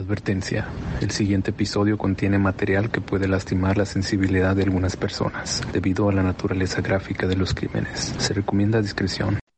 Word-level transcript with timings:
Advertencia. 0.00 0.66
El 1.02 1.10
siguiente 1.10 1.50
episodio 1.50 1.98
contiene 1.98 2.38
material 2.38 2.90
que 2.90 3.02
puede 3.02 3.28
lastimar 3.28 3.76
la 3.76 3.84
sensibilidad 3.84 4.56
de 4.56 4.62
algunas 4.62 4.96
personas 4.96 5.60
debido 5.74 6.08
a 6.08 6.12
la 6.12 6.22
naturaleza 6.22 6.80
gráfica 6.80 7.26
de 7.26 7.36
los 7.36 7.52
crímenes. 7.52 8.14
Se 8.18 8.32
recomienda 8.32 8.80
discreción. 8.80 9.38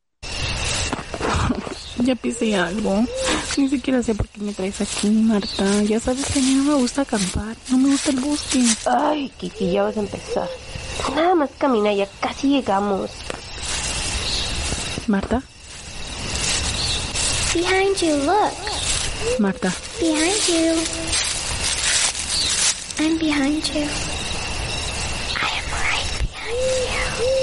Ya 1.98 2.16
pisé 2.16 2.56
algo. 2.56 3.04
Ni 3.56 3.68
siquiera 3.68 4.02
sé 4.02 4.16
por 4.16 4.26
qué 4.26 4.40
me 4.40 4.52
traes 4.52 4.80
aquí, 4.80 5.08
Marta. 5.08 5.82
Ya 5.84 6.00
sabes 6.00 6.25
que 6.32 6.41
a 6.41 6.43
mí 6.43 6.54
no 6.54 6.64
me 6.64 6.74
gusta 6.74 7.02
acampar. 7.02 7.54
No 7.70 7.79
me 7.79 7.90
gusta 7.90 8.11
el 8.11 8.18
bosque. 8.18 8.64
Ay, 8.86 9.30
Kiki, 9.38 9.70
ya 9.70 9.84
vas 9.84 9.96
a 9.96 10.00
empezar. 10.00 10.48
Nada 11.14 11.36
más 11.36 11.50
camina, 11.59 11.93
ya 11.93 12.09
casi 12.20 12.48
llegamos. 12.48 13.11
Marta, 15.06 15.43
Behind 17.54 18.02
you, 18.02 18.16
look. 18.16 18.91
Marta. 19.39 19.73
Behind 20.00 20.48
you. 20.48 20.73
I'm 22.99 23.18
behind 23.18 23.68
you. 23.75 23.86
I 25.40 25.48
am 25.58 25.67
right 25.71 26.11
behind 26.22 26.58
you. 27.21 27.39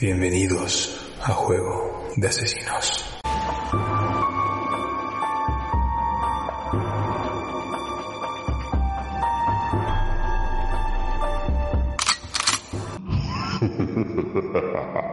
Bienvenidos 0.00 1.00
a 1.22 1.32
Juego 1.32 2.08
de 2.16 2.28
Asesinos. 2.28 3.04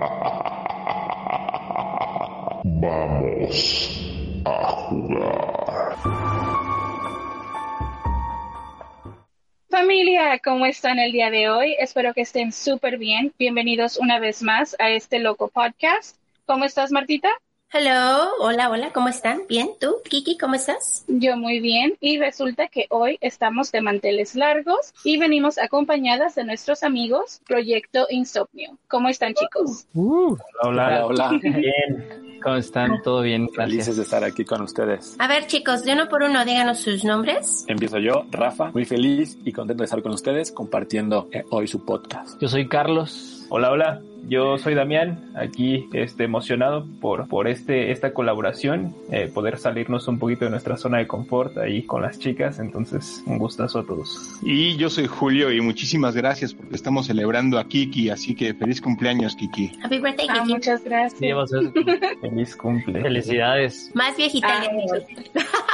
¿cómo 10.43 10.65
están 10.65 10.99
el 10.99 11.11
día 11.11 11.29
de 11.29 11.49
hoy? 11.49 11.75
Espero 11.79 12.13
que 12.13 12.21
estén 12.21 12.51
súper 12.51 12.97
bien. 12.97 13.33
Bienvenidos 13.37 13.97
una 13.97 14.19
vez 14.19 14.41
más 14.41 14.75
a 14.79 14.89
este 14.89 15.19
loco 15.19 15.49
podcast. 15.49 16.17
¿Cómo 16.45 16.65
estás, 16.65 16.91
Martita? 16.91 17.29
Hello, 17.77 18.29
hola, 18.39 18.69
hola, 18.69 18.91
¿cómo 18.93 19.09
están? 19.09 19.41
Bien, 19.49 19.67
¿tú, 19.81 19.95
Kiki, 20.09 20.37
cómo 20.37 20.55
estás? 20.55 21.03
Yo 21.09 21.35
muy 21.35 21.59
bien. 21.59 21.97
Y 21.99 22.17
resulta 22.17 22.69
que 22.69 22.85
hoy 22.89 23.17
estamos 23.19 23.69
de 23.73 23.81
manteles 23.81 24.33
largos 24.33 24.93
y 25.03 25.17
venimos 25.17 25.57
acompañadas 25.57 26.35
de 26.35 26.45
nuestros 26.45 26.83
amigos 26.83 27.41
Proyecto 27.45 28.07
Insomnio. 28.09 28.77
¿Cómo 28.87 29.09
están, 29.09 29.33
chicos? 29.33 29.87
Uh, 29.93 30.37
Hola, 30.61 31.05
hola. 31.05 31.31
bien. 31.43 32.39
¿Cómo 32.41 32.55
están? 32.55 33.01
¿Todo 33.01 33.23
bien? 33.23 33.49
Felices 33.49 33.87
Gracias. 33.87 33.97
de 33.97 34.03
estar 34.03 34.23
aquí 34.23 34.45
con 34.45 34.61
ustedes. 34.61 35.17
A 35.19 35.27
ver, 35.27 35.47
chicos, 35.47 35.83
de 35.83 35.91
uno 35.91 36.07
por 36.07 36.23
uno, 36.23 36.45
díganos 36.45 36.79
sus 36.79 37.03
nombres. 37.03 37.65
Empiezo 37.67 37.99
yo, 37.99 38.25
Rafa, 38.31 38.71
muy 38.71 38.85
feliz 38.85 39.37
y 39.43 39.51
contento 39.51 39.81
de 39.81 39.87
estar 39.87 40.01
con 40.01 40.13
ustedes 40.13 40.53
compartiendo 40.53 41.27
eh, 41.33 41.43
hoy 41.49 41.67
su 41.67 41.83
podcast. 41.83 42.39
Yo 42.41 42.47
soy 42.47 42.69
Carlos. 42.69 43.45
Hola, 43.49 43.71
hola. 43.71 44.01
Yo 44.27 44.57
soy 44.57 44.73
Damián, 44.73 45.31
aquí 45.35 45.87
este, 45.93 46.23
emocionado 46.23 46.87
por, 46.99 47.27
por 47.27 47.47
este, 47.47 47.91
esta 47.91 48.13
colaboración, 48.13 48.95
eh, 49.11 49.29
poder 49.33 49.57
salirnos 49.57 50.07
un 50.07 50.17
poquito 50.19 50.45
de 50.45 50.51
nuestra 50.51 50.77
zona 50.77 50.97
de 50.97 51.07
confort 51.07 51.57
ahí 51.57 51.83
con 51.83 52.01
las 52.01 52.17
chicas, 52.19 52.59
entonces 52.59 53.23
un 53.27 53.37
gustazo 53.37 53.79
a 53.79 53.85
todos. 53.85 54.39
Y 54.41 54.77
yo 54.77 54.89
soy 54.89 55.05
Julio 55.07 55.51
y 55.51 55.61
muchísimas 55.61 56.15
gracias 56.15 56.53
porque 56.53 56.75
estamos 56.75 57.05
celebrando 57.05 57.59
a 57.59 57.65
Kiki, 57.67 58.09
así 58.09 58.35
que 58.35 58.53
feliz 58.53 58.81
cumpleaños 58.81 59.35
Kiki. 59.35 59.71
Happy 59.83 59.99
birthday, 59.99 60.27
Ah, 60.29 60.43
muchas 60.45 60.83
gracias. 60.83 61.19
Sí, 61.19 61.27
Feliz 62.21 62.55
cumple. 62.55 63.01
Felicidades. 63.01 63.91
Más 63.93 64.17
viejita 64.17 64.47
Ah. 64.47 64.67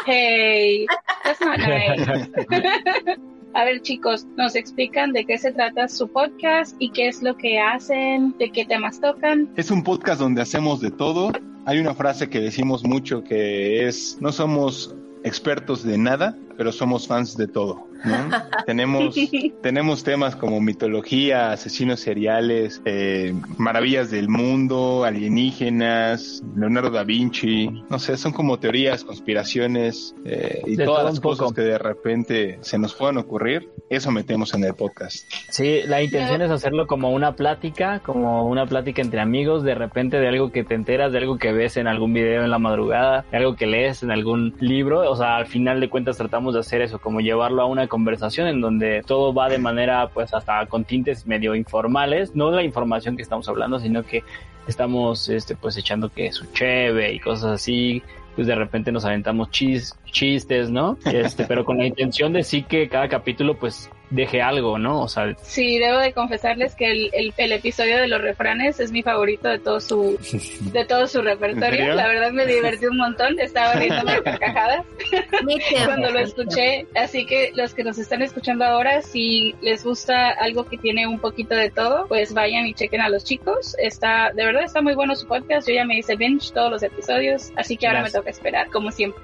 Hey, 0.06 0.86
that's 1.24 1.40
not 1.42 1.58
nice. 1.68 3.18
A 3.54 3.66
ver, 3.66 3.82
chicos, 3.82 4.26
nos 4.38 4.56
explican 4.56 5.12
de 5.12 5.26
qué 5.26 5.38
se 5.38 5.52
trata 5.52 5.90
su 5.90 6.08
podcast 6.08 6.76
y 6.80 6.90
qué 6.92 7.10
es 7.10 7.22
lo 7.22 7.36
que 7.36 7.60
hacen, 7.60 8.34
de 8.38 8.50
qué 8.50 8.66
temas 8.66 9.02
tocan. 9.02 9.50
Es 9.58 9.72
un 9.72 9.84
podcast 9.84 10.22
donde 10.22 10.42
hacemos 10.42 10.80
de 10.80 10.90
todo. 10.90 11.34
Hay 11.66 11.80
una 11.80 11.94
frase 11.94 12.30
que 12.30 12.40
decimos 12.40 12.86
mucho 12.86 13.24
que 13.24 13.88
es, 13.88 14.18
no 14.22 14.32
somos 14.32 14.96
expertos 15.24 15.84
de 15.84 15.98
nada, 15.98 16.38
pero 16.58 16.72
somos 16.72 17.08
fans 17.08 17.38
de 17.38 17.48
todo. 17.48 17.88
¿no? 18.04 18.30
tenemos, 18.66 19.16
tenemos 19.62 20.04
temas 20.04 20.36
como 20.36 20.60
mitología, 20.60 21.52
asesinos 21.52 22.00
seriales, 22.00 22.82
eh, 22.86 23.34
maravillas 23.58 24.12
del 24.12 24.30
mundo, 24.30 25.04
alienígenas, 25.04 26.44
Leonardo 26.56 26.90
da 26.90 27.04
Vinci, 27.04 27.70
no 27.90 28.00
sé, 28.00 28.18
son 28.18 28.32
como 28.32 28.60
teorías, 28.60 29.04
conspiraciones 29.04 30.16
eh, 30.26 30.62
y 30.66 30.76
De 30.76 30.86
todas 30.86 31.06
las 31.06 31.20
poco. 31.20 31.38
cosas 31.38 31.54
que 31.54 31.62
de 31.62 31.78
repente 31.78 32.58
se 32.62 32.78
nos 32.78 32.94
puedan 32.94 33.18
ocurrir, 33.18 33.70
eso 33.90 34.12
metemos 34.12 34.54
en 34.54 34.64
el 34.64 34.74
podcast. 34.74 35.32
Sí, 35.50 35.82
la 35.86 36.02
intención 36.02 36.42
es 36.42 36.52
hacerlo 36.52 36.88
como 36.88 37.12
una 37.12 37.36
plática, 37.36 38.00
como 38.00 38.48
una 38.48 38.66
plática 38.66 39.02
entre 39.02 39.20
amigos, 39.20 39.64
de 39.64 39.76
repente 39.76 40.18
de 40.18 40.28
algo 40.28 40.52
que 40.52 40.64
te 40.64 40.76
enteras, 40.76 41.12
de 41.12 41.20
algo 41.20 41.38
que 41.38 41.52
ves 41.52 41.78
en 41.78 41.88
algún 41.88 42.14
video 42.14 42.44
en 42.44 42.52
la 42.52 42.60
madrugada, 42.60 43.26
de 43.32 43.38
algo 43.38 43.56
que 43.56 43.68
lees 43.68 44.04
en 44.04 44.12
algún 44.12 44.56
libro, 44.60 45.10
o 45.10 45.16
sea, 45.16 45.38
al 45.38 45.48
final 45.48 45.80
de 45.80 45.90
cuentas 45.90 46.18
tratamos 46.18 46.41
de 46.50 46.60
hacer 46.60 46.82
eso, 46.82 47.00
como 47.00 47.22
llevarlo 47.22 47.62
a 47.62 47.66
una 47.66 47.88
conversación 47.88 48.48
en 48.48 48.62
donde 48.62 49.04
todo 49.06 49.34
va 49.34 49.50
de 49.50 49.60
manera 49.60 50.10
pues 50.14 50.34
hasta 50.34 50.66
con 50.66 50.84
tintes 50.84 51.28
medio 51.28 51.56
informales, 51.56 52.36
no 52.36 52.52
la 52.52 52.64
información 52.64 53.16
que 53.16 53.22
estamos 53.24 53.48
hablando, 53.48 53.80
sino 53.80 54.04
que 54.04 54.24
estamos 54.68 55.30
este 55.30 55.56
pues 55.56 55.78
echando 55.78 56.10
que 56.10 56.32
su 56.32 56.46
cheve 56.54 57.14
y 57.14 57.20
cosas 57.20 57.52
así, 57.52 58.02
pues 58.36 58.48
de 58.48 58.56
repente 58.56 58.92
nos 58.92 59.06
aventamos 59.06 59.52
chis, 59.52 59.96
chistes, 60.06 60.70
¿no? 60.70 60.98
Este, 61.06 61.46
pero 61.46 61.66
con 61.66 61.78
la 61.78 61.86
intención 61.86 62.34
de 62.34 62.44
sí 62.44 62.64
que 62.64 62.90
cada 62.90 63.08
capítulo 63.08 63.58
pues 63.58 63.90
deje 64.12 64.42
algo, 64.42 64.78
¿no? 64.78 65.02
O 65.02 65.08
sea, 65.08 65.36
Sí, 65.42 65.80
debo 65.80 65.98
de 65.98 66.14
confesarles 66.14 66.76
que 66.76 66.92
el, 66.92 67.10
el, 67.14 67.34
el 67.38 67.52
episodio 67.54 67.98
de 67.98 68.08
los 68.08 68.22
refranes 68.22 68.80
es 68.80 68.92
mi 68.92 69.02
favorito 69.02 69.48
de 69.50 69.60
todo 69.60 69.80
su 69.80 70.18
de 70.72 70.86
todo 70.86 71.08
su 71.08 71.20
¿En 71.20 71.26
repertorio. 71.26 71.96
La 71.96 72.08
verdad 72.08 72.32
me 72.32 72.46
divertí 72.46 72.86
un 72.86 72.98
montón, 72.98 73.40
estaba 73.40 73.74
riéndome 73.74 74.16
de 74.16 74.24
carcajadas 74.24 74.86
cuando 75.86 76.12
lo 76.12 76.20
escuché. 76.20 76.86
Así 76.96 77.26
que 77.26 77.52
los 77.56 77.74
que 77.74 77.84
nos 77.84 77.98
están 77.98 78.22
escuchando 78.22 78.66
ahora, 78.66 79.02
si 79.02 79.56
les 79.62 79.84
gusta 79.84 80.30
algo 80.32 80.66
que 80.66 80.78
tiene 80.78 81.08
un 81.08 81.20
poquito 81.20 81.56
de 81.56 81.70
todo, 81.70 82.08
pues 82.08 82.34
vayan 82.34 82.66
y 82.68 82.74
chequen 82.74 83.02
a 83.02 83.10
los 83.10 83.24
chicos. 83.24 83.76
Está, 83.80 84.32
de 84.34 84.46
verdad 84.46 84.64
está 84.64 84.82
muy 84.82 84.94
bueno 84.94 85.16
su 85.16 85.28
podcast. 85.28 85.68
Yo 85.68 85.74
ya 85.74 85.86
me 85.86 85.98
hice 85.98 86.16
binge 86.16 86.52
todos 86.54 86.70
los 86.72 86.84
episodios, 86.84 87.52
así 87.56 87.78
que 87.78 87.88
ahora 87.88 88.00
Gracias. 88.00 88.14
me 88.16 88.20
toca 88.20 88.30
esperar, 88.32 88.68
como 88.70 88.92
siempre. 88.92 89.22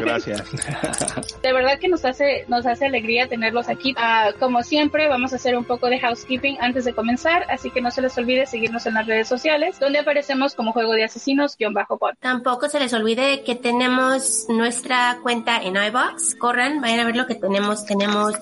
Gracias. 0.00 0.44
De 1.42 1.52
verdad 1.52 1.78
que 1.78 1.88
nos 1.88 2.04
hace, 2.04 2.44
nos 2.48 2.66
hace 2.66 2.86
alegría 2.86 3.26
tenerlos 3.28 3.68
aquí. 3.68 3.94
Ah, 3.96 4.19
como 4.38 4.62
siempre, 4.62 5.08
vamos 5.08 5.32
a 5.32 5.36
hacer 5.36 5.56
un 5.56 5.64
poco 5.64 5.88
de 5.88 5.98
housekeeping 5.98 6.58
antes 6.60 6.84
de 6.84 6.94
comenzar, 6.94 7.46
así 7.50 7.70
que 7.70 7.80
no 7.80 7.90
se 7.90 8.02
les 8.02 8.16
olvide 8.18 8.46
seguirnos 8.46 8.86
en 8.86 8.94
las 8.94 9.06
redes 9.06 9.28
sociales, 9.28 9.78
donde 9.78 9.98
aparecemos 9.98 10.54
como 10.54 10.72
Juego 10.72 10.92
de 10.92 11.04
Asesinos-pod. 11.04 12.14
Tampoco 12.20 12.68
se 12.68 12.80
les 12.80 12.92
olvide 12.92 13.42
que 13.42 13.54
tenemos 13.54 14.46
nuestra 14.48 15.18
cuenta 15.22 15.58
en 15.62 15.76
iBox. 15.76 16.34
Corran, 16.36 16.80
vayan 16.80 17.00
a 17.00 17.04
ver 17.04 17.16
lo 17.16 17.26
que 17.26 17.34
tenemos. 17.34 17.84
Tenemos 17.84 18.34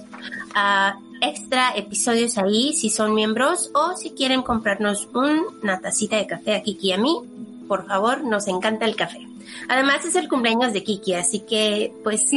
ah, 0.55 0.97
extra 1.21 1.73
episodios 1.77 2.39
ahí 2.39 2.73
si 2.75 2.91
son 2.91 3.15
miembros 3.15 3.71
o 3.75 3.97
si 3.97 4.11
quieren 4.11 4.43
comprarnos 4.43 5.09
una 5.13 5.81
tacita 5.81 6.17
de 6.17 6.27
café 6.27 6.57
a 6.57 6.63
Kiki 6.63 6.89
y 6.89 6.93
a 6.93 6.99
mí. 6.99 7.21
Por 7.67 7.87
favor, 7.87 8.25
nos 8.25 8.49
encanta 8.49 8.87
el 8.87 8.97
café. 8.97 9.27
Además 9.69 10.05
es 10.05 10.15
el 10.17 10.29
cumpleaños 10.29 10.73
de 10.73 10.83
Kiki, 10.85 11.15
así 11.15 11.41
que 11.41 11.93
pues 12.05 12.31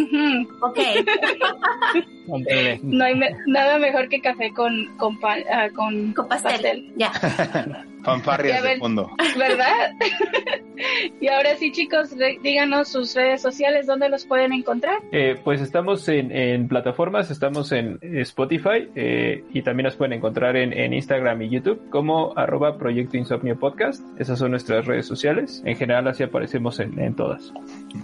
ok. 0.62 0.80
No 2.84 3.04
hay 3.06 3.16
me- 3.16 3.36
nada 3.48 3.78
mejor 3.78 4.08
que 4.10 4.22
café 4.22 4.54
con, 4.54 4.96
con, 4.98 5.20
pan- 5.20 5.44
ah, 5.52 5.68
con, 5.76 6.14
Con 6.14 6.28
pastel. 6.28 6.92
Ya. 6.96 7.12
Fanfarrias 8.04 8.64
de 8.64 8.78
fondo. 8.78 9.10
¿verdad? 9.38 9.92
y 11.22 11.28
ahora 11.28 11.56
sí, 11.58 11.72
chicos, 11.72 12.16
díganos 12.44 12.90
sus 12.90 13.16
redes 13.16 13.42
sociales, 13.42 13.88
¿dónde 13.88 14.10
los 14.10 14.26
pueden 14.26 14.54
encontrar? 14.54 15.00
Eh, 15.12 15.40
pues 15.44 15.62
estamos 15.62 16.08
en, 16.08 16.32
en 16.32 16.68
plataformas, 16.68 17.32
estamos 17.32 17.72
en 17.72 18.00
Spotify 18.02 18.90
eh, 18.96 19.44
y 19.54 19.62
también 19.62 19.86
nos 19.86 19.96
pueden 19.96 20.14
encontrar 20.14 20.56
en, 20.56 20.74
en 20.74 20.94
Instagram 20.94 21.42
y 21.44 21.50
YouTube 21.50 21.90
como 21.90 22.34
arroba 22.38 22.78
Proyecto 22.78 23.18
Insomnio 23.18 23.58
Podcast. 23.58 24.04
Esas 24.20 24.40
son 24.40 24.52
nuestras 24.52 24.86
redes 24.86 25.06
sociales. 25.06 25.62
En 25.66 25.76
general 25.76 26.08
así 26.08 26.24
aparecemos 26.24 26.80
en, 26.80 27.00
en 27.00 27.16
todas. 27.16 27.52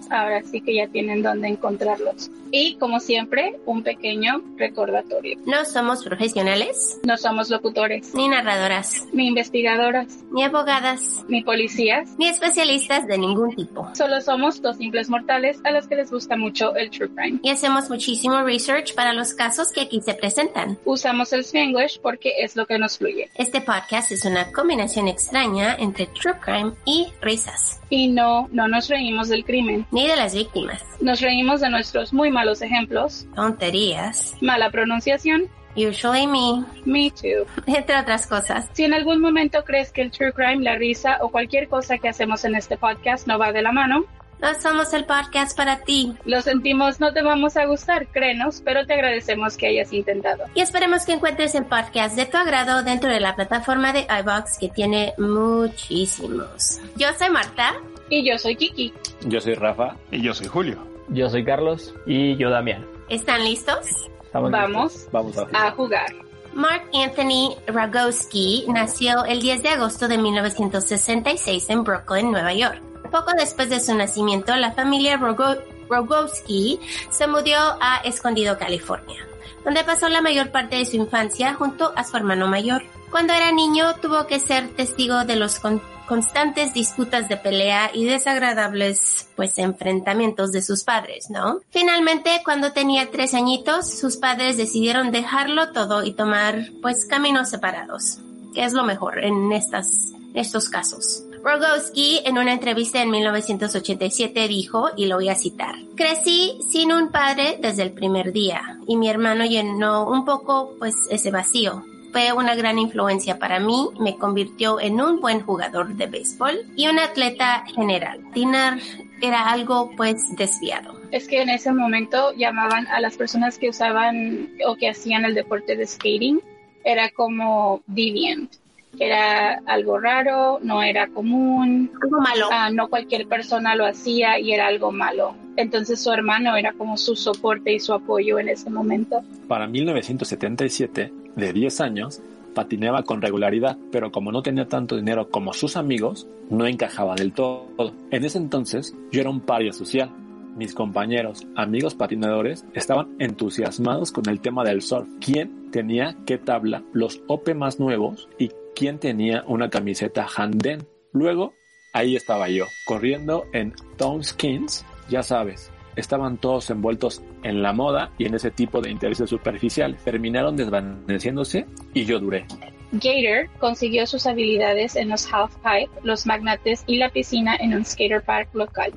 Ahora 0.10 0.44
sí 0.44 0.62
que 0.62 0.76
ya 0.76 0.88
tienen 0.88 1.24
dónde 1.24 1.48
encontrarlos. 1.48 2.30
Y 2.52 2.76
como 2.76 3.00
siempre, 3.00 3.60
un 3.66 3.84
pequeño 3.84 4.42
recordatorio. 4.58 5.38
No 5.46 5.66
somos 5.66 6.04
profesionales 6.04 7.00
No 7.04 7.18
somos 7.18 7.50
locutores. 7.50 8.14
ni 8.14 8.28
narradoras. 8.28 9.06
Investigador 9.14 9.28
investigadoras, 9.38 10.08
ni 10.32 10.44
abogadas, 10.44 11.26
ni 11.28 11.44
policías, 11.44 12.10
ni 12.18 12.28
especialistas 12.28 13.08
de 13.08 13.18
ningún 13.18 13.56
tipo. 13.56 13.90
Solo 13.96 14.20
somos 14.22 14.62
dos 14.62 14.78
simples 14.78 15.10
mortales 15.10 15.60
a 15.64 15.72
los 15.72 15.88
que 15.88 15.96
les 15.96 16.12
gusta 16.12 16.36
mucho 16.36 16.76
el 16.76 16.90
true 16.90 17.10
crime. 17.10 17.40
Y 17.44 17.50
hacemos 17.50 17.90
muchísimo 17.90 18.42
research 18.44 18.94
para 18.96 19.14
los 19.14 19.34
casos 19.34 19.72
que 19.72 19.82
aquí 19.82 20.02
se 20.02 20.14
presentan. 20.14 20.78
Usamos 20.86 21.34
el 21.34 21.42
Spanglish 21.42 22.00
porque 22.02 22.34
es 22.40 22.56
lo 22.56 22.66
que 22.66 22.78
nos 22.78 22.98
fluye. 22.98 23.30
Este 23.36 23.62
podcast 23.62 24.12
es 24.12 24.26
una 24.26 24.52
combinación 24.52 25.08
extraña 25.08 25.76
entre 25.80 26.08
true 26.08 26.36
crime 26.40 26.74
y 26.86 27.08
risas. 27.22 27.80
Y 27.90 28.08
no, 28.10 28.48
no 28.52 28.68
nos 28.68 28.90
reímos 28.90 29.30
del 29.30 29.46
crimen. 29.46 29.86
Ni 29.92 30.08
de 30.08 30.16
las 30.16 30.34
víctimas. 30.36 30.84
Nos 31.00 31.22
reímos 31.22 31.62
de 31.62 31.70
nuestros 31.70 32.12
muy 32.14 32.32
malos 32.38 32.62
ejemplos. 32.62 33.26
Tonterías. 33.34 34.36
Mala 34.42 34.70
pronunciación. 34.70 35.50
Usually 35.76 36.28
me. 36.28 36.64
Me 36.86 37.10
too. 37.10 37.48
Entre 37.66 37.98
otras 37.98 38.28
cosas. 38.28 38.68
Si 38.74 38.84
en 38.84 38.94
algún 38.94 39.20
momento 39.22 39.64
crees 39.64 39.92
que 39.92 40.04
el 40.04 40.12
true 40.12 40.32
crime, 40.32 40.64
la 40.64 40.76
risa 40.76 41.18
o 41.22 41.30
cualquier 41.30 41.68
cosa 41.68 41.98
que 41.98 42.10
hacemos 42.10 42.46
en 42.46 42.54
este 42.54 42.78
podcast 42.78 43.26
no 43.26 43.40
va 43.40 43.52
de 43.52 43.64
la 43.64 43.72
mano, 43.72 44.06
no 44.40 44.54
somos 44.62 44.94
el 44.94 45.06
podcast 45.06 45.58
para 45.58 45.80
ti. 45.80 46.14
Lo 46.26 46.44
sentimos, 46.44 47.00
no 47.00 47.12
te 47.12 47.24
vamos 47.24 47.58
a 47.58 47.66
gustar, 47.66 48.06
créenos, 48.10 48.62
pero 48.64 48.86
te 48.86 48.94
agradecemos 48.94 49.58
que 49.58 49.66
hayas 49.66 49.92
intentado. 49.92 50.44
Y 50.54 50.62
esperemos 50.62 51.08
que 51.08 51.14
encuentres 51.14 51.56
el 51.56 51.66
podcast 51.66 52.16
de 52.16 52.28
tu 52.28 52.38
agrado 52.38 52.84
dentro 52.84 53.10
de 53.10 53.20
la 53.20 53.36
plataforma 53.36 53.94
de 53.94 54.06
iBox 54.22 54.60
que 54.60 54.70
tiene 54.70 55.16
muchísimos. 55.18 56.80
Yo 56.98 57.08
soy 57.18 57.32
Marta. 57.32 57.74
Y 58.10 58.30
yo 58.30 58.38
soy 58.38 58.56
Kiki. 58.56 58.94
Yo 59.26 59.42
soy 59.42 59.56
Rafa. 59.56 59.96
Y 60.12 60.22
yo 60.22 60.36
soy 60.36 60.46
Julio. 60.48 60.97
Yo 61.10 61.30
soy 61.30 61.44
Carlos. 61.46 61.94
Y 62.06 62.36
yo 62.38 62.50
Damián. 62.50 62.86
¿Están 63.10 63.44
listos? 63.44 63.86
Estamos 64.24 64.52
Vamos, 64.52 64.94
listos. 64.94 65.12
Vamos 65.12 65.38
a 65.38 65.46
jugar. 65.46 65.66
a 65.66 65.72
jugar. 65.72 66.06
Mark 66.54 66.90
Anthony 66.94 67.56
Rogowski 67.68 68.66
nació 68.68 69.24
el 69.26 69.42
10 69.42 69.64
de 69.64 69.70
agosto 69.70 70.08
de 70.08 70.18
1966 70.18 71.70
en 71.70 71.84
Brooklyn, 71.84 72.32
Nueva 72.32 72.54
York. 72.54 72.82
Poco 73.12 73.32
después 73.38 73.70
de 73.70 73.80
su 73.80 73.94
nacimiento, 73.96 74.56
la 74.56 74.72
familia 74.72 75.18
Rogo 75.18 75.56
Rogowski 75.90 76.80
se 77.10 77.28
mudó 77.28 77.78
a 77.80 78.02
Escondido, 78.04 78.58
California, 78.58 79.26
donde 79.64 79.84
pasó 79.84 80.10
la 80.10 80.22
mayor 80.22 80.52
parte 80.52 80.78
de 80.78 80.86
su 80.86 80.98
infancia 80.98 81.54
junto 81.54 81.94
a 81.96 82.04
su 82.04 82.18
hermano 82.18 82.48
mayor. 82.48 82.84
Cuando 83.12 83.34
era 83.34 83.52
niño 83.52 83.96
tuvo 84.02 84.28
que 84.28 84.40
ser 84.40 84.68
testigo 84.70 85.24
de 85.26 85.38
los 85.38 85.60
con 85.60 85.82
constantes 86.08 86.74
disputas 86.74 87.30
de 87.30 87.38
pelea 87.38 87.92
y 87.94 88.06
desagradables 88.06 89.30
pues 89.36 89.58
enfrentamientos 89.58 90.52
de 90.52 90.62
sus 90.62 90.84
padres, 90.84 91.30
¿no? 91.30 91.60
Finalmente, 91.70 92.42
cuando 92.44 92.72
tenía 92.72 93.12
tres 93.12 93.34
añitos, 93.34 94.00
sus 94.00 94.18
padres 94.18 94.58
decidieron 94.58 95.12
dejarlo 95.12 95.72
todo 95.72 96.04
y 96.04 96.14
tomar 96.14 96.70
pues 96.82 97.06
caminos 97.06 97.50
separados, 97.50 98.20
que 98.56 98.64
es 98.64 98.74
lo 98.74 98.84
mejor 98.84 99.24
en 99.24 99.52
estas, 99.52 100.14
estos 100.34 100.70
casos. 100.70 101.24
Rogowski 101.44 102.22
en 102.26 102.38
una 102.38 102.52
entrevista 102.52 103.02
en 103.02 103.12
1987 103.12 104.48
dijo, 104.48 104.90
y 104.98 105.06
lo 105.06 105.16
voy 105.16 105.30
a 105.30 105.36
citar, 105.36 105.76
crecí 105.96 106.58
sin 106.70 106.92
un 106.92 107.10
padre 107.10 107.58
desde 107.62 107.84
el 107.84 107.92
primer 107.92 108.34
día 108.34 108.80
y 108.88 108.98
mi 108.98 109.10
hermano 109.10 109.46
llenó 109.46 110.10
un 110.10 110.26
poco 110.26 110.74
pues 110.80 110.96
ese 111.10 111.32
vacío 111.32 111.86
fue 112.18 112.34
una 112.34 112.56
gran 112.56 112.80
influencia 112.80 113.38
para 113.38 113.60
mí, 113.60 113.90
me 114.00 114.18
convirtió 114.18 114.80
en 114.80 115.00
un 115.00 115.22
buen 115.22 115.42
jugador 115.42 115.94
de 115.94 116.08
béisbol 116.08 116.66
y 116.76 116.88
un 116.88 116.98
atleta 116.98 117.64
general. 117.68 118.20
Dinner 118.34 118.80
era 119.22 119.52
algo 119.52 119.92
pues 119.96 120.36
desviado. 120.36 121.00
Es 121.12 121.28
que 121.28 121.44
en 121.44 121.50
ese 121.50 121.72
momento 121.72 122.34
llamaban 122.34 122.88
a 122.88 123.00
las 123.02 123.18
personas 123.18 123.60
que 123.60 123.70
usaban 123.70 124.50
o 124.66 124.76
que 124.78 124.90
hacían 124.90 125.26
el 125.26 125.36
deporte 125.36 125.76
de 125.76 125.86
skating, 125.86 126.42
era 126.84 127.12
como 127.12 127.84
deviant. 127.86 128.52
Era 128.98 129.62
algo 129.68 130.00
raro, 130.00 130.58
no 130.64 130.82
era 130.82 131.06
común. 131.10 131.92
Algo 132.02 132.20
malo. 132.20 132.48
Ah, 132.52 132.72
no 132.72 132.88
cualquier 132.88 133.28
persona 133.28 133.76
lo 133.76 133.86
hacía 133.86 134.40
y 134.40 134.54
era 134.54 134.66
algo 134.66 134.92
malo. 134.92 135.36
Entonces 135.56 136.02
su 136.02 136.12
hermano 136.12 136.56
era 136.56 136.74
como 136.74 136.98
su 136.98 137.16
soporte 137.16 137.74
y 137.74 137.80
su 137.80 137.94
apoyo 137.94 138.40
en 138.40 138.50
ese 138.50 138.72
momento. 138.72 139.22
Para 139.48 139.68
1977, 139.68 141.27
de 141.38 141.54
10 141.54 141.82
años, 141.82 142.22
patinaba 142.54 143.04
con 143.04 143.22
regularidad, 143.22 143.78
pero 143.92 144.12
como 144.12 144.32
no 144.32 144.42
tenía 144.42 144.68
tanto 144.68 144.96
dinero 144.96 145.30
como 145.30 145.54
sus 145.54 145.78
amigos, 145.78 146.28
no 146.50 146.66
encajaba 146.66 147.16
del 147.16 147.32
todo. 147.32 147.94
En 148.12 148.26
ese 148.26 148.40
entonces, 148.40 148.96
yo 149.12 149.22
era 149.22 149.30
un 149.30 149.42
paria 149.42 149.72
social. 149.72 150.12
Mis 150.56 150.74
compañeros, 150.74 151.46
amigos 151.56 151.94
patinadores, 151.94 152.66
estaban 152.74 153.16
entusiasmados 153.20 154.12
con 154.12 154.28
el 154.28 154.42
tema 154.42 154.64
del 154.64 154.82
surf. 154.82 155.08
¿Quién 155.22 155.70
tenía 155.70 156.18
qué 156.26 156.40
tabla, 156.40 156.84
los 156.94 157.22
OP 157.28 157.54
más 157.54 157.80
nuevos 157.80 158.28
y 158.40 158.50
quién 158.76 158.98
tenía 158.98 159.44
una 159.48 159.70
camiseta 159.70 160.26
Handen? 160.36 160.88
Luego, 161.14 161.54
ahí 161.94 162.16
estaba 162.16 162.50
yo, 162.50 162.66
corriendo 162.86 163.46
en 163.54 163.74
Town 163.98 164.24
Skins, 164.24 164.84
ya 165.10 165.22
sabes, 165.22 165.72
estaban 165.96 166.38
todos 166.38 166.70
envueltos 166.70 167.22
en 167.48 167.62
la 167.62 167.74
moda 167.74 168.12
y 168.18 168.26
en 168.26 168.36
ese 168.36 168.52
tipo 168.52 168.82
de 168.82 168.92
intereses 168.92 169.30
superficiales. 169.30 170.04
Terminaron 170.04 170.56
desvaneciéndose 170.56 171.66
y 171.94 172.06
yo 172.06 172.20
duré. 172.20 172.46
Gator 172.92 173.50
consiguió 173.60 174.08
sus 174.08 174.26
habilidades 174.26 174.96
en 174.96 175.10
los 175.10 175.32
halfpipe, 175.32 175.90
los 176.04 176.26
magnates 176.26 176.84
y 176.88 176.98
la 176.98 177.10
piscina 177.10 177.56
en 177.60 177.74
un 177.74 177.84
skater 177.84 178.22
park 178.22 178.50
local, 178.54 178.94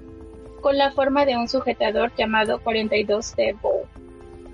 con 0.60 0.78
la 0.78 0.92
forma 0.92 1.24
de 1.24 1.36
un 1.36 1.48
sujetador 1.48 2.12
llamado 2.16 2.60
42 2.60 3.34
de 3.34 3.52
Bowl, 3.54 3.86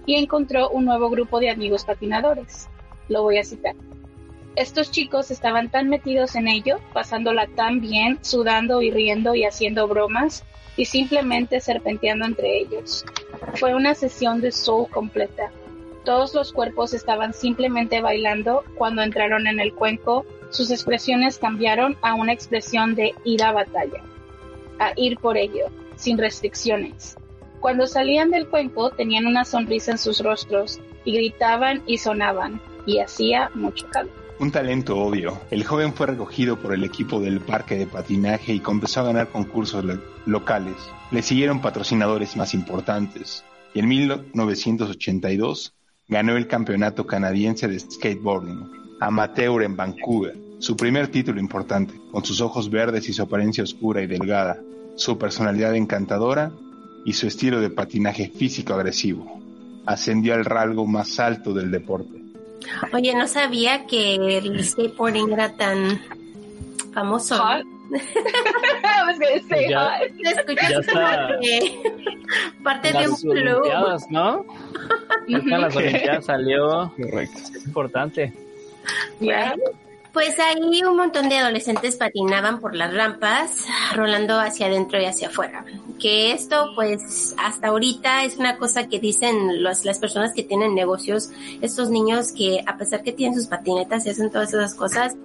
y 0.06 0.14
encontró 0.14 0.70
un 0.70 0.86
nuevo 0.86 1.10
grupo 1.10 1.38
de 1.40 1.50
amigos 1.50 1.84
patinadores. 1.84 2.68
Lo 3.08 3.22
voy 3.22 3.38
a 3.38 3.44
citar. 3.44 3.74
Estos 4.56 4.90
chicos 4.90 5.30
estaban 5.30 5.70
tan 5.70 5.90
metidos 5.90 6.34
en 6.34 6.48
ello, 6.48 6.78
pasándola 6.94 7.46
tan 7.46 7.82
bien, 7.82 8.18
sudando 8.22 8.80
y 8.80 8.90
riendo 8.90 9.34
y 9.34 9.44
haciendo 9.44 9.86
bromas, 9.86 10.44
y 10.76 10.84
simplemente 10.84 11.60
serpenteando 11.60 12.26
entre 12.26 12.58
ellos. 12.58 13.04
Fue 13.54 13.74
una 13.74 13.94
sesión 13.94 14.40
de 14.40 14.52
soul 14.52 14.88
completa. 14.90 15.50
Todos 16.04 16.34
los 16.34 16.52
cuerpos 16.52 16.94
estaban 16.94 17.32
simplemente 17.32 18.00
bailando 18.00 18.64
cuando 18.76 19.02
entraron 19.02 19.46
en 19.46 19.58
el 19.58 19.74
cuenco, 19.74 20.24
sus 20.50 20.70
expresiones 20.70 21.38
cambiaron 21.38 21.96
a 22.02 22.14
una 22.14 22.32
expresión 22.32 22.94
de 22.94 23.14
ir 23.24 23.42
a 23.42 23.52
batalla, 23.52 24.02
a 24.78 24.92
ir 24.96 25.18
por 25.18 25.36
ello, 25.36 25.66
sin 25.96 26.18
restricciones. 26.18 27.16
Cuando 27.60 27.86
salían 27.86 28.30
del 28.30 28.46
cuenco 28.46 28.90
tenían 28.90 29.26
una 29.26 29.44
sonrisa 29.44 29.90
en 29.90 29.98
sus 29.98 30.20
rostros 30.20 30.80
y 31.04 31.14
gritaban 31.14 31.82
y 31.86 31.98
sonaban, 31.98 32.60
y 32.86 33.00
hacía 33.00 33.50
mucho 33.54 33.88
calor. 33.88 34.25
Un 34.38 34.50
talento 34.50 34.98
obvio. 34.98 35.40
El 35.50 35.64
joven 35.64 35.94
fue 35.94 36.08
recogido 36.08 36.60
por 36.60 36.74
el 36.74 36.84
equipo 36.84 37.20
del 37.20 37.40
parque 37.40 37.78
de 37.78 37.86
patinaje 37.86 38.52
y 38.52 38.60
comenzó 38.60 39.00
a 39.00 39.04
ganar 39.04 39.28
concursos 39.28 39.82
lo 39.82 39.98
locales. 40.26 40.76
Le 41.10 41.22
siguieron 41.22 41.62
patrocinadores 41.62 42.36
más 42.36 42.52
importantes. 42.52 43.44
Y 43.72 43.78
en 43.78 43.88
1982 43.88 45.74
ganó 46.08 46.36
el 46.36 46.48
campeonato 46.48 47.06
canadiense 47.06 47.66
de 47.66 47.80
skateboarding, 47.80 48.98
amateur 49.00 49.62
en 49.62 49.74
Vancouver, 49.74 50.36
su 50.58 50.76
primer 50.76 51.08
título 51.08 51.40
importante, 51.40 51.94
con 52.12 52.22
sus 52.22 52.42
ojos 52.42 52.68
verdes 52.68 53.08
y 53.08 53.14
su 53.14 53.22
apariencia 53.22 53.64
oscura 53.64 54.02
y 54.02 54.06
delgada, 54.06 54.60
su 54.96 55.16
personalidad 55.16 55.74
encantadora 55.74 56.52
y 57.06 57.14
su 57.14 57.26
estilo 57.26 57.60
de 57.60 57.70
patinaje 57.70 58.28
físico 58.28 58.74
agresivo. 58.74 59.40
Ascendió 59.86 60.34
al 60.34 60.44
rango 60.44 60.86
más 60.86 61.20
alto 61.20 61.54
del 61.54 61.70
deporte. 61.70 62.25
Oye, 62.92 63.14
no 63.14 63.26
sabía 63.26 63.86
que 63.86 64.14
el 64.38 64.64
skateboarding 64.64 65.32
era 65.32 65.52
tan 65.56 66.00
famoso. 66.92 67.42
Pues 67.88 69.48
ya, 69.68 70.00
ya 70.24 70.30
está 70.80 71.38
parte 72.62 72.92
de 72.92 73.08
un 73.08 73.16
club. 73.16 73.62
¿no? 74.10 74.44
En 75.28 75.50
las 75.50 75.76
Olimpiadas 75.76 76.24
salió. 76.26 76.92
Correcto. 76.96 77.38
Es 77.54 77.66
importante. 77.66 78.32
Pues 80.16 80.38
ahí 80.38 80.82
un 80.82 80.96
montón 80.96 81.28
de 81.28 81.36
adolescentes 81.36 81.96
patinaban 81.96 82.58
por 82.58 82.74
las 82.74 82.94
rampas, 82.94 83.66
rolando 83.94 84.40
hacia 84.40 84.64
adentro 84.64 84.98
y 84.98 85.04
hacia 85.04 85.28
afuera. 85.28 85.62
Que 86.00 86.32
esto, 86.32 86.70
pues, 86.74 87.34
hasta 87.36 87.66
ahorita 87.68 88.24
es 88.24 88.38
una 88.38 88.56
cosa 88.56 88.88
que 88.88 88.98
dicen 88.98 89.62
las 89.62 89.98
personas 89.98 90.32
que 90.32 90.42
tienen 90.42 90.74
negocios, 90.74 91.28
estos 91.60 91.90
niños 91.90 92.32
que 92.32 92.64
a 92.66 92.78
pesar 92.78 93.02
que 93.02 93.12
tienen 93.12 93.38
sus 93.38 93.48
patinetas 93.48 94.06
y 94.06 94.08
hacen 94.08 94.30
todas 94.30 94.54
esas 94.54 94.74
cosas, 94.74 95.16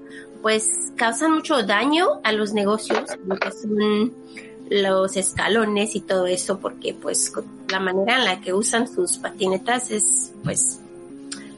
pues 0.41 0.91
causan 0.97 1.35
mucho 1.35 1.63
daño 1.63 2.19
a 2.25 2.33
los 2.33 2.51
negocios, 2.51 3.11
lo 3.25 3.37
que 3.37 3.49
son 3.49 4.13
los 4.69 5.15
escalones 5.15 5.95
y 5.95 6.01
todo 6.01 6.27
eso, 6.27 6.59
porque 6.59 6.93
pues 6.93 7.31
la 7.69 7.79
manera 7.79 8.17
en 8.17 8.25
la 8.25 8.41
que 8.41 8.53
usan 8.53 8.89
sus 8.89 9.19
patinetas 9.19 9.89
es, 9.89 10.33
pues, 10.43 10.80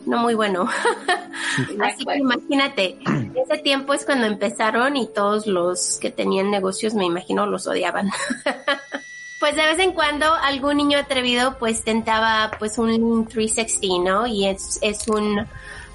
no 0.05 0.17
muy 0.19 0.33
bueno. 0.35 0.67
Así 1.81 2.05
que 2.05 2.17
imagínate, 2.17 2.97
ese 3.35 3.61
tiempo 3.61 3.93
es 3.93 4.05
cuando 4.05 4.25
empezaron 4.27 4.95
y 4.97 5.07
todos 5.07 5.47
los 5.47 5.97
que 5.99 6.11
tenían 6.11 6.51
negocios, 6.51 6.93
me 6.93 7.05
imagino, 7.05 7.45
los 7.45 7.67
odiaban. 7.67 8.09
pues 9.39 9.55
de 9.55 9.63
vez 9.65 9.79
en 9.79 9.91
cuando 9.91 10.33
algún 10.33 10.77
niño 10.77 10.97
atrevido 10.97 11.57
pues 11.59 11.83
tentaba 11.83 12.51
pues 12.59 12.77
un 12.77 13.25
360, 13.27 14.09
¿no? 14.09 14.25
Y 14.27 14.45
es, 14.47 14.79
es 14.81 15.07
un 15.07 15.45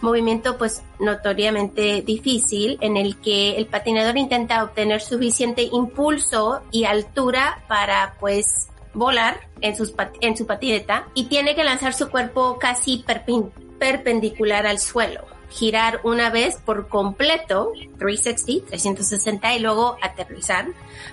movimiento 0.00 0.56
pues 0.58 0.82
notoriamente 1.00 2.02
difícil 2.02 2.78
en 2.80 2.96
el 2.96 3.16
que 3.18 3.56
el 3.56 3.66
patinador 3.66 4.16
intenta 4.16 4.62
obtener 4.62 5.00
suficiente 5.00 5.62
impulso 5.72 6.60
y 6.70 6.84
altura 6.84 7.64
para 7.68 8.14
pues 8.20 8.68
volar 8.94 9.40
en, 9.60 9.76
sus 9.76 9.90
pat- 9.90 10.14
en 10.20 10.36
su 10.36 10.46
patineta 10.46 11.06
y 11.14 11.24
tiene 11.24 11.54
que 11.54 11.64
lanzar 11.64 11.94
su 11.94 12.08
cuerpo 12.10 12.58
casi 12.60 13.02
perpin- 13.06 13.50
perpendicular 13.78 14.66
al 14.66 14.78
suelo, 14.78 15.25
girar 15.50 16.00
una 16.02 16.30
vez 16.30 16.56
por 16.64 16.88
completo 16.88 17.73
360, 17.99 18.68
360 18.68 19.54
y 19.54 19.61
luego 19.61 19.97
aterrizar 20.02 20.66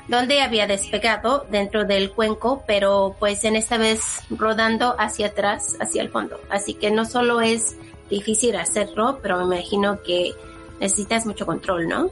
donde 0.08 0.42
había 0.42 0.68
despegado 0.68 1.46
dentro 1.50 1.86
del 1.86 2.12
cuenco, 2.12 2.64
pero 2.68 3.16
pues 3.20 3.44
en 3.44 3.56
esta 3.56 3.78
vez 3.78 4.22
rodando 4.30 4.96
hacia 5.00 5.28
atrás, 5.28 5.78
hacia 5.80 6.02
el 6.02 6.10
fondo. 6.10 6.40
Así 6.50 6.74
que 6.74 6.92
no 6.92 7.06
solo 7.06 7.42
es 7.42 7.78
difícil 8.10 8.56
hacerlo, 8.56 9.20
pero 9.22 9.38
me 9.38 9.56
imagino 9.56 10.02
que 10.04 10.34
necesitas 10.80 11.26
mucho 11.26 11.46
control, 11.46 11.88
¿no? 11.88 12.10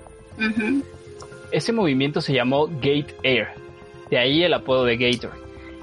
Ese 1.51 1.71
movimiento 1.71 2.21
se 2.21 2.33
llamó 2.33 2.67
Gate 2.67 3.15
Air, 3.21 3.49
de 4.09 4.17
ahí 4.17 4.43
el 4.43 4.53
apodo 4.53 4.85
de 4.85 4.97
Gator, 4.97 5.31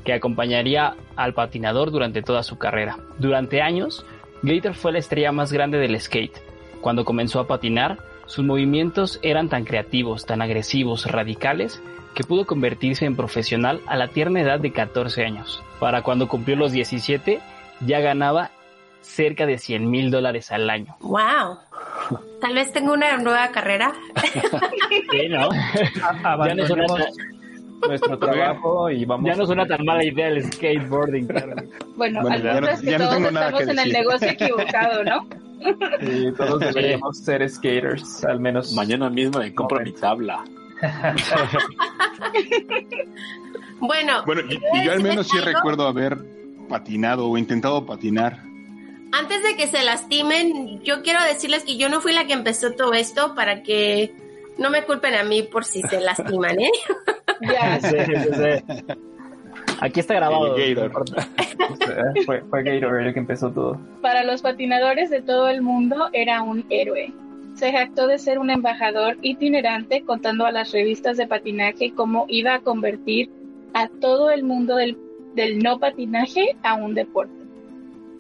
que 0.05 0.13
acompañaría 0.13 0.97
al 1.15 1.35
patinador 1.35 1.91
durante 1.91 2.23
toda 2.23 2.43
su 2.43 2.59
carrera. 2.59 2.99
Durante 3.19 3.63
años, 3.63 4.05
Gator 4.43 4.75
fue 4.75 4.93
la 4.93 4.99
estrella 4.99 5.33
más 5.33 5.53
grande 5.53 5.79
del 5.79 6.01
skate. 6.01 6.39
Cuando 6.81 7.05
comenzó 7.05 7.41
a 7.41 7.47
patinar, 7.47 7.99
sus 8.27 8.45
movimientos 8.45 9.19
eran 9.23 9.49
tan 9.49 9.65
creativos, 9.65 10.25
tan 10.25 10.41
agresivos, 10.41 11.07
radicales, 11.07 11.83
que 12.15 12.25
pudo 12.25 12.47
convertirse 12.47 13.05
en 13.05 13.17
profesional 13.17 13.81
a 13.87 13.97
la 13.97 14.09
tierna 14.09 14.41
edad 14.41 14.61
de 14.61 14.73
14 14.73 15.25
años. 15.25 15.63
Para 15.79 16.03
cuando 16.03 16.29
cumplió 16.29 16.57
los 16.57 16.73
17, 16.73 17.41
ya 17.81 18.01
ganaba 18.01 18.51
cerca 19.01 19.47
de 19.47 19.59
100 19.59 19.91
mil 19.91 20.11
dólares 20.11 20.53
al 20.53 20.71
año. 20.71 20.97
¡Wow! 21.01 21.59
Tal 22.41 22.55
vez 22.55 22.73
tengo 22.73 22.93
una 22.93 23.17
nueva 23.19 23.51
carrera. 23.51 23.93
Sí, 25.11 25.29
¿no? 25.29 25.51
Ya 26.47 26.55
no 26.55 26.67
nuestro 27.89 28.19
trabajo 28.19 28.91
y 28.91 29.05
vamos 29.05 29.27
Ya 29.27 29.35
no 29.37 29.43
a- 29.45 29.47
suena 29.47 29.67
tan 29.67 29.85
mala 29.85 30.05
idea 30.05 30.29
el 30.29 30.45
skateboarding. 30.53 31.27
claro. 31.29 31.55
Bueno, 31.97 32.21
Bueno, 32.23 32.37
al 32.37 32.43
ya 32.43 32.61
no- 32.61 32.69
es 32.69 32.81
que 32.81 32.91
ya 32.91 32.99
no 32.99 33.05
todos 33.05 33.17
tengo 33.17 33.31
nada 33.31 33.47
estamos 33.47 33.65
que 33.67 33.71
en 33.73 33.79
el 33.87 33.93
negocio 33.93 34.29
equivocado, 34.31 35.05
¿no? 35.05 35.27
Sí, 36.01 36.27
todos 36.39 36.59
deberíamos 36.61 37.19
ser 37.19 37.47
skaters, 37.49 38.25
al 38.25 38.41
menos. 38.41 38.73
Mañana 38.73 39.11
mismo 39.11 39.41
me 39.41 39.55
compro 39.55 39.81
mi 39.81 39.93
tabla. 39.93 40.43
Bueno, 43.81 44.23
Bueno, 44.27 44.43
y, 44.49 44.55
y 44.79 44.85
yo 44.85 44.93
al 44.93 45.01
menos 45.03 45.29
sí 45.29 45.39
recuerdo 45.39 45.87
haber 45.87 46.19
patinado 46.69 47.27
o 47.29 47.39
intentado 47.39 47.85
patinar. 47.87 48.39
antes 49.13 49.43
de 49.43 49.57
que 49.57 49.67
se 49.67 49.83
lastimen, 49.83 50.83
yo 50.83 51.03
quiero 51.03 51.23
decirles 51.25 51.65
que 51.65 51.77
yo 51.77 51.89
no 51.89 52.01
fui 52.01 52.13
la 52.13 52.27
que 52.27 52.33
empezó 52.35 52.73
todo 52.73 52.93
esto 52.93 53.35
para 53.35 53.63
que 53.63 54.15
no 54.59 54.71
me 54.71 54.85
culpen 54.85 55.15
a 55.15 55.25
mí 55.25 55.43
por 55.43 55.65
si 55.65 55.83
se 55.83 56.01
lastiman, 56.01 56.61
¿eh? 56.61 56.71
Ya. 57.41 57.81
Sí, 57.81 57.97
sí, 58.07 58.15
sí. 58.33 58.95
Aquí 59.81 60.01
está 60.01 60.15
grabado. 60.15 60.57
El 60.57 60.75
Gator. 60.75 61.05
Fue, 62.27 62.41
fue 62.43 62.63
Gator 62.63 63.01
el 63.01 63.13
que 63.15 63.21
empezó 63.21 63.51
todo. 63.51 63.79
Para 64.03 64.25
los 64.25 64.43
patinadores 64.43 65.09
de 65.09 65.23
todo 65.23 65.49
el 65.49 65.63
mundo 65.63 66.09
era 66.13 66.43
un 66.43 66.65
héroe. 66.69 67.13
Se 67.55 67.73
jactó 67.73 68.07
de 68.07 68.19
ser 68.19 68.39
un 68.39 68.51
embajador 68.51 69.17
itinerante 69.23 70.03
contando 70.03 70.47
a 70.47 70.53
las 70.53 70.73
revistas 70.73 71.17
de 71.17 71.27
patinaje 71.27 71.93
cómo 71.95 72.27
iba 72.29 72.55
a 72.55 72.61
convertir 72.61 73.31
a 73.75 73.89
todo 73.89 74.31
el 74.31 74.43
mundo 74.43 74.77
del, 74.77 74.97
del 75.35 75.59
no 75.61 75.79
patinaje 75.79 76.57
a 76.63 76.75
un 76.75 76.95
deporte. 76.95 77.33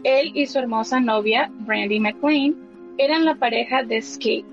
Él 0.05 0.33
y 0.35 0.47
su 0.47 0.59
hermosa 0.59 1.01
novia, 1.01 1.51
Brandy 1.61 2.01
McLean, 2.01 2.55
eran 2.99 3.25
la 3.25 3.35
pareja 3.35 3.83
de 3.83 4.01
skate. 4.01 4.47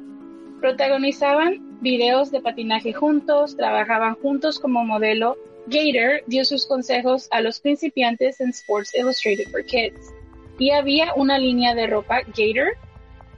Protagonizaban 0.59 1.66
videos 1.81 2.31
de 2.31 2.41
patinaje 2.41 2.93
juntos, 2.93 3.55
trabajaban 3.55 4.15
juntos 4.15 4.59
como 4.59 4.83
modelo. 4.83 5.37
Gator 5.67 6.21
dio 6.27 6.45
sus 6.45 6.65
consejos 6.65 7.27
a 7.31 7.41
los 7.41 7.59
principiantes 7.59 8.39
en 8.39 8.49
Sports 8.49 8.95
Illustrated 8.95 9.49
for 9.51 9.63
Kids. 9.65 10.13
Y 10.59 10.71
había 10.71 11.13
una 11.15 11.37
línea 11.37 11.75
de 11.75 11.87
ropa 11.87 12.21
Gator, 12.27 12.77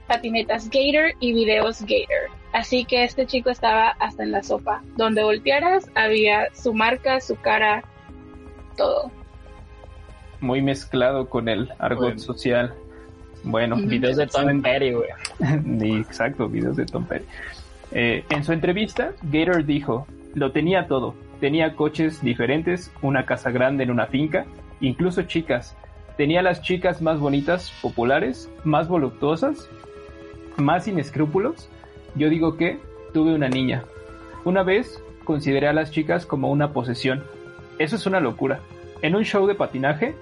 patinetas 0.06 0.70
Gator 0.70 1.12
y 1.20 1.32
videos 1.32 1.80
Gator. 1.80 2.30
Así 2.52 2.84
que 2.84 3.04
este 3.04 3.26
chico 3.26 3.50
estaba 3.50 3.90
hasta 4.00 4.22
en 4.22 4.32
la 4.32 4.42
sopa. 4.42 4.82
Donde 4.96 5.22
voltearas 5.22 5.90
había 5.94 6.48
su 6.54 6.72
marca, 6.72 7.20
su 7.20 7.36
cara, 7.36 7.84
todo. 8.76 9.10
Muy 10.40 10.62
mezclado 10.62 11.28
con 11.28 11.48
el 11.48 11.70
argot 11.78 12.00
Bueno. 12.00 12.18
social. 12.20 12.74
Bueno. 13.42 13.76
Videos 13.76 14.16
de 14.16 14.26
Tom 14.26 14.62
Petty, 14.62 14.92
güey. 14.92 15.10
Exacto, 16.00 16.48
videos 16.48 16.76
de 16.76 16.86
Tom 16.86 17.04
Petty. 17.04 17.26
Eh, 17.92 18.24
en 18.30 18.44
su 18.44 18.52
entrevista, 18.52 19.12
Gator 19.22 19.64
dijo, 19.64 20.06
lo 20.34 20.52
tenía 20.52 20.86
todo. 20.86 21.14
Tenía 21.40 21.74
coches 21.74 22.22
diferentes, 22.22 22.92
una 23.02 23.24
casa 23.24 23.50
grande 23.50 23.84
en 23.84 23.90
una 23.90 24.06
finca, 24.06 24.44
incluso 24.80 25.22
chicas. 25.22 25.76
Tenía 26.16 26.42
las 26.42 26.62
chicas 26.62 27.00
más 27.00 27.18
bonitas, 27.18 27.72
populares, 27.80 28.50
más 28.62 28.88
voluptuosas, 28.88 29.68
más 30.56 30.84
sin 30.84 30.98
escrúpulos. 30.98 31.68
Yo 32.14 32.28
digo 32.28 32.56
que 32.56 32.78
tuve 33.12 33.34
una 33.34 33.48
niña. 33.48 33.84
Una 34.44 34.62
vez 34.62 35.02
consideré 35.24 35.68
a 35.68 35.72
las 35.72 35.90
chicas 35.90 36.26
como 36.26 36.50
una 36.50 36.72
posesión. 36.72 37.24
Eso 37.78 37.96
es 37.96 38.06
una 38.06 38.20
locura. 38.20 38.60
En 39.02 39.14
un 39.14 39.24
show 39.24 39.46
de 39.46 39.54
patinaje 39.54 40.14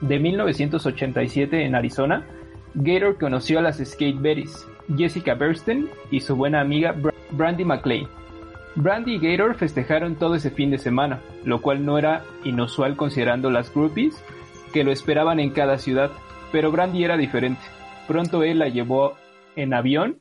de 0.00 0.18
1987 0.18 1.64
en 1.64 1.74
Arizona, 1.74 2.26
Gator 2.74 3.16
conoció 3.16 3.58
a 3.58 3.62
las 3.62 3.78
Skate 3.78 4.20
Berries, 4.20 4.66
Jessica 4.96 5.34
Bernstein 5.34 5.88
y 6.10 6.20
su 6.20 6.36
buena 6.36 6.60
amiga 6.60 6.94
Bra- 6.94 7.14
Brandy 7.30 7.64
McLean. 7.64 8.06
Brandy 8.74 9.14
y 9.14 9.18
Gator 9.18 9.54
festejaron 9.54 10.16
todo 10.16 10.34
ese 10.34 10.50
fin 10.50 10.70
de 10.70 10.78
semana, 10.78 11.20
lo 11.44 11.62
cual 11.62 11.84
no 11.84 11.96
era 11.98 12.24
inusual 12.44 12.94
considerando 12.96 13.50
las 13.50 13.72
groupies 13.72 14.22
que 14.72 14.84
lo 14.84 14.92
esperaban 14.92 15.40
en 15.40 15.50
cada 15.50 15.78
ciudad, 15.78 16.10
pero 16.52 16.70
Brandy 16.70 17.04
era 17.04 17.16
diferente. 17.16 17.62
Pronto 18.06 18.42
él 18.42 18.58
la 18.58 18.68
llevó 18.68 19.14
en 19.56 19.72
avión 19.72 20.18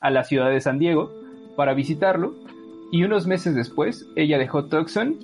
a 0.00 0.10
la 0.10 0.22
ciudad 0.22 0.50
de 0.50 0.60
San 0.60 0.78
Diego 0.78 1.12
para 1.56 1.74
visitarlo 1.74 2.34
y 2.92 3.02
unos 3.02 3.26
meses 3.26 3.54
después 3.54 4.06
ella 4.14 4.38
dejó 4.38 4.66
Tucson 4.66 5.16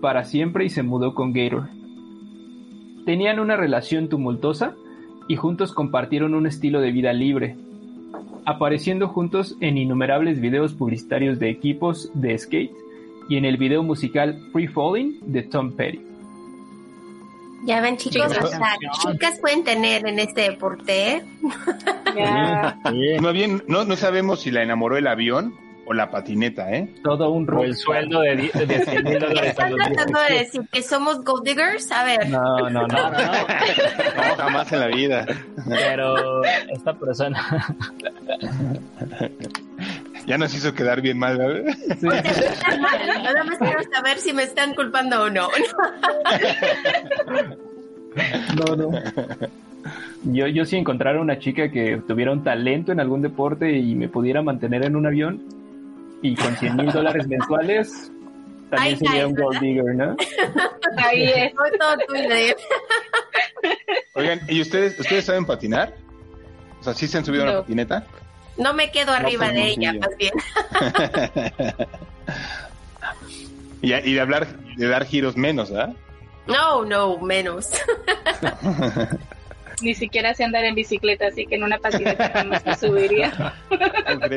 para 0.00 0.24
siempre 0.24 0.64
y 0.64 0.70
se 0.70 0.82
mudó 0.82 1.14
con 1.14 1.32
Gator. 1.34 1.68
Tenían 3.04 3.40
una 3.40 3.56
relación 3.56 4.08
tumultuosa 4.08 4.74
y 5.28 5.36
juntos 5.36 5.72
compartieron 5.72 6.34
un 6.34 6.46
estilo 6.46 6.80
de 6.80 6.92
vida 6.92 7.12
libre, 7.12 7.56
apareciendo 8.50 9.08
juntos 9.08 9.56
en 9.60 9.78
innumerables 9.78 10.40
videos 10.40 10.74
publicitarios 10.74 11.38
de 11.38 11.50
equipos 11.50 12.10
de 12.14 12.36
skate 12.36 12.72
y 13.28 13.36
en 13.36 13.44
el 13.44 13.56
video 13.56 13.82
musical 13.82 14.38
Free 14.52 14.66
Falling 14.66 15.18
de 15.22 15.42
Tom 15.44 15.72
Petty. 15.72 16.00
Ya 17.64 17.80
ven, 17.80 17.96
chicos, 17.96 18.32
Chicas. 19.02 19.38
pueden 19.38 19.64
tener 19.64 20.06
en 20.06 20.18
este 20.18 20.42
deporte, 20.42 21.16
¿eh? 21.16 21.22
Más 23.20 23.32
bien, 23.34 23.62
no, 23.68 23.84
no 23.84 23.96
sabemos 23.96 24.40
si 24.40 24.50
la 24.50 24.62
enamoró 24.62 24.96
el 24.96 25.06
avión 25.06 25.54
o 25.90 25.92
la 25.92 26.08
patineta, 26.08 26.70
¿eh? 26.70 26.88
Todo 27.02 27.30
un 27.30 27.42
O 27.48 27.50
rol. 27.50 27.66
el 27.66 27.74
sueldo 27.74 28.20
de, 28.20 28.36
de 28.36 28.84
100 28.84 29.04
mil 29.04 29.18
dólares 29.18 29.40
a 29.58 29.66
¿Están 29.66 29.70
los 29.72 29.86
tratando 29.88 30.20
de 30.20 30.26
17. 30.34 30.44
decir 30.44 30.60
que 30.70 30.82
somos 30.84 31.24
gold 31.24 31.44
diggers? 31.44 31.90
A 31.90 32.04
ver. 32.04 32.28
No, 32.30 32.70
no, 32.70 32.70
no. 32.70 32.86
No, 32.86 33.10
no, 33.10 33.10
no. 33.10 33.18
No, 33.18 34.36
jamás 34.36 34.72
en 34.72 34.78
la 34.80 34.86
vida. 34.86 35.26
Pero 35.68 36.44
esta 36.72 36.94
persona. 36.94 37.74
Ya 40.26 40.38
nos 40.38 40.54
hizo 40.54 40.72
quedar 40.74 41.00
bien 41.00 41.18
mal, 41.18 41.38
¿verdad? 41.38 41.74
Mal. 42.02 43.22
Nada 43.24 43.42
más 43.42 43.58
quiero 43.58 43.80
saber 43.92 44.18
si 44.18 44.32
me 44.32 44.44
están 44.44 44.74
culpando 44.74 45.22
o 45.24 45.30
no. 45.30 45.48
No, 48.56 48.76
no. 48.76 48.90
Yo, 50.24 50.46
yo 50.46 50.64
si 50.66 50.76
encontrara 50.76 51.20
una 51.20 51.38
chica 51.38 51.70
que 51.70 52.00
tuviera 52.06 52.30
un 52.32 52.44
talento 52.44 52.92
en 52.92 53.00
algún 53.00 53.22
deporte 53.22 53.72
y 53.78 53.94
me 53.94 54.08
pudiera 54.08 54.42
mantener 54.42 54.84
en 54.84 54.94
un 54.94 55.06
avión 55.06 55.42
y 56.22 56.34
con 56.34 56.56
100 56.56 56.76
mil 56.76 56.92
dólares 56.92 57.26
mensuales, 57.26 58.10
también 58.70 58.98
Ay, 59.00 59.06
sería 59.06 59.26
un 59.26 59.34
gold 59.34 59.60
digger, 59.60 59.94
¿no? 59.94 60.16
Ahí 60.96 61.24
es. 61.24 61.52
Fue 61.54 61.70
todo 61.78 61.96
tuyo. 62.06 62.54
Oigan, 64.14 64.40
¿y 64.48 64.60
ustedes, 64.60 64.98
ustedes 64.98 65.24
saben 65.24 65.46
patinar? 65.46 65.94
O 66.80 66.84
sea, 66.84 66.94
¿sí 66.94 67.08
se 67.08 67.18
han 67.18 67.24
subido 67.24 67.42
a 67.42 67.46
No. 67.46 67.52
una 67.52 67.60
patineta? 67.62 68.06
No 68.56 68.74
me 68.74 68.90
quedo 68.90 69.12
arriba 69.12 69.48
de 69.48 69.60
no, 69.60 69.66
ella, 69.66 69.92
más 69.94 70.10
bien. 70.18 70.32
y, 73.82 73.92
y 73.94 74.14
de 74.14 74.20
hablar, 74.20 74.46
de 74.76 74.88
dar 74.88 75.04
giros 75.06 75.36
menos, 75.36 75.72
¿ah? 75.72 75.92
No, 76.46 76.84
no, 76.84 77.18
menos. 77.18 77.70
Ni 79.82 79.94
siquiera 79.94 80.34
sé 80.34 80.44
andar 80.44 80.64
en 80.64 80.74
bicicleta, 80.74 81.28
así 81.28 81.46
que 81.46 81.54
en 81.54 81.64
una 81.64 81.78
patineta 81.78 82.30
jamás 82.34 82.64
me 82.66 82.76
subiría. 82.76 83.28
Ajá. 83.70 84.28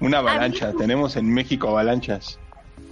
Una 0.00 0.18
avalancha. 0.18 0.72
Tenemos 0.78 1.16
en 1.16 1.32
México 1.32 1.68
avalanchas. 1.68 2.38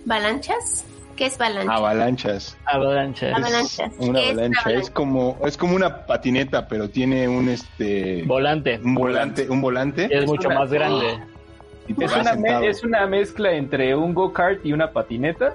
¿Balanchas? 0.05 0.85
¿Qué 1.17 1.27
es 1.27 1.41
avalancha? 1.41 1.73
Avalanchas. 1.75 2.57
Avalancha. 2.67 3.29
Avalanchas. 3.37 3.93
Una 3.99 4.19
¿Qué 4.19 4.25
es 4.27 4.33
avalancha 4.33 4.61
avalancha? 4.63 4.71
es 4.83 4.91
como 4.91 5.39
es 5.47 5.57
como 5.57 5.77
una 5.77 6.07
patineta, 6.07 6.67
pero 6.67 6.89
tiene 6.91 7.29
un 7.29 7.49
este 7.49 8.23
Volante. 8.25 8.81
un 8.83 8.95
volante, 8.95 9.49
un 9.49 9.61
volante. 9.61 10.09
Es 10.11 10.27
mucho 10.27 10.49
una- 10.49 10.59
más 10.61 10.73
grande. 10.73 11.19
y 11.87 12.03
Es 12.03 12.13
una, 12.17 12.65
es 12.67 12.83
una 12.83 13.07
mezcla 13.07 13.53
entre 13.53 13.95
un 13.95 14.13
go-kart 14.15 14.65
y 14.65 14.73
una 14.73 14.91
patineta. 14.91 15.55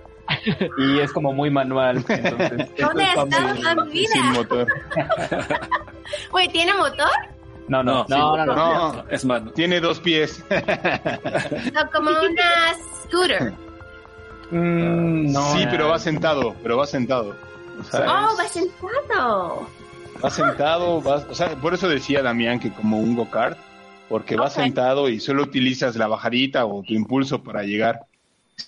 Y 0.77 0.99
es 0.99 1.11
como 1.11 1.33
muy 1.33 1.49
manual. 1.49 2.05
Entonces, 2.07 2.69
¿Dónde 2.77 3.03
está 3.03 3.75
la 3.75 3.83
vida? 3.85 4.09
sin 4.13 4.31
motor. 4.33 4.67
Güey, 6.31 6.47
¿tiene 6.49 6.73
motor? 6.73 7.09
No, 7.69 7.83
no, 7.83 8.05
No, 8.09 8.35
No, 8.37 8.45
no, 8.45 8.55
no. 8.55 8.93
No, 8.93 9.05
Es 9.09 9.23
mano. 9.25 9.51
tiene 9.51 9.79
dos 9.79 9.99
pies. 9.99 10.43
No, 11.73 11.89
como 11.91 12.09
una 12.09 12.73
scooter. 13.05 13.53
Mm, 14.51 15.31
no, 15.31 15.53
sí, 15.53 15.65
pero 15.69 15.89
va 15.89 15.99
sentado, 15.99 16.55
pero 16.63 16.77
va 16.77 16.87
sentado. 16.87 17.35
O 17.79 17.83
sea, 17.83 18.01
Oh, 18.01 18.35
va 18.37 18.47
sentado. 18.47 19.67
va 20.23 20.29
sentado, 20.29 21.01
va- 21.01 21.23
o 21.29 21.35
sea, 21.35 21.49
por 21.55 21.73
eso 21.73 21.87
decía 21.87 22.21
Damián 22.23 22.59
que 22.59 22.71
como 22.73 22.97
un 22.99 23.15
go-kart, 23.15 23.57
porque 24.09 24.35
va 24.35 24.49
sentado 24.49 25.07
y 25.07 25.19
solo 25.19 25.43
utilizas 25.43 25.95
la 25.95 26.07
bajadita 26.07 26.65
o 26.65 26.81
tu 26.83 26.93
impulso 26.93 27.41
para 27.43 27.63
llegar. 27.63 28.01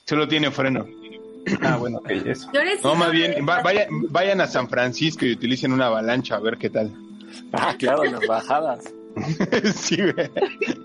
Solo 0.05 0.27
tiene 0.27 0.51
freno. 0.51 0.85
Ah, 1.63 1.75
bueno, 1.77 1.97
ok, 1.97 2.09
eso. 2.11 2.49
No, 2.83 2.93
más 2.95 3.11
bien, 3.11 3.43
va- 3.49 3.61
vaya- 3.63 3.87
vayan 4.09 4.39
a 4.41 4.47
San 4.47 4.69
Francisco 4.69 5.25
y 5.25 5.33
utilicen 5.33 5.73
una 5.73 5.87
avalancha 5.87 6.35
a 6.35 6.39
ver 6.39 6.57
qué 6.57 6.69
tal. 6.69 6.91
Ah, 7.53 7.75
claro, 7.77 8.03
las 8.05 8.25
bajadas. 8.27 8.93
sí, 9.75 9.97
güey. 9.97 10.29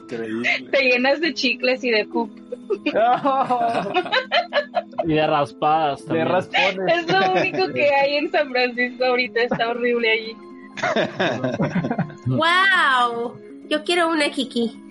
Increíble. 0.03 0.49
Te 0.73 0.83
llenas 0.83 1.21
de 1.21 1.33
chicles 1.33 1.85
y 1.85 1.91
de 1.91 2.05
poop. 2.07 2.31
Y 5.05 5.13
de 5.15 5.27
raspadas 5.27 6.01
De 6.01 6.07
también. 6.07 6.29
raspones. 6.29 6.97
Es 6.97 7.07
lo 7.13 7.33
único 7.33 7.73
que 7.73 7.89
hay 7.95 8.17
en 8.17 8.31
San 8.33 8.51
Francisco 8.51 9.05
ahorita. 9.05 9.43
Está 9.43 9.69
horrible 9.71 10.11
allí. 10.11 10.37
¡Wow! 12.27 13.39
Yo 13.69 13.85
quiero 13.85 14.09
una 14.09 14.29
Kiki. 14.31 14.83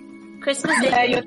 Christmas 0.42 0.76
Ya, 0.84 0.92
Day. 0.92 1.12
yo- 1.16 1.22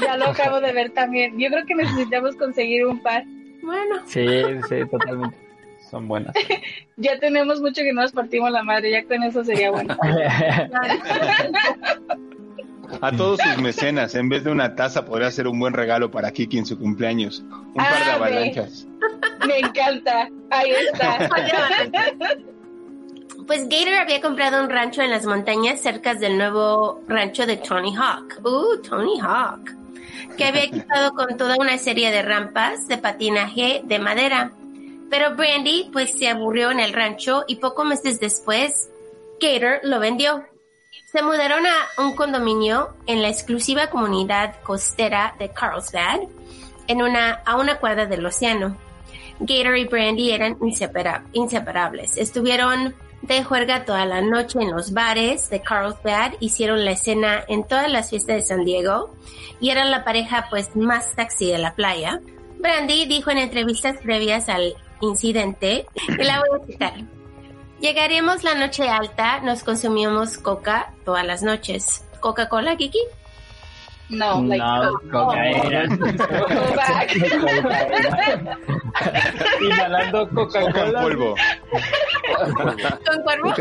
ya 0.00 0.16
lo 0.16 0.26
acabo 0.26 0.60
de 0.60 0.72
ver 0.72 0.90
también. 0.90 1.38
Yo 1.38 1.48
creo 1.50 1.64
que 1.66 1.74
necesitamos 1.74 2.34
conseguir 2.36 2.84
un 2.86 3.00
par. 3.02 3.24
Bueno, 3.62 3.96
Sí, 4.06 4.26
sí, 4.68 4.76
totalmente. 4.90 5.36
Son 5.94 6.08
buenas. 6.08 6.34
Ya 6.96 7.18
tenemos 7.20 7.60
mucho 7.60 7.82
que 7.82 7.92
no 7.92 8.02
nos 8.02 8.10
partimos 8.12 8.50
la 8.50 8.62
madre. 8.64 8.90
Ya 8.90 9.04
con 9.04 9.22
eso 9.22 9.44
sería 9.44 9.70
bueno. 9.70 9.96
A 13.00 13.12
todos 13.12 13.40
sus 13.40 13.58
mecenas, 13.58 14.14
en 14.14 14.28
vez 14.28 14.44
de 14.44 14.50
una 14.50 14.74
taza, 14.76 15.04
podría 15.04 15.30
ser 15.30 15.46
un 15.48 15.58
buen 15.58 15.72
regalo 15.72 16.10
para 16.10 16.30
Kiki 16.32 16.58
en 16.58 16.66
su 16.66 16.78
cumpleaños. 16.78 17.40
Un 17.50 17.74
par 17.74 18.04
de 18.04 18.10
Ah, 18.10 18.14
avalanchas. 18.14 18.86
Me 19.46 19.58
encanta. 19.60 20.28
Ahí 20.50 20.70
está. 20.92 21.28
pues 23.46 23.68
Gator 23.68 23.94
había 23.94 24.20
comprado 24.20 24.62
un 24.62 24.70
rancho 24.70 25.02
en 25.02 25.10
las 25.10 25.26
montañas 25.26 25.80
cerca 25.80 26.14
del 26.14 26.38
nuevo 26.38 27.02
rancho 27.08 27.46
de 27.46 27.56
Tony 27.56 27.94
Hawk. 27.96 28.40
Uh, 28.44 28.80
Tony 28.82 29.18
Hawk. 29.20 29.74
Que 30.36 30.44
había 30.44 30.64
equipado 30.64 31.12
con 31.14 31.36
toda 31.36 31.56
una 31.58 31.78
serie 31.78 32.10
de 32.10 32.22
rampas 32.22 32.86
de 32.88 32.98
patinaje 32.98 33.82
de 33.84 33.98
madera. 34.00 34.52
Pero 35.16 35.36
Brandy 35.36 35.90
pues 35.92 36.10
se 36.18 36.28
aburrió 36.28 36.72
en 36.72 36.80
el 36.80 36.92
rancho 36.92 37.44
y 37.46 37.56
pocos 37.56 37.86
meses 37.86 38.18
después 38.18 38.90
Gator 39.40 39.78
lo 39.84 40.00
vendió. 40.00 40.42
Se 41.12 41.22
mudaron 41.22 41.64
a 41.64 42.02
un 42.02 42.16
condominio 42.16 42.96
en 43.06 43.22
la 43.22 43.28
exclusiva 43.28 43.90
comunidad 43.90 44.56
costera 44.64 45.36
de 45.38 45.50
Carlsbad, 45.50 46.18
en 46.88 47.00
una, 47.00 47.34
a 47.46 47.54
una 47.54 47.78
cuadra 47.78 48.06
del 48.06 48.26
océano. 48.26 48.76
Gator 49.38 49.76
y 49.78 49.84
Brandy 49.84 50.32
eran 50.32 50.58
insepara- 50.58 51.22
inseparables. 51.32 52.16
Estuvieron 52.16 52.96
de 53.22 53.44
juerga 53.44 53.84
toda 53.84 54.06
la 54.06 54.20
noche 54.20 54.58
en 54.62 54.72
los 54.72 54.92
bares 54.92 55.48
de 55.48 55.62
Carlsbad, 55.62 56.32
hicieron 56.40 56.84
la 56.84 56.90
escena 56.90 57.44
en 57.46 57.62
todas 57.62 57.88
las 57.88 58.10
fiestas 58.10 58.34
de 58.34 58.42
San 58.42 58.64
Diego 58.64 59.14
y 59.60 59.70
eran 59.70 59.92
la 59.92 60.02
pareja 60.02 60.48
pues 60.50 60.74
más 60.74 61.12
sexy 61.14 61.52
de 61.52 61.58
la 61.58 61.76
playa. 61.76 62.20
Brandy 62.58 63.04
dijo 63.04 63.30
en 63.30 63.38
entrevistas 63.38 63.98
previas 64.02 64.48
al 64.48 64.74
incidente, 65.00 65.86
y 66.08 66.22
la 66.22 66.38
voy 66.40 66.60
a 66.62 66.66
citar, 66.66 66.92
llegaremos 67.80 68.44
la 68.44 68.54
noche 68.54 68.88
alta, 68.88 69.40
nos 69.40 69.64
consumíamos 69.64 70.38
coca 70.38 70.92
todas 71.04 71.26
las 71.26 71.42
noches. 71.42 72.04
¿Coca-Cola, 72.20 72.76
Kiki? 72.76 73.00
No, 74.10 74.42
like, 74.42 74.62
No. 75.04 75.32
Inhalando 79.60 80.28
Coca 80.30 80.60
en 80.60 80.66
Coca-Cola. 80.72 81.02
polvo. 81.02 81.34
¿Con 83.06 83.22
cuervo? 83.22 83.54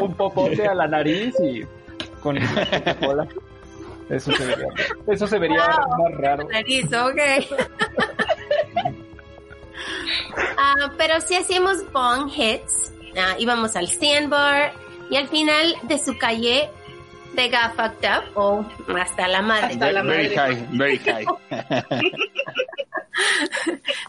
Un 0.00 0.14
popote 0.14 0.66
a 0.66 0.74
la 0.74 0.86
nariz 0.88 1.34
y 1.40 1.62
con 2.20 2.36
Coca-Cola. 2.38 3.26
Eso 4.10 4.32
se 4.32 4.44
vería, 4.44 4.66
eso 5.08 5.26
se 5.26 5.38
vería 5.38 5.66
Wow. 5.66 6.10
más 6.10 6.20
raro. 6.20 6.46
Nariz, 6.52 6.84
ok. 6.92 7.18
Ah, 10.58 10.90
pero 10.96 11.20
si 11.20 11.34
hacíamos 11.34 11.90
bong 11.92 12.30
hits, 12.36 12.92
ah, 13.18 13.34
íbamos 13.38 13.76
al 13.76 13.88
sandbar 13.88 14.72
y 15.10 15.16
al 15.16 15.28
final 15.28 15.74
de 15.82 15.98
su 15.98 16.16
calle 16.18 16.70
de 17.34 17.48
got 17.50 17.74
fucked 17.76 18.08
up 18.08 18.24
o 18.36 18.64
hasta 18.96 19.26
la 19.28 19.42
madre. 19.42 19.72
Hasta 19.74 19.92
la 19.92 20.02
Very 20.02 20.34
madre. 20.34 20.54
high, 20.54 20.66
very 20.72 20.98
high. 20.98 21.26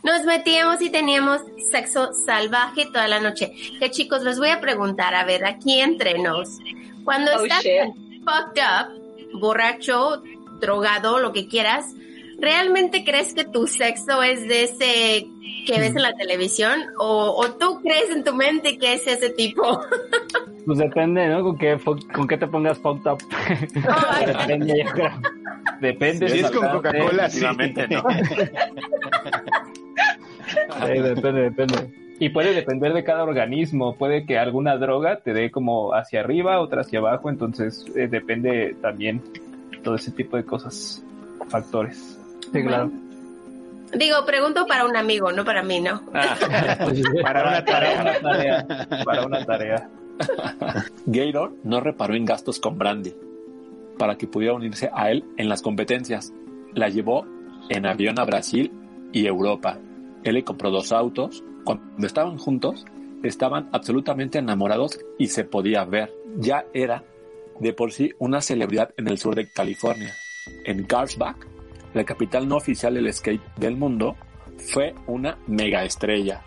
Nos 0.04 0.24
metíamos 0.26 0.82
y 0.82 0.90
teníamos 0.90 1.42
sexo 1.72 2.12
salvaje 2.14 2.86
toda 2.88 3.08
la 3.08 3.20
noche. 3.20 3.52
Que 3.80 3.92
chicos, 3.92 4.24
les 4.24 4.38
voy 4.40 4.50
a 4.50 4.62
preguntar, 4.62 5.14
a 5.16 5.24
ver, 5.26 5.46
aquí 5.46 5.80
entre 5.80 6.20
nos. 6.20 6.60
Cuando 7.04 7.32
Oh, 7.36 7.44
estás 7.44 7.64
shit. 7.64 7.94
fucked 8.24 8.62
up, 8.62 9.40
borracho, 9.40 10.24
drogado, 10.60 11.20
lo 11.20 11.34
que 11.34 11.48
quieras, 11.48 11.86
¿realmente 12.39 13.04
crees 13.04 13.34
que 13.34 13.43
tu 13.45 13.67
sexo 13.67 14.21
es 14.24 14.48
de 14.48 14.63
ese 14.63 15.28
que 15.65 15.80
ves 15.80 15.95
en 15.95 16.02
la 16.02 16.13
televisión? 16.13 16.80
¿O, 17.00 17.36
o 17.38 17.52
tú 17.54 17.82
crees 17.82 18.10
en 18.12 18.24
tu 18.24 18.34
mente 18.36 18.78
que 18.78 18.93
es 18.93 19.06
ese 19.08 19.30
tipo? 19.32 19.82
Pues 20.65 20.80
depende, 20.80 21.28
¿no? 21.28 21.43
Con 21.43 21.60
qué, 21.60 21.78
fo- 21.78 22.12
con 22.12 22.28
qué 22.28 22.39
te 22.39 22.48
pongas 22.48 22.80
fucked 22.80 23.06
up. 23.12 23.19
depende, 24.26 24.84
yo 24.84 24.91
creo. 24.93 25.12
Depende. 25.80 26.28
Si 26.28 26.38
de 26.38 26.41
es 26.41 26.50
con. 26.52 26.67
Coca-Cola, 26.67 27.30
sí. 27.30 27.41
No. 27.41 27.54
Sí, 30.86 31.02
depende, 31.02 31.41
depende. 31.41 31.93
Y 32.19 32.30
puede 32.30 32.54
depender 32.54 32.93
de 32.93 33.04
cada 33.04 33.24
organismo. 33.24 33.95
Puede 33.95 34.26
que 34.26 34.38
alguna 34.39 34.78
droga 34.78 35.19
te 35.19 35.34
dé 35.34 35.52
como 35.52 35.93
hacia 35.93 36.21
arriba, 36.21 36.60
otra 36.60 36.82
hacia 36.82 36.98
abajo. 36.98 37.30
Entonces 37.30 37.86
eh, 37.95 38.08
depende 38.08 38.76
también 38.82 39.21
todo 39.84 39.95
ese 39.95 40.12
tipo 40.12 40.36
de 40.38 40.45
cosas, 40.45 41.04
factores. 41.50 42.14
Sí, 42.56 42.63
claro. 42.63 42.89
Digo, 43.94 44.26
pregunto 44.26 44.65
para 44.65 44.86
un 44.86 44.96
amigo, 44.96 45.32
no 45.32 45.44
para 45.44 45.62
mí, 45.62 45.82
¿no? 45.82 46.02
Para 47.22 47.48
una 47.48 47.65
tarea. 47.65 48.02
una 48.02 48.20
tarea. 48.20 48.88
Para 49.06 49.26
una 49.26 49.46
tarea. 49.46 49.89
Gator 51.06 51.54
no 51.63 51.82
reparó 51.82 52.15
en 52.15 52.26
gastos 52.26 52.60
con 52.60 52.78
Brandy 52.78 53.13
para 53.98 54.18
que 54.18 54.28
pudiera 54.28 54.54
unirse 54.54 54.89
a 54.94 55.12
él 55.12 55.26
en 55.38 55.50
las 55.50 55.62
competencias. 55.62 56.34
La 56.74 56.89
llevó 56.89 57.26
en 57.70 57.86
avión 57.86 58.20
a 58.20 58.26
Brasil 58.26 58.72
y 59.12 59.26
Europa. 59.26 59.80
Él 60.24 60.36
le 60.36 60.44
compró 60.44 60.72
dos 60.72 60.91
autos. 60.91 61.44
Cuando 61.63 62.06
estaban 62.06 62.38
juntos, 62.38 62.86
estaban 63.24 63.70
absolutamente 63.72 64.39
enamorados 64.39 65.00
y 65.18 65.28
se 65.28 65.44
podía 65.44 65.84
ver. 65.86 66.13
Ya 66.38 66.65
era 66.74 67.04
de 67.60 67.74
por 67.74 67.91
sí 67.91 68.13
una 68.20 68.41
celebridad 68.41 68.94
en 68.98 69.08
el 69.08 69.18
sur 69.18 69.36
de 69.36 69.50
California. 69.50 70.13
En 70.63 70.84
Carlsbad, 70.84 71.36
la 71.96 72.04
capital 72.04 72.48
no 72.48 72.58
oficial 72.58 72.94
del 72.94 73.12
skate 73.12 73.42
del 73.56 73.78
mundo, 73.78 74.18
fue 74.58 74.94
una 75.08 75.38
mega 75.48 75.86
estrella. 75.86 76.44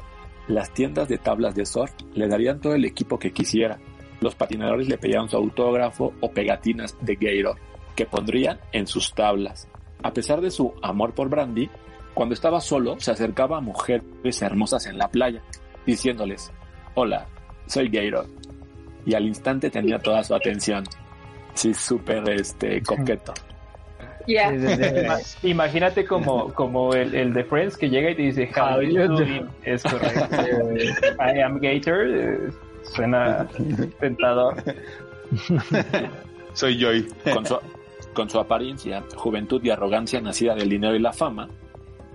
Las 0.47 0.73
tiendas 0.75 1.09
de 1.09 1.17
tablas 1.17 1.55
de 1.55 1.65
surf 1.65 1.91
le 2.15 2.29
darían 2.29 2.61
todo 2.61 2.75
el 2.75 2.85
equipo 2.85 3.19
que 3.19 3.33
quisiera. 3.33 3.79
Los 4.21 4.35
patinadores 4.35 4.89
le 4.89 4.99
pedían 4.99 5.29
su 5.29 5.37
autógrafo 5.37 6.13
o 6.21 6.31
pegatinas 6.31 6.97
de 7.01 7.15
Gator 7.15 7.57
que 7.97 8.05
pondrían 8.05 8.61
en 8.73 8.87
sus 8.87 9.15
tablas. 9.15 9.69
A 10.03 10.13
pesar 10.13 10.43
de 10.43 10.51
su 10.51 10.75
amor 10.83 11.15
por 11.15 11.31
Brandy, 11.31 11.71
cuando 12.13 12.35
estaba 12.35 12.61
solo 12.61 13.01
se 13.01 13.11
acercaba 13.11 13.57
a 13.57 13.63
mujeres 13.63 14.43
hermosas 14.43 14.85
en 14.87 14.99
la 14.99 15.09
playa, 15.09 15.43
diciéndoles, 15.87 16.53
hola, 16.95 17.27
soy 17.67 17.89
Gator. 17.89 18.27
Y 19.07 19.15
al 19.15 19.27
instante 19.27 19.71
tenía 19.71 19.99
toda 19.99 20.23
su 20.23 20.35
atención. 20.35 20.85
Sí, 21.55 21.73
súper 21.73 22.29
este, 22.29 22.83
coqueto. 22.83 23.33
Ya. 24.29 24.51
Sí, 24.51 24.59
sí, 24.61 24.67
sí. 24.69 24.83
Ima- 25.01 25.21
Imagínate 25.43 26.05
como, 26.05 26.53
como 26.55 26.93
el, 26.95 27.15
el 27.15 27.33
de 27.33 27.43
Friends 27.45 27.77
que 27.77 27.89
llega 27.91 28.11
y 28.11 28.15
te 28.15 28.23
dice, 28.23 28.49
How 28.57 28.81
you 28.83 29.07
doing? 29.09 29.49
Es 29.65 29.83
correcto. 29.83 30.37
I 31.35 31.41
am 31.41 31.59
Gator. 31.61 32.07
eh, 32.07 32.39
Suena 32.95 33.49
tentador. 34.01 34.55
Soy 36.53 36.79
Joy. 36.81 37.07
Con 37.33 37.45
su, 37.47 37.59
con 38.15 38.31
su 38.31 38.39
apariencia, 38.39 39.05
juventud 39.17 39.63
y 39.63 39.71
arrogancia 39.71 40.21
nacida 40.21 40.55
del 40.55 40.69
dinero 40.69 40.95
y 40.95 40.99
la 40.99 41.13
fama, 41.13 41.49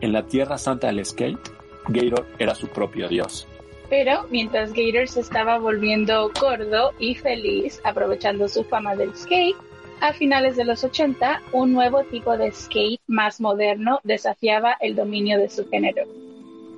en 0.01 0.11
la 0.13 0.23
tierra 0.25 0.57
santa 0.57 0.87
del 0.87 1.05
skate, 1.05 1.39
Gator 1.87 2.25
era 2.39 2.55
su 2.55 2.67
propio 2.67 3.07
dios. 3.07 3.47
Pero 3.89 4.25
mientras 4.31 4.73
Gator 4.73 5.07
se 5.07 5.19
estaba 5.19 5.59
volviendo 5.59 6.31
gordo 6.39 6.91
y 6.99 7.15
feliz, 7.15 7.79
aprovechando 7.83 8.47
su 8.47 8.63
fama 8.63 8.95
del 8.95 9.15
skate, 9.15 9.55
a 10.03 10.11
finales 10.11 10.57
de 10.57 10.65
los 10.65 10.83
80, 10.83 11.41
un 11.53 11.71
nuevo 11.71 12.03
tipo 12.03 12.35
de 12.35 12.51
skate 12.51 12.99
más 13.07 13.39
moderno 13.39 14.01
desafiaba 14.03 14.75
el 14.81 14.97
dominio 14.97 15.39
de 15.39 15.47
su 15.47 15.65
género. 15.69 16.03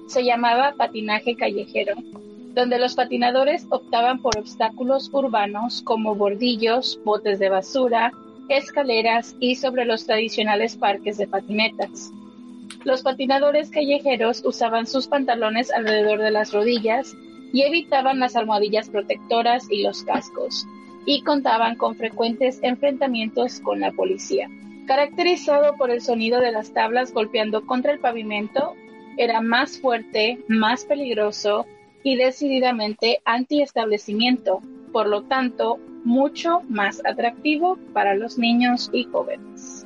Se 0.08 0.24
llamaba 0.24 0.76
patinaje 0.78 1.36
callejero, 1.36 1.96
donde 2.54 2.78
los 2.78 2.94
patinadores 2.94 3.66
optaban 3.72 4.22
por 4.22 4.38
obstáculos 4.38 5.10
urbanos 5.12 5.82
como 5.82 6.14
bordillos, 6.14 7.00
botes 7.04 7.40
de 7.40 7.50
basura, 7.50 8.12
escaleras 8.48 9.36
y 9.40 9.56
sobre 9.56 9.86
los 9.86 10.06
tradicionales 10.06 10.76
parques 10.76 11.18
de 11.18 11.28
patinetas. 11.28 12.12
Los 12.84 13.02
patinadores 13.02 13.72
callejeros 13.72 14.44
usaban 14.46 14.86
sus 14.86 15.08
pantalones 15.08 15.72
alrededor 15.72 16.20
de 16.20 16.30
las 16.30 16.54
rodillas 16.54 17.16
y 17.52 17.64
evitaban 17.64 18.20
las 18.20 18.36
almohadillas 18.36 18.88
protectoras 18.88 19.66
y 19.72 19.82
los 19.82 20.04
cascos, 20.04 20.68
y 21.06 21.22
contaban 21.22 21.76
con 21.76 21.96
frecuentes 21.96 22.60
enfrentamientos 22.62 23.60
con 23.60 23.80
la 23.80 23.92
policía. 23.92 24.50
Caracterizado 24.88 25.76
por 25.76 25.90
el 25.92 26.02
sonido 26.02 26.40
de 26.40 26.52
las 26.52 26.72
tablas 26.72 27.14
golpeando 27.14 27.66
contra 27.66 27.92
el 27.92 28.00
pavimento, 28.00 28.76
era 29.18 29.42
más 29.42 29.80
fuerte, 29.80 30.40
más 30.48 30.86
peligroso 30.86 31.66
y 32.04 32.16
decididamente 32.18 33.20
anti-establecimiento, 33.26 34.62
por 34.92 35.08
lo 35.08 35.24
tanto, 35.24 35.80
mucho 36.04 36.62
más 36.70 37.02
atractivo 37.04 37.78
para 37.94 38.16
los 38.16 38.38
niños 38.38 38.90
y 38.94 39.06
jóvenes. 39.06 39.86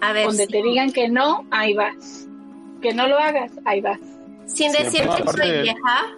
A 0.00 0.12
ver, 0.12 0.26
Donde 0.26 0.46
sí. 0.46 0.52
te 0.52 0.62
digan 0.62 0.92
que 0.92 1.08
no, 1.08 1.44
ahí 1.50 1.74
vas. 1.74 2.28
Que 2.80 2.94
no 2.94 3.08
lo 3.08 3.18
hagas, 3.18 3.50
ahí 3.64 3.80
vas. 3.80 3.98
sin 4.46 4.70
decir 4.72 5.02
que 5.02 5.32
soy 5.32 5.62
vieja, 5.62 6.16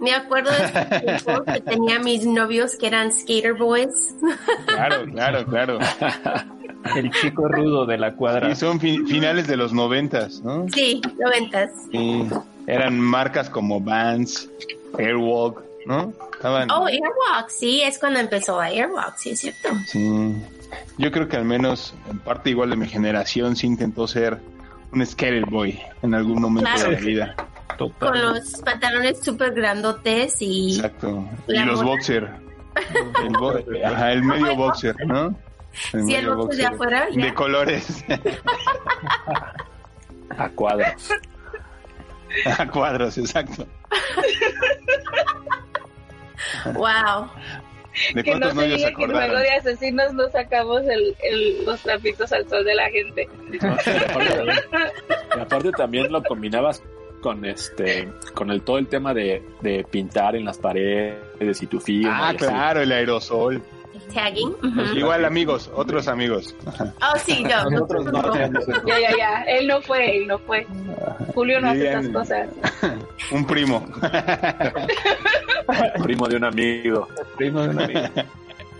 me 0.00 0.12
acuerdo 0.14 0.50
de 0.50 0.64
ese 0.64 1.00
tiempo 1.24 1.44
que 1.44 1.60
tenía 1.60 1.98
mis 1.98 2.24
novios 2.26 2.76
que 2.76 2.86
eran 2.86 3.12
skater 3.12 3.54
boys. 3.54 4.14
Claro, 4.66 5.04
claro, 5.06 5.44
claro. 5.46 5.78
El 6.96 7.10
chico 7.12 7.46
rudo 7.48 7.86
de 7.86 7.96
la 7.98 8.14
cuadra. 8.14 8.50
Y 8.50 8.56
son 8.56 8.80
fi- 8.80 8.98
finales 9.06 9.46
de 9.46 9.56
los 9.56 9.72
noventas, 9.72 10.40
¿no? 10.42 10.66
Sí, 10.74 11.00
noventas. 11.18 11.70
Sí. 11.90 12.26
Eran 12.66 12.98
marcas 12.98 13.48
como 13.48 13.80
Vans, 13.80 14.50
Airwalk, 14.98 15.62
¿no? 15.86 16.12
Estaban, 16.34 16.70
Oh, 16.70 16.86
Airwalk, 16.86 17.48
sí, 17.48 17.82
es 17.82 17.98
cuando 17.98 18.18
empezó 18.20 18.58
la 18.60 18.66
Airwalk, 18.66 19.16
sí, 19.16 19.30
es 19.30 19.40
cierto. 19.40 19.68
sí. 19.86 20.34
Yo 20.98 21.12
creo 21.12 21.28
que 21.28 21.36
al 21.36 21.44
menos 21.44 21.94
en 22.10 22.18
parte 22.18 22.50
igual 22.50 22.70
de 22.70 22.76
mi 22.76 22.88
generación 22.88 23.56
sí 23.56 23.66
intentó 23.66 24.06
ser 24.08 24.38
un 24.92 25.04
skater 25.06 25.44
boy 25.46 25.78
en 26.02 26.14
algún 26.14 26.40
momento 26.40 26.70
Claro. 26.74 26.90
de 26.90 26.96
la 26.96 27.06
vida. 27.06 27.36
Con 27.90 28.20
los 28.20 28.60
pantalones 28.64 29.20
súper 29.22 29.52
grandotes 29.52 30.36
y 30.40 30.76
Exacto. 30.76 31.28
Y 31.48 31.58
los 31.60 31.82
boxer. 31.82 32.30
El, 33.24 33.32
bo- 33.38 33.58
ajá, 33.84 34.12
el 34.12 34.22
medio 34.22 34.56
boxer, 34.56 34.94
¿no? 35.06 35.36
Sí, 35.72 35.96
el 35.96 36.04
medio 36.04 36.36
boxer 36.36 36.58
de 36.60 36.66
afuera, 36.66 37.08
ya. 37.10 37.24
De 37.24 37.34
colores. 37.34 38.04
A 40.38 40.48
cuadros. 40.50 41.10
A 42.58 42.66
cuadros, 42.68 43.18
exacto. 43.18 43.66
wow. 46.74 47.28
¿De 48.14 48.22
Que 48.22 48.34
no 48.34 48.40
cuántos 48.40 48.62
se 48.64 48.68
diga 48.70 48.88
que 48.94 49.04
en 49.04 49.10
juego 49.12 49.36
de 49.38 49.50
asesinos 49.50 50.14
no 50.14 50.28
sacamos 50.30 50.80
el, 50.84 51.14
el- 51.22 51.64
los 51.66 51.78
trapitos 51.82 52.32
al 52.32 52.48
sol 52.48 52.64
de 52.64 52.74
la 52.74 52.88
gente. 52.90 53.28
Y 53.52 53.56
aparte, 53.66 54.54
y 55.36 55.40
aparte 55.40 55.70
también 55.72 56.10
lo 56.10 56.22
combinabas 56.22 56.82
con 57.22 57.46
este 57.46 58.12
con 58.34 58.50
el 58.50 58.60
todo 58.60 58.76
el 58.76 58.88
tema 58.88 59.14
de, 59.14 59.42
de 59.62 59.86
pintar 59.88 60.36
en 60.36 60.44
las 60.44 60.58
paredes 60.58 61.62
y 61.62 61.66
tu 61.66 61.80
firma. 61.80 62.28
Ah, 62.28 62.34
y 62.34 62.36
claro, 62.36 62.82
el 62.82 62.92
aerosol. 62.92 63.62
Tagging. 64.12 64.54
Igual 64.94 65.24
amigos, 65.24 65.70
otros 65.74 66.08
amigos. 66.08 66.54
Oh, 66.66 67.18
sí, 67.24 67.44
no. 67.44 67.64
Nosotros 67.70 68.04
no. 68.06 68.34
Ya, 68.86 69.00
ya, 69.00 69.16
ya. 69.16 69.42
Él 69.44 69.66
no 69.66 69.80
fue, 69.80 70.18
él 70.18 70.26
no 70.26 70.38
fue. 70.38 70.66
Julio 71.34 71.60
no 71.60 71.70
hace 71.70 71.88
esas 71.88 72.08
cosas. 72.08 72.48
Un 73.30 73.46
primo. 73.46 73.86
Primo 76.02 76.28
de 76.28 76.36
un 76.36 76.44
amigo. 76.44 77.08
Primo 77.36 77.62
de 77.62 77.68
un 77.68 77.80
amigo. 77.80 78.00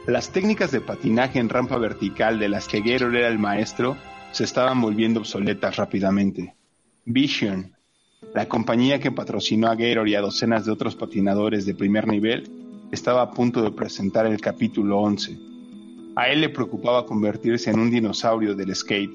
Las 0.06 0.30
técnicas 0.30 0.72
de 0.72 0.80
patinaje 0.80 1.38
en 1.38 1.48
rampa 1.48 1.78
vertical 1.78 2.38
de 2.38 2.48
las 2.48 2.66
que 2.66 2.80
Gator 2.80 3.14
era 3.14 3.28
el 3.28 3.38
maestro 3.38 3.96
se 4.32 4.44
estaban 4.44 4.80
volviendo 4.80 5.20
obsoletas 5.20 5.76
rápidamente. 5.76 6.54
Vision, 7.04 7.76
la 8.34 8.48
compañía 8.48 8.98
que 8.98 9.12
patrocinó 9.12 9.68
a 9.68 9.74
Gator 9.74 10.08
y 10.08 10.14
a 10.14 10.20
docenas 10.20 10.64
de 10.64 10.72
otros 10.72 10.96
patinadores 10.96 11.66
de 11.66 11.74
primer 11.74 12.08
nivel, 12.08 12.50
estaba 12.90 13.22
a 13.22 13.30
punto 13.30 13.62
de 13.62 13.70
presentar 13.72 14.26
el 14.26 14.40
capítulo 14.40 14.98
11. 15.00 15.38
A 16.16 16.28
él 16.28 16.40
le 16.40 16.48
preocupaba 16.48 17.06
convertirse 17.06 17.70
en 17.70 17.78
un 17.78 17.90
dinosaurio 17.90 18.54
del 18.54 18.74
skate. 18.74 19.12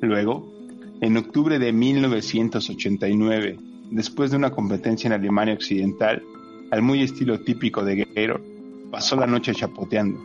Luego, 0.00 0.52
en 1.00 1.16
octubre 1.16 1.58
de 1.58 1.72
1989, 1.72 3.58
después 3.90 4.30
de 4.30 4.36
una 4.36 4.50
competencia 4.50 5.08
en 5.08 5.14
Alemania 5.14 5.54
Occidental, 5.54 6.22
al 6.70 6.82
muy 6.82 7.02
estilo 7.02 7.40
típico 7.40 7.84
de 7.84 8.04
Gator, 8.04 8.42
pasó 8.90 9.16
la 9.16 9.26
noche 9.26 9.54
chapoteando, 9.54 10.18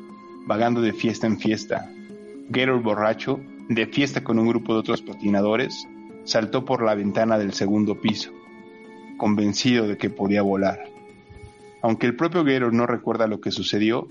vagando 0.46 0.82
de 0.82 0.94
fiesta 0.94 1.28
en 1.28 1.40
fiesta. 1.40 1.90
Gator 2.50 2.82
borracho, 2.82 3.40
de 3.70 3.86
fiesta 3.88 4.24
con 4.24 4.40
un 4.40 4.48
grupo 4.48 4.74
de 4.74 4.80
otros 4.80 5.02
patinadores, 5.02 5.88
saltó 6.24 6.66
por 6.66 6.84
la 6.84 6.96
ventana 6.96 7.38
del 7.38 7.54
segundo 7.54 7.96
piso, 8.00 8.32
convencido 9.18 9.88
de 9.88 9.98
que 9.98 10.10
podía 10.10 10.42
volar. 10.42 10.86
Aunque 11.82 12.08
el 12.08 12.16
propio 12.16 12.44
Gator 12.44 12.74
no 12.74 12.86
recuerda 12.86 13.28
lo 13.28 13.40
que 13.40 13.52
sucedió, 13.52 14.08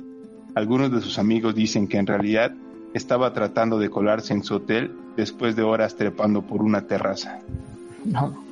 algunos 0.55 0.91
de 0.91 1.01
sus 1.01 1.19
amigos 1.19 1.55
dicen 1.55 1.87
que 1.87 1.99
en 1.99 2.07
realidad 2.07 2.53
estaba 2.95 3.33
tratando 3.33 3.79
de 3.79 3.91
colarse 3.91 4.33
en 4.33 4.43
su 4.43 4.57
hotel 4.57 4.93
después 5.17 5.55
de 5.57 5.63
horas 5.63 5.97
trepando 5.97 6.43
por 6.43 6.63
una 6.63 6.87
terraza. 6.87 7.41
No. 8.05 8.43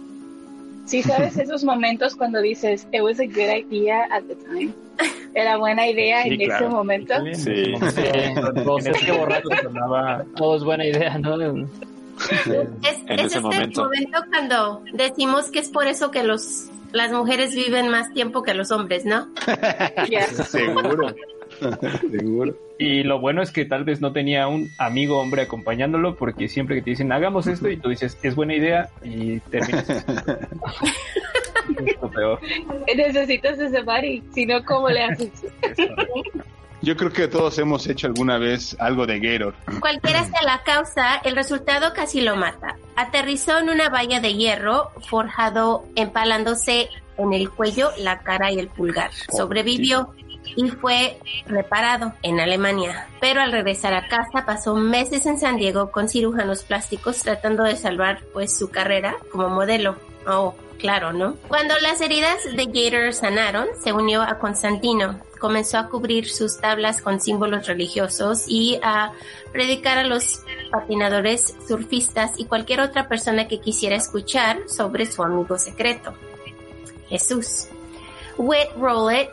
Sí, 0.85 1.03
sabes 1.03 1.37
esos 1.39 1.65
momentos 1.65 2.15
cuando 2.15 2.41
dices, 2.41 2.87
it 2.93 3.03
was 3.03 3.19
a 3.19 3.27
good 3.27 3.71
idea 3.71 4.05
at 4.11 4.25
the 4.25 4.35
time. 4.37 4.73
Era 5.35 5.59
buena 5.59 5.87
idea 5.87 6.23
Sí, 6.23 6.31
en 6.31 6.41
ese 6.51 6.69
momento. 6.69 7.15
Sí. 7.35 7.75
Borracho 9.13 9.49
sonaba. 9.63 10.25
Todo 10.35 10.57
es 10.57 10.65
buena 10.65 10.87
idea, 10.87 11.19
¿no? 11.19 11.37
Es, 12.83 12.99
En 13.07 13.19
es 13.21 13.27
ese 13.27 13.27
este 13.27 13.41
momento. 13.41 13.85
momento. 13.85 14.19
cuando 14.31 14.83
decimos 14.93 15.51
que 15.51 15.59
es 15.61 15.69
por 15.69 15.87
eso 15.87 16.11
que 16.11 16.23
los 16.23 16.71
las 16.93 17.13
mujeres 17.13 17.55
viven 17.55 17.89
más 17.91 18.13
tiempo 18.15 18.43
que 18.43 18.55
los 18.55 18.71
hombres, 18.71 19.05
¿no? 19.05 19.29
Seguro. 20.45 21.15
Seguro. 22.11 22.57
Y 22.79 23.03
lo 23.03 23.21
bueno 23.21 23.43
es 23.43 23.51
que 23.51 23.65
tal 23.65 23.85
vez 23.85 24.01
no 24.01 24.13
tenía 24.13 24.49
un 24.49 24.71
amigo 24.79 25.19
hombre 25.19 25.43
acompañándolo, 25.43 26.15
porque 26.17 26.49
siempre 26.49 26.77
que 26.77 26.83
te 26.83 26.91
dicen 26.91 27.13
hagamos 27.13 27.47
esto 27.47 27.69
y 27.69 27.77
tú 27.77 27.89
dices 27.89 28.19
es 28.23 28.35
buena 28.35 28.55
idea 28.55 28.89
y 29.03 29.41
terminas. 29.41 29.89
es 29.91 30.07
lo 32.01 32.11
peor. 32.11 32.41
Necesitas 32.95 33.59
ese 33.59 33.83
body, 33.83 34.23
si 34.33 34.47
no, 34.47 34.65
¿cómo 34.65 34.89
le 34.89 35.05
haces? 35.05 35.31
Yo 36.83 36.97
creo 36.97 37.13
que 37.13 37.29
todos 37.29 37.59
hemos 37.59 37.87
hecho 37.87 38.07
alguna 38.07 38.39
vez 38.39 38.77
algo 38.79 39.07
de 39.07 39.19
Gator. 39.19 39.55
Cualquiera 39.81 40.25
sea 40.25 40.43
la 40.45 40.63
causa, 40.63 41.17
el 41.25 41.35
resultado 41.35 41.93
casi 41.95 42.21
lo 42.21 42.37
mata. 42.37 42.77
Aterrizó 42.97 43.59
en 43.59 43.71
una 43.71 43.89
valla 43.89 44.21
de 44.21 44.35
hierro 44.35 44.91
forjado 45.09 45.85
empalándose 45.95 46.89
en 47.19 47.33
el 47.33 47.51
cuello, 47.51 47.91
la 47.99 48.21
cara 48.21 48.53
y 48.53 48.59
el 48.59 48.69
pulgar. 48.69 49.11
Sobrevivió 49.35 50.15
y 50.55 50.69
fue 50.69 51.19
reparado 51.47 52.13
en 52.23 52.41
Alemania. 52.41 53.09
Pero 53.21 53.41
al 53.41 53.53
regresar 53.53 53.95
a 53.95 54.07
casa 54.09 54.45
pasó 54.47 54.77
meses 54.77 55.27
en 55.27 55.39
San 55.39 55.57
Diego 55.57 55.91
con 55.91 56.09
cirujanos 56.09 56.63
plásticos 56.63 57.19
tratando 57.19 57.65
de 57.65 57.77
salvar 57.77 58.21
pues 58.33 58.57
su 58.57 58.71
carrera 58.71 59.17
como 59.33 59.49
modelo. 59.49 59.97
Oh, 60.27 60.55
claro, 60.79 61.13
¿no? 61.13 61.37
Cuando 61.49 61.75
las 61.81 62.01
heridas 62.01 62.39
de 62.45 62.67
Gator 62.67 63.13
sanaron, 63.13 63.67
se 63.83 63.93
unió 63.93 64.23
a 64.23 64.39
Constantino. 64.39 65.21
Comenzó 65.39 65.77
a 65.79 65.89
cubrir 65.89 66.31
sus 66.31 66.59
tablas 66.59 67.03
con 67.03 67.21
símbolos 67.21 67.67
religiosos 67.67 68.45
y 68.49 68.81
a 68.83 69.13
predicar 69.53 69.99
a 69.99 70.05
los 70.05 70.41
patinadores, 70.71 71.55
surfistas 71.69 72.39
y 72.39 72.47
cualquier 72.47 72.81
otra 72.81 73.07
persona 73.07 73.47
que 73.47 73.61
quisiera 73.61 73.97
escuchar 73.97 74.61
sobre 74.67 75.05
su 75.05 75.23
amigo 75.23 75.59
secreto, 75.59 76.15
Jesús. 77.09 77.67
Whit 78.39 78.69
Rowlett, 78.79 79.31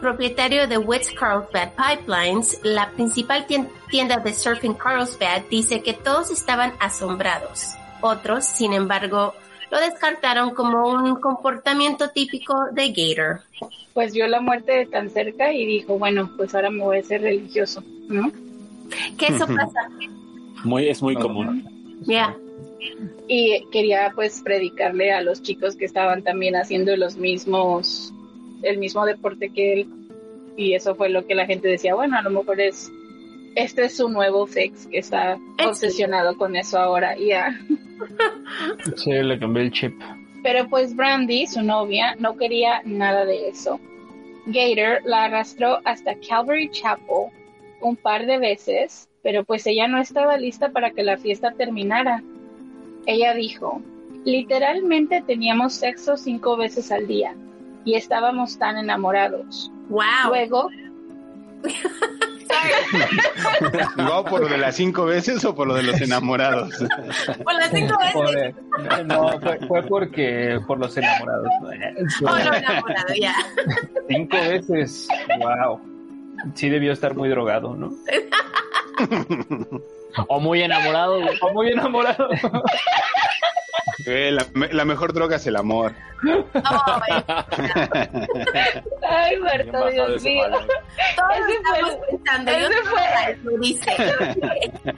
propietario 0.00 0.66
de 0.66 0.78
Whit's 0.78 1.10
Carlsbad 1.12 1.70
Pipelines, 1.76 2.58
la 2.62 2.90
principal 2.90 3.46
tien- 3.46 3.70
tienda 3.90 4.16
de 4.16 4.34
surf 4.34 4.64
en 4.64 4.74
Carlsbad, 4.74 5.42
dice 5.50 5.82
que 5.82 5.92
todos 5.92 6.30
estaban 6.30 6.72
asombrados. 6.80 7.66
Otros, 8.00 8.46
sin 8.46 8.72
embargo, 8.72 9.34
lo 9.72 9.80
descartaron 9.80 10.50
como 10.50 10.86
un 10.86 11.16
comportamiento 11.16 12.10
típico 12.10 12.66
de 12.72 12.92
Gator. 12.92 13.40
Pues 13.94 14.12
vio 14.12 14.28
la 14.28 14.38
muerte 14.38 14.72
de 14.72 14.86
tan 14.86 15.08
cerca 15.08 15.50
y 15.50 15.64
dijo, 15.64 15.98
bueno, 15.98 16.30
pues 16.36 16.54
ahora 16.54 16.68
me 16.68 16.84
voy 16.84 16.98
a 16.98 17.02
ser 17.02 17.22
religioso, 17.22 17.82
¿no? 18.06 18.30
Que 19.16 19.28
eso 19.28 19.46
pasa. 19.46 19.88
Muy, 20.62 20.88
es 20.88 21.00
muy 21.00 21.14
común. 21.14 21.66
Ya. 22.02 22.36
y 23.28 23.64
quería 23.70 24.12
pues 24.14 24.42
predicarle 24.42 25.12
a 25.12 25.22
los 25.22 25.40
chicos 25.40 25.76
que 25.76 25.86
estaban 25.86 26.22
también 26.22 26.54
haciendo 26.54 26.94
los 26.96 27.16
mismos, 27.16 28.12
el 28.62 28.76
mismo 28.76 29.06
deporte 29.06 29.48
que 29.50 29.72
él 29.72 29.86
y 30.54 30.74
eso 30.74 30.94
fue 30.94 31.08
lo 31.08 31.26
que 31.26 31.34
la 31.34 31.46
gente 31.46 31.68
decía, 31.68 31.94
bueno, 31.94 32.18
a 32.18 32.22
lo 32.22 32.28
mejor 32.28 32.60
es, 32.60 32.92
este 33.54 33.84
es 33.84 33.96
su 33.96 34.10
nuevo 34.10 34.46
fix 34.46 34.86
que 34.86 34.98
está 34.98 35.38
obsesionado 35.66 36.36
con 36.36 36.56
eso 36.56 36.78
ahora, 36.78 37.16
ya. 37.16 37.58
Sí, 38.96 39.12
le 39.12 39.38
cambié 39.38 39.64
el 39.64 39.72
chip. 39.72 40.00
Pero 40.42 40.68
pues 40.68 40.94
Brandy, 40.94 41.46
su 41.46 41.62
novia, 41.62 42.16
no 42.18 42.36
quería 42.36 42.82
nada 42.84 43.24
de 43.24 43.48
eso. 43.48 43.78
Gator 44.46 45.00
la 45.04 45.24
arrastró 45.24 45.78
hasta 45.84 46.16
Calvary 46.26 46.68
Chapel 46.70 47.30
un 47.80 47.96
par 47.96 48.26
de 48.26 48.38
veces, 48.38 49.08
pero 49.22 49.44
pues 49.44 49.66
ella 49.66 49.86
no 49.86 49.98
estaba 49.98 50.36
lista 50.36 50.70
para 50.70 50.90
que 50.90 51.02
la 51.02 51.16
fiesta 51.16 51.52
terminara. 51.52 52.22
Ella 53.06 53.34
dijo, 53.34 53.80
literalmente 54.24 55.22
teníamos 55.22 55.74
sexo 55.74 56.16
cinco 56.16 56.56
veces 56.56 56.90
al 56.90 57.06
día 57.06 57.34
y 57.84 57.94
estábamos 57.94 58.58
tan 58.58 58.76
enamorados. 58.78 59.70
Wow. 59.88 60.28
Luego, 60.28 60.68
¿Jugó 63.96 64.24
por 64.24 64.40
lo 64.42 64.48
de 64.48 64.58
las 64.58 64.76
cinco 64.76 65.04
veces 65.04 65.44
o 65.44 65.54
por 65.54 65.66
lo 65.68 65.74
de 65.74 65.82
los 65.84 66.00
enamorados? 66.00 66.74
Por 67.42 67.54
las 67.54 67.70
cinco 67.70 67.96
Por, 68.12 68.34
veces. 68.34 68.54
eh, 68.98 69.04
no, 69.04 69.40
fue, 69.40 69.58
fue 69.66 69.82
porque 69.84 70.60
por 70.66 70.78
los 70.78 70.96
enamorados. 70.96 71.48
Oh, 71.60 71.64
no, 72.26 72.54
enamorado, 72.54 73.14
ya. 73.20 73.34
Cinco 74.08 74.36
veces. 74.36 75.08
Wow. 75.38 75.80
Sí 76.54 76.68
debió 76.68 76.92
estar 76.92 77.14
muy 77.14 77.28
drogado, 77.28 77.74
¿no? 77.74 77.90
O 80.28 80.38
muy 80.40 80.62
enamorado. 80.62 81.20
O 81.40 81.52
muy 81.54 81.68
enamorado. 81.72 82.28
Eh, 84.06 84.30
la, 84.32 84.46
me- 84.54 84.72
la 84.72 84.84
mejor 84.84 85.12
droga 85.12 85.36
es 85.36 85.46
el 85.46 85.56
amor. 85.56 85.92
Oh, 86.24 87.00
ay, 89.08 89.36
Marta, 89.38 89.90
Dios 89.90 90.22
mío. 90.22 90.42
palo. 90.42 90.58
todos 91.16 91.36
Ese 91.36 91.56
estamos 91.56 91.90
fue- 91.96 92.06
pensando. 92.18 92.52
Yo 92.52 92.58
ese 92.58 92.74
no 92.74 92.90
fue- 92.90 93.36
lo 93.44 93.58
dice. 93.58 93.90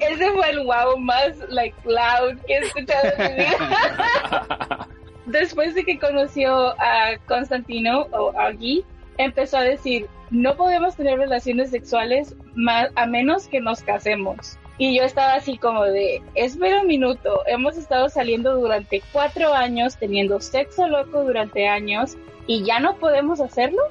Ese 0.00 0.30
fue 0.32 0.50
el 0.50 0.60
wow 0.64 0.96
más 0.98 1.36
like 1.50 1.76
loud 1.84 2.38
que 2.46 2.54
he 2.54 2.58
escuchado 2.60 3.08
en 3.18 3.36
mi 3.36 3.42
vida. 3.44 4.88
Después 5.26 5.74
de 5.74 5.84
que 5.84 5.98
conoció 5.98 6.70
a 6.80 7.18
Constantino 7.28 8.06
o 8.12 8.32
Augie, 8.40 8.82
empezó 9.18 9.58
a 9.58 9.62
decir, 9.62 10.08
no 10.30 10.56
podemos 10.56 10.96
tener 10.96 11.18
relaciones 11.18 11.70
sexuales 11.70 12.34
más, 12.54 12.88
a 12.96 13.04
menos 13.06 13.46
que 13.46 13.60
nos 13.60 13.82
casemos. 13.82 14.58
Y 14.80 14.96
yo 14.96 15.02
estaba 15.02 15.34
así 15.34 15.58
como 15.58 15.84
de, 15.84 16.22
espera 16.34 16.80
un 16.80 16.86
minuto, 16.86 17.42
hemos 17.46 17.76
estado 17.76 18.08
saliendo 18.08 18.58
durante 18.58 19.02
cuatro 19.12 19.52
años, 19.52 19.98
teniendo 19.98 20.40
sexo 20.40 20.88
loco 20.88 21.22
durante 21.22 21.68
años, 21.68 22.16
y 22.46 22.64
ya 22.64 22.80
no 22.80 22.96
podemos 22.96 23.42
hacerlo. 23.42 23.82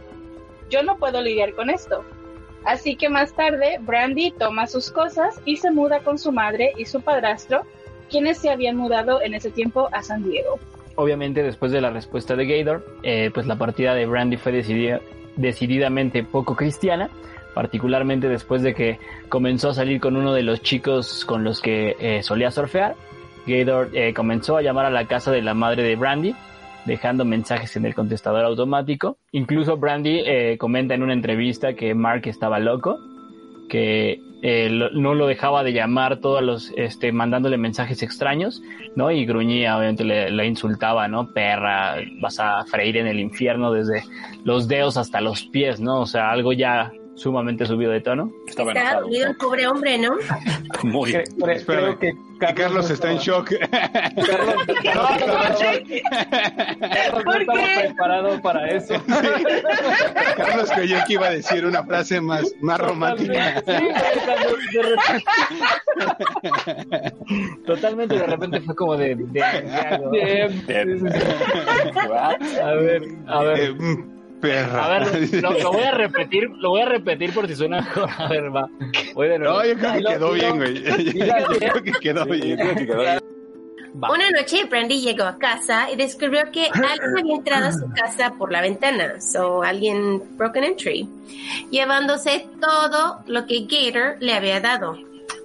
Yo 0.72 0.82
no 0.82 0.98
puedo 0.98 1.22
lidiar 1.22 1.54
con 1.54 1.70
esto. 1.70 2.04
Así 2.66 2.96
que 2.96 3.08
más 3.08 3.36
tarde, 3.36 3.78
Brandy 3.82 4.32
toma 4.32 4.66
sus 4.66 4.90
cosas 4.90 5.40
y 5.46 5.58
se 5.58 5.70
muda 5.70 6.00
con 6.00 6.18
su 6.18 6.32
madre 6.32 6.74
y 6.76 6.86
su 6.86 7.02
padrastro, 7.02 7.62
quienes 8.10 8.40
se 8.40 8.50
habían 8.50 8.76
mudado 8.76 9.22
en 9.22 9.36
ese 9.36 9.52
tiempo 9.52 9.90
a 9.92 10.02
San 10.02 10.24
Diego. 10.24 10.58
Obviamente, 10.96 11.44
después 11.44 11.72
de 11.72 11.82
la 11.82 11.92
respuesta 11.92 12.36
de 12.36 12.48
Gator, 12.48 12.84
eh, 13.04 13.30
pues 13.32 13.46
la 13.46 13.60
partida 13.60 13.94
de 13.94 14.08
Brandy 14.08 14.38
fue 14.38 14.54
decidida, 14.54 15.02
decididamente 15.36 16.24
poco 16.24 16.56
cristiana, 16.56 17.12
particularmente 17.54 18.28
después 18.30 18.62
de 18.62 18.74
que 18.74 19.00
comenzó 19.28 19.70
a 19.70 19.74
salir 19.74 20.00
con 20.00 20.16
uno 20.16 20.34
de 20.34 20.44
los 20.44 20.62
chicos 20.62 21.26
con 21.26 21.44
los 21.44 21.62
que 21.62 21.96
eh, 22.00 22.24
solía 22.24 22.52
surfear. 22.52 22.96
Gator 23.48 23.90
eh, 23.94 24.14
comenzó 24.14 24.58
a 24.58 24.62
llamar 24.62 24.86
a 24.86 24.90
la 24.90 25.06
casa 25.06 25.32
de 25.32 25.42
la 25.42 25.54
madre 25.54 25.84
de 25.84 25.96
Brandy, 25.96 26.36
dejando 26.86 27.26
mensajes 27.26 27.76
en 27.76 27.86
el 27.86 27.96
contestador 27.96 28.46
automático. 28.46 29.18
Incluso 29.32 29.78
Brandy 29.78 30.22
eh, 30.26 30.58
comenta 30.60 30.94
en 30.94 31.04
una 31.04 31.14
entrevista 31.14 31.74
que 31.74 31.94
Mark 31.96 32.22
estaba 32.26 32.60
loco, 32.60 33.00
que 33.70 34.22
no 34.94 35.14
lo 35.14 35.28
dejaba 35.28 35.64
de 35.64 35.74
llamar 35.74 36.22
todos 36.22 36.42
los, 36.42 36.72
este, 36.78 37.12
mandándole 37.12 37.58
mensajes 37.58 38.02
extraños, 38.02 38.62
¿no? 38.96 39.12
Y 39.12 39.26
gruñía, 39.26 39.78
obviamente 39.78 40.06
le, 40.06 40.32
le 40.32 40.48
insultaba, 40.48 41.10
¿no? 41.10 41.34
Perra, 41.34 41.98
vas 42.22 42.40
a 42.40 42.64
freír 42.66 42.98
en 42.98 43.08
el 43.08 43.20
infierno 43.20 43.72
desde 43.74 44.04
los 44.46 44.68
dedos 44.70 44.96
hasta 44.96 45.20
los 45.20 45.44
pies, 45.44 45.82
¿no? 45.82 46.00
O 46.00 46.06
sea, 46.06 46.32
algo 46.32 46.54
ya 46.54 46.92
sumamente 47.20 47.66
subido 47.66 47.92
de 47.92 48.02
tono. 48.02 48.32
Está 48.48 49.00
dolido 49.02 49.28
el 49.28 49.36
pobre 49.36 49.68
hombre, 49.68 49.98
¿no? 49.98 50.16
Muy. 50.84 51.14
Espérame. 51.14 51.66
creo 51.66 52.00
que 52.00 52.14
Carlos, 52.40 52.56
Carlos 52.58 52.90
está 52.90 53.12
en 53.12 53.18
shock. 53.18 53.50
Carlos, 53.50 54.66
Carlos 54.84 55.20
no 57.12 57.24
¿Por 57.24 57.42
estaba 57.42 57.60
qué? 57.60 57.80
preparado 57.88 58.42
para 58.42 58.68
eso. 58.70 58.94
Carlos 60.38 60.72
creyó 60.74 60.98
que 61.06 61.14
iba 61.14 61.28
a 61.28 61.32
decir 61.32 61.66
una 61.66 61.84
frase 61.84 62.22
más, 62.22 62.46
más 62.62 62.80
romántica. 62.80 63.62
Sí, 63.66 63.74
güey, 63.74 63.94
cuando 64.26 64.56
de 64.72 64.82
repente- 64.84 65.26
Totalmente 67.66 68.16
de 68.18 68.26
repente 68.26 68.62
fue 68.62 68.76
como 68.76 68.96
de... 68.96 69.16
de- 69.16 69.26
de- 69.26 70.64
Bien. 70.68 71.04
What? 72.10 72.42
a 72.64 72.74
ver, 72.76 73.04
a 73.28 73.44
ver. 73.44 73.60
Eh, 73.60 73.74
mm, 73.78 74.19
perra. 74.40 74.86
A 74.86 75.00
ver, 75.00 75.34
lo, 75.42 75.52
lo 75.52 75.72
voy 75.72 75.84
a 75.84 75.92
repetir, 75.92 76.50
lo 76.50 76.70
voy 76.70 76.82
a 76.82 76.86
repetir 76.86 77.34
por 77.34 77.48
si 77.48 77.56
suena 77.56 77.82
mejor. 77.82 78.10
A 78.18 78.28
ver, 78.28 78.56
va. 78.56 78.70
Voy 79.14 79.28
de 79.28 79.40
nuevo. 79.40 79.58
No, 79.58 79.66
yo 79.66 79.76
creo 79.76 79.92
que 79.92 79.98
Dilo, 79.98 80.10
quedó 80.10 80.32
bien, 80.34 80.58
güey. 80.58 80.84
Yo 80.84 81.58
creo 81.60 81.84
que 81.84 81.92
quedó 82.00 82.26
bien. 82.26 82.60
Va. 84.02 84.12
Una 84.12 84.30
noche 84.30 84.66
Brandy 84.66 85.02
llegó 85.02 85.24
a 85.24 85.40
casa 85.40 85.90
y 85.92 85.96
descubrió 85.96 86.52
que 86.52 86.68
alguien 86.68 87.18
había 87.18 87.36
entrado 87.36 87.68
a 87.68 87.72
su 87.72 87.90
casa 87.92 88.34
por 88.38 88.52
la 88.52 88.62
ventana, 88.62 89.20
so 89.20 89.64
alguien 89.64 90.38
broken 90.38 90.64
entry, 90.64 91.10
llevándose 91.72 92.48
todo 92.62 93.24
lo 93.26 93.48
que 93.48 93.66
Gator 93.68 94.18
le 94.20 94.34
había 94.34 94.60
dado. 94.60 94.96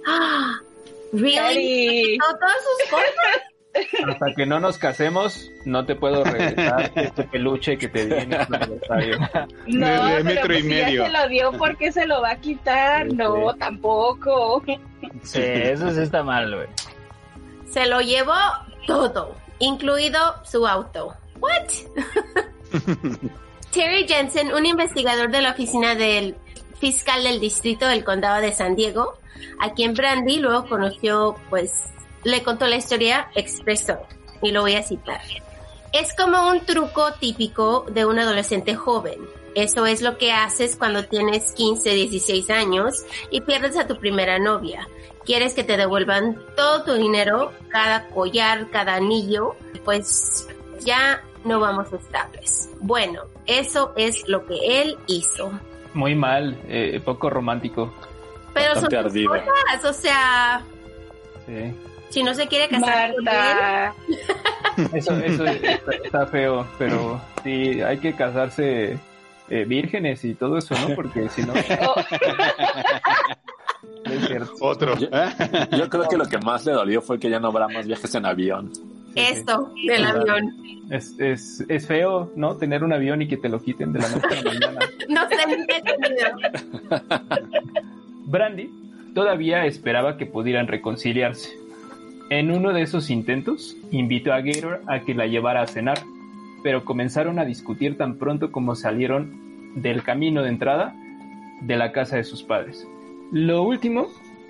Ah, 0.05 0.61
really? 1.11 1.35
Daddy. 1.35 2.17
¿No 2.17 2.25
todas 2.37 2.57
sus 2.63 2.91
cosas? 2.91 3.54
Hasta 4.07 4.33
que 4.35 4.45
no 4.45 4.59
nos 4.59 4.77
casemos, 4.77 5.51
no 5.65 5.85
te 5.85 5.95
puedo 5.95 6.23
regresar 6.23 6.91
este 6.95 7.23
peluche 7.25 7.77
que 7.77 7.87
te 7.89 8.05
di 8.05 8.13
en 8.13 8.29
tu 8.29 8.53
aniversario. 8.53 9.17
No, 9.67 9.87
De- 9.87 9.93
de 9.93 9.99
pero 10.15 10.23
metro 10.23 10.45
pues 10.47 10.59
y 10.59 10.61
si 10.61 10.67
medio. 10.67 11.03
ya 11.03 11.05
se 11.07 11.11
lo 11.23 11.27
dio, 11.29 11.51
¿por 11.53 11.77
qué 11.77 11.91
se 11.91 12.05
lo 12.05 12.21
va 12.21 12.31
a 12.31 12.35
quitar? 12.37 13.07
Sí, 13.09 13.15
No, 13.15 13.51
sí. 13.51 13.59
tampoco. 13.59 14.63
Sí, 15.23 15.41
eso 15.41 15.91
sí 15.91 16.01
está 16.01 16.23
mal, 16.23 16.53
güey. 16.55 16.67
Se 17.69 17.85
lo 17.87 17.99
llevó 18.01 18.33
todo, 18.87 19.35
incluido 19.59 20.19
su 20.43 20.65
auto. 20.67 21.13
What? 21.39 21.67
Terry 23.71 24.07
Jensen, 24.07 24.53
un 24.53 24.65
investigador 24.65 25.29
de 25.31 25.41
la 25.41 25.51
oficina 25.51 25.95
del 25.95 26.35
fiscal 26.79 27.23
del 27.23 27.39
distrito 27.39 27.87
del 27.87 28.03
condado 28.03 28.41
de 28.41 28.51
San 28.53 28.75
Diego, 28.75 29.17
a 29.59 29.71
quien 29.73 29.93
Brandy 29.93 30.39
luego 30.39 30.67
conoció, 30.67 31.35
pues 31.49 31.71
le 32.25 32.43
contó 32.43 32.65
la 32.65 32.75
historia, 32.75 33.29
expresó, 33.35 33.99
y 34.41 34.51
lo 34.51 34.61
voy 34.61 34.73
a 34.73 34.83
citar. 34.83 35.21
Es 35.93 36.13
como 36.13 36.49
un 36.49 36.65
truco 36.65 37.13
típico 37.13 37.85
de 37.89 38.05
un 38.05 38.19
adolescente 38.19 38.75
joven. 38.75 39.19
Eso 39.53 39.85
es 39.85 40.01
lo 40.01 40.17
que 40.17 40.33
haces 40.33 40.75
cuando 40.75 41.05
tienes 41.05 41.53
15, 41.53 41.89
16 41.91 42.49
años 42.49 43.05
y 43.31 43.39
pierdes 43.41 43.77
a 43.77 43.87
tu 43.87 43.97
primera 43.97 44.37
novia. 44.39 44.89
Quieres 45.23 45.53
que 45.53 45.63
te 45.63 45.77
devuelvan 45.77 46.37
todo 46.57 46.83
tu 46.83 46.93
dinero, 46.95 47.53
cada 47.69 48.07
collar, 48.09 48.69
cada 48.71 48.95
anillo, 48.95 49.55
pues 49.85 50.47
ya 50.83 51.23
no 51.45 51.59
vamos 51.61 51.93
estables. 51.93 52.69
Bueno, 52.81 53.21
eso 53.45 53.93
es 53.95 54.27
lo 54.27 54.45
que 54.45 54.81
él 54.81 54.97
hizo. 55.07 55.51
Muy 55.93 56.15
mal, 56.15 56.59
eh, 56.67 56.99
poco 57.05 57.29
romántico. 57.29 57.93
Pero 58.53 58.73
son 58.73 58.91
sus 58.91 59.27
cosas, 59.27 59.85
o 59.85 59.93
sea, 59.93 60.65
Sí. 61.45 61.75
Si 62.15 62.23
no 62.23 62.33
se 62.33 62.47
quiere 62.47 62.69
casar 62.69 63.11
con 63.13 63.19
él, 63.19 63.23
Marta. 63.25 63.93
Eso, 64.93 65.15
eso 65.17 65.45
está, 65.45 65.91
está 66.03 66.25
feo, 66.27 66.65
pero 66.79 67.19
sí, 67.43 67.81
hay 67.81 67.97
que 67.97 68.13
casarse 68.13 68.97
eh, 69.49 69.65
vírgenes 69.65 70.23
y 70.23 70.33
todo 70.33 70.57
eso, 70.57 70.73
¿no? 70.87 70.95
Porque 70.95 71.27
si 71.29 71.43
no... 71.43 71.53
Oh, 71.53 71.95
es. 74.05 74.49
Otro. 74.61 74.97
Yo- 74.97 75.09
Yo 75.77 75.89
creo 75.89 76.07
que 76.07 76.17
lo 76.17 76.25
que 76.25 76.37
más 76.37 76.65
le 76.65 76.71
dolió 76.71 77.01
fue 77.01 77.19
que 77.19 77.29
ya 77.29 77.39
no 77.39 77.49
habrá 77.49 77.67
más 77.67 77.85
viajes 77.85 78.15
en 78.15 78.25
avión. 78.25 78.71
esto 79.13 79.71
del 79.85 79.97
Claro. 79.97 80.21
avión. 80.21 80.53
Es, 80.91 81.15
es, 81.19 81.65
es 81.67 81.85
feo, 81.87 82.31
¿no? 82.35 82.55
Tener 82.57 82.83
un 82.83 82.93
avión 82.93 83.21
y 83.21 83.27
que 83.27 83.37
te 83.37 83.49
lo 83.49 83.61
quiten 83.61 83.91
de 83.91 83.99
la 83.99 84.07
noche 84.09 84.27
a 84.31 84.35
la 84.41 84.53
mañana. 84.53 84.79
No 85.09 85.21
sé. 85.29 85.35
Brandy 88.25 88.69
todavía 89.13 89.65
esperaba 89.65 90.17
que 90.17 90.25
pudieran 90.25 90.67
reconciliarse. 90.67 91.49
En 92.31 92.49
uno 92.49 92.73
de 92.73 92.81
esos 92.81 93.11
intentos, 93.11 93.77
invitó 93.91 94.33
a 94.33 94.41
Gator 94.41 94.81
a 94.87 95.01
que 95.01 95.13
la 95.13 95.27
llevara 95.27 95.61
a 95.61 95.67
cenar, 95.67 95.99
pero 96.63 96.83
comenzaron 96.83 97.37
a 97.37 97.45
discutir 97.45 97.97
tan 97.97 98.17
pronto 98.17 98.51
como 98.51 98.73
salieron 98.73 99.73
del 99.75 100.01
camino 100.01 100.41
de 100.41 100.49
entrada 100.49 100.95
de 101.61 101.75
la 101.77 101.91
casa 101.91 102.17
de 102.17 102.23
sus 102.23 102.41
padres. 102.41 102.87
Lo 103.31 103.61
último 103.61 104.07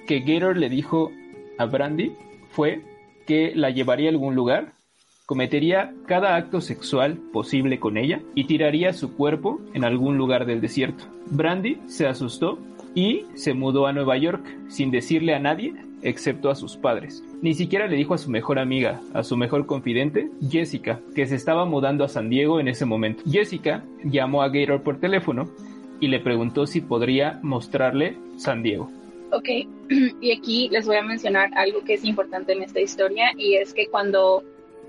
que 0.08 0.22
Gator 0.22 0.56
le 0.56 0.70
dijo 0.70 1.12
a 1.58 1.66
Brandy 1.66 2.14
fue 2.52 2.82
que 3.28 3.54
la 3.56 3.72
llevaría 3.72 4.08
a 4.08 4.12
algún 4.12 4.36
lugar, 4.36 4.72
cometería 5.26 5.94
cada 6.06 6.38
acto 6.38 6.62
sexual 6.62 7.18
posible 7.34 7.80
con 7.80 7.98
ella 7.98 8.22
y 8.36 8.46
tiraría 8.46 8.94
su 8.94 9.16
cuerpo 9.18 9.60
en 9.74 9.84
algún 9.84 10.18
lugar 10.18 10.46
del 10.46 10.62
desierto. 10.62 11.04
Brandy 11.26 11.80
se 11.88 12.08
asustó 12.08 12.58
y 12.94 13.26
se 13.34 13.54
mudó 13.54 13.86
a 13.86 13.92
Nueva 13.94 14.18
York 14.18 14.46
sin 14.70 14.92
decirle 14.92 15.36
a 15.36 15.40
nadie 15.40 15.74
excepto 16.06 16.50
a 16.50 16.56
sus 16.56 16.78
padres. 16.78 17.24
Ni 17.42 17.54
siquiera 17.54 17.88
le 17.88 17.98
dijo 17.98 18.14
a 18.14 18.18
su 18.18 18.30
mejor 18.30 18.60
amiga, 18.60 19.02
a 19.14 19.24
su 19.24 19.36
mejor 19.36 19.66
confidente, 19.66 20.30
Jessica, 20.50 21.02
que 21.14 21.26
se 21.26 21.36
estaba 21.36 21.66
mudando 21.66 22.04
a 22.04 22.10
San 22.10 22.30
Diego 22.30 22.60
en 22.60 22.68
ese 22.68 22.86
momento. 22.86 23.24
Jessica 23.30 23.84
llamó 24.04 24.42
a 24.42 24.50
Gator 24.50 24.82
por 24.84 25.00
teléfono 25.00 25.50
y 26.00 26.08
le 26.08 26.20
preguntó 26.20 26.68
si 26.68 26.82
podría 26.82 27.40
mostrarle 27.42 28.18
San 28.38 28.64
Diego. 28.64 28.90
Ok, 29.32 29.50
y 30.22 30.32
aquí 30.32 30.70
les 30.70 30.86
voy 30.86 30.98
a 30.98 31.04
mencionar 31.04 31.50
algo 31.56 31.84
que 31.84 31.96
es 31.96 32.06
importante 32.06 32.54
en 32.54 32.62
esta 32.62 32.80
historia 32.80 33.32
y 33.38 33.56
es 33.56 33.74
que 33.74 33.88
cuando 33.88 34.44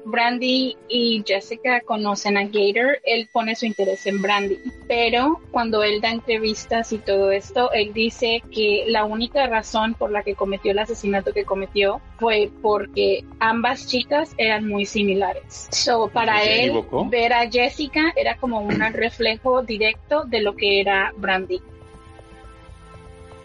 Brandy 0.07 0.77
y 0.89 1.25
Jessica 1.27 1.81
conocen 1.81 2.37
a 2.37 2.45
Gator, 2.45 3.01
él 3.05 3.29
pone 3.33 3.57
su 3.57 3.67
interés 3.67 4.07
en 4.07 4.23
Brandy, 4.23 4.59
pero 4.87 5.41
cuando 5.51 5.83
él 5.83 6.01
da 6.01 6.11
entrevistas 6.11 6.93
y 6.93 6.99
todo 6.99 7.33
esto, 7.33 7.73
él 7.73 7.93
dice 7.93 8.41
que 8.53 8.85
la 8.87 9.05
única 9.05 9.49
razón 9.49 9.95
por 9.95 10.13
la 10.13 10.23
que 10.23 10.37
cometió 10.37 10.71
el 10.71 10.79
asesinato 10.79 11.33
que 11.33 11.45
cometió 11.45 12.01
fue 12.21 12.51
porque 12.63 13.25
ambas 13.41 13.89
chicas 13.89 14.33
eran 14.39 14.69
muy 14.69 14.87
similares. 14.87 15.69
So, 15.73 16.09
para 16.09 16.45
él, 16.45 16.85
ver 17.11 17.33
a 17.33 17.51
Jessica 17.51 18.13
era 18.15 18.37
como 18.37 18.61
un 18.61 18.81
reflejo 18.93 19.63
directo 19.63 20.25
de 20.25 20.41
lo 20.41 20.55
que 20.55 20.81
era 20.81 21.13
Brandy. 21.17 21.61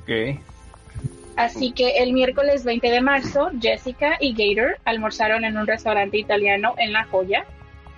Ok. 0.04 0.51
Así 1.36 1.72
que 1.72 1.98
el 1.98 2.14
miércoles 2.14 2.64
20 2.64 2.90
de 2.90 3.02
marzo, 3.02 3.52
Jessica 3.60 4.18
y 4.20 4.34
Gator 4.34 4.78
almorzaron 4.86 5.46
en 5.46 5.58
un 5.58 5.66
restaurante 5.66 6.18
italiano 6.18 6.76
en 6.78 6.94
La 6.94 7.06
Joya 7.06 7.46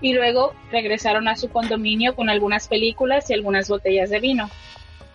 y 0.02 0.14
luego 0.14 0.54
regresaron 0.72 1.28
a 1.28 1.36
su 1.36 1.50
condominio 1.50 2.16
con 2.16 2.30
algunas 2.30 2.68
películas 2.68 3.30
y 3.30 3.34
algunas 3.34 3.70
botellas 3.70 4.10
de 4.10 4.20
vino. 4.20 4.50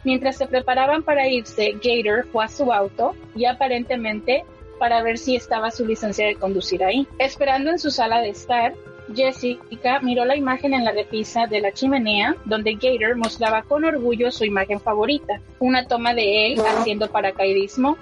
Mientras 0.05 0.37
se 0.37 0.47
preparaban 0.47 1.03
para 1.03 1.29
irse, 1.29 1.73
Gator 1.73 2.27
fue 2.33 2.45
a 2.45 2.49
su 2.49 2.73
auto 2.73 3.15
y 3.37 3.45
aparentemente 3.45 4.45
para 4.79 5.03
ver 5.03 5.19
si 5.19 5.37
estaba 5.37 5.71
su 5.71 5.85
licencia 5.85 6.27
de 6.27 6.37
conducir 6.37 6.85
ahí. 6.85 7.07
Esperando 7.19 7.71
en 7.71 7.79
su 7.79 7.91
sala 7.91 8.21
de 8.21 8.31
estar, 8.31 8.75
Jessica 9.15 10.01
miró 10.01 10.25
la 10.25 10.37
imagen 10.37 10.75
en 10.75 10.85
la 10.85 10.93
repisa 10.93 11.47
de 11.47 11.61
la 11.61 11.73
chimenea 11.73 12.37
donde 12.45 12.75
Gator 12.75 13.17
mostraba 13.17 13.63
con 13.63 13.85
orgullo 13.85 14.31
su 14.31 14.45
imagen 14.45 14.81
favorita, 14.81 15.41
una 15.59 15.87
toma 15.87 16.15
de 16.15 16.47
él 16.47 16.61
haciendo 16.61 17.11
paracaidismo 17.11 17.97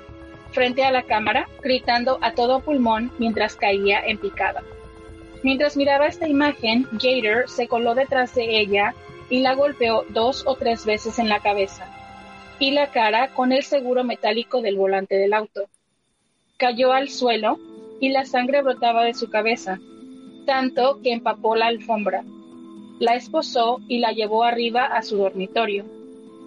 frente 0.52 0.84
a 0.84 0.90
la 0.90 1.02
cámara, 1.02 1.48
gritando 1.62 2.18
a 2.22 2.32
todo 2.32 2.60
pulmón 2.60 3.12
mientras 3.18 3.56
caía 3.56 4.00
en 4.00 4.18
picada. 4.18 4.62
Mientras 5.42 5.76
miraba 5.76 6.06
esta 6.06 6.28
imagen, 6.28 6.88
Gator 6.92 7.48
se 7.48 7.68
coló 7.68 7.94
detrás 7.94 8.34
de 8.34 8.58
ella 8.60 8.94
y 9.28 9.40
la 9.40 9.54
golpeó 9.54 10.04
dos 10.08 10.44
o 10.46 10.56
tres 10.56 10.84
veces 10.86 11.18
en 11.18 11.28
la 11.28 11.40
cabeza 11.40 11.92
y 12.58 12.70
la 12.70 12.90
cara 12.90 13.28
con 13.34 13.52
el 13.52 13.62
seguro 13.62 14.04
metálico 14.04 14.62
del 14.62 14.76
volante 14.76 15.16
del 15.16 15.34
auto. 15.34 15.68
Cayó 16.56 16.92
al 16.92 17.10
suelo 17.10 17.58
y 18.00 18.08
la 18.10 18.24
sangre 18.24 18.62
brotaba 18.62 19.04
de 19.04 19.14
su 19.14 19.28
cabeza, 19.28 19.78
tanto 20.46 21.00
que 21.02 21.12
empapó 21.12 21.56
la 21.56 21.66
alfombra. 21.66 22.24
La 22.98 23.14
esposó 23.14 23.80
y 23.88 23.98
la 23.98 24.12
llevó 24.12 24.44
arriba 24.44 24.84
a 24.84 25.02
su 25.02 25.18
dormitorio. 25.18 25.84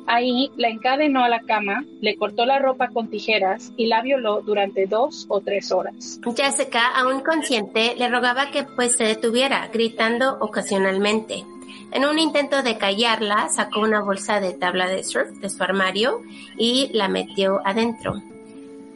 Ahí 0.07 0.49
la 0.57 0.69
encadenó 0.69 1.23
a 1.23 1.29
la 1.29 1.41
cama, 1.41 1.85
le 2.01 2.15
cortó 2.15 2.47
la 2.47 2.57
ropa 2.57 2.87
con 2.87 3.09
tijeras 3.09 3.71
y 3.77 3.85
la 3.85 4.01
violó 4.01 4.41
durante 4.41 4.87
dos 4.87 5.27
o 5.29 5.41
tres 5.41 5.71
horas. 5.71 6.19
Jessica, 6.35 6.87
aún 6.95 7.19
consciente, 7.19 7.93
le 7.95 8.09
rogaba 8.09 8.49
que 8.49 8.63
pues 8.63 8.95
se 8.95 9.03
detuviera, 9.03 9.69
gritando 9.71 10.37
ocasionalmente. 10.39 11.45
En 11.91 12.05
un 12.05 12.17
intento 12.17 12.63
de 12.63 12.79
callarla, 12.79 13.49
sacó 13.49 13.81
una 13.81 14.01
bolsa 14.01 14.39
de 14.39 14.53
tabla 14.53 14.87
de 14.87 15.03
surf 15.03 15.29
de 15.41 15.49
su 15.49 15.61
armario 15.63 16.23
y 16.57 16.89
la 16.93 17.07
metió 17.07 17.61
adentro. 17.63 18.15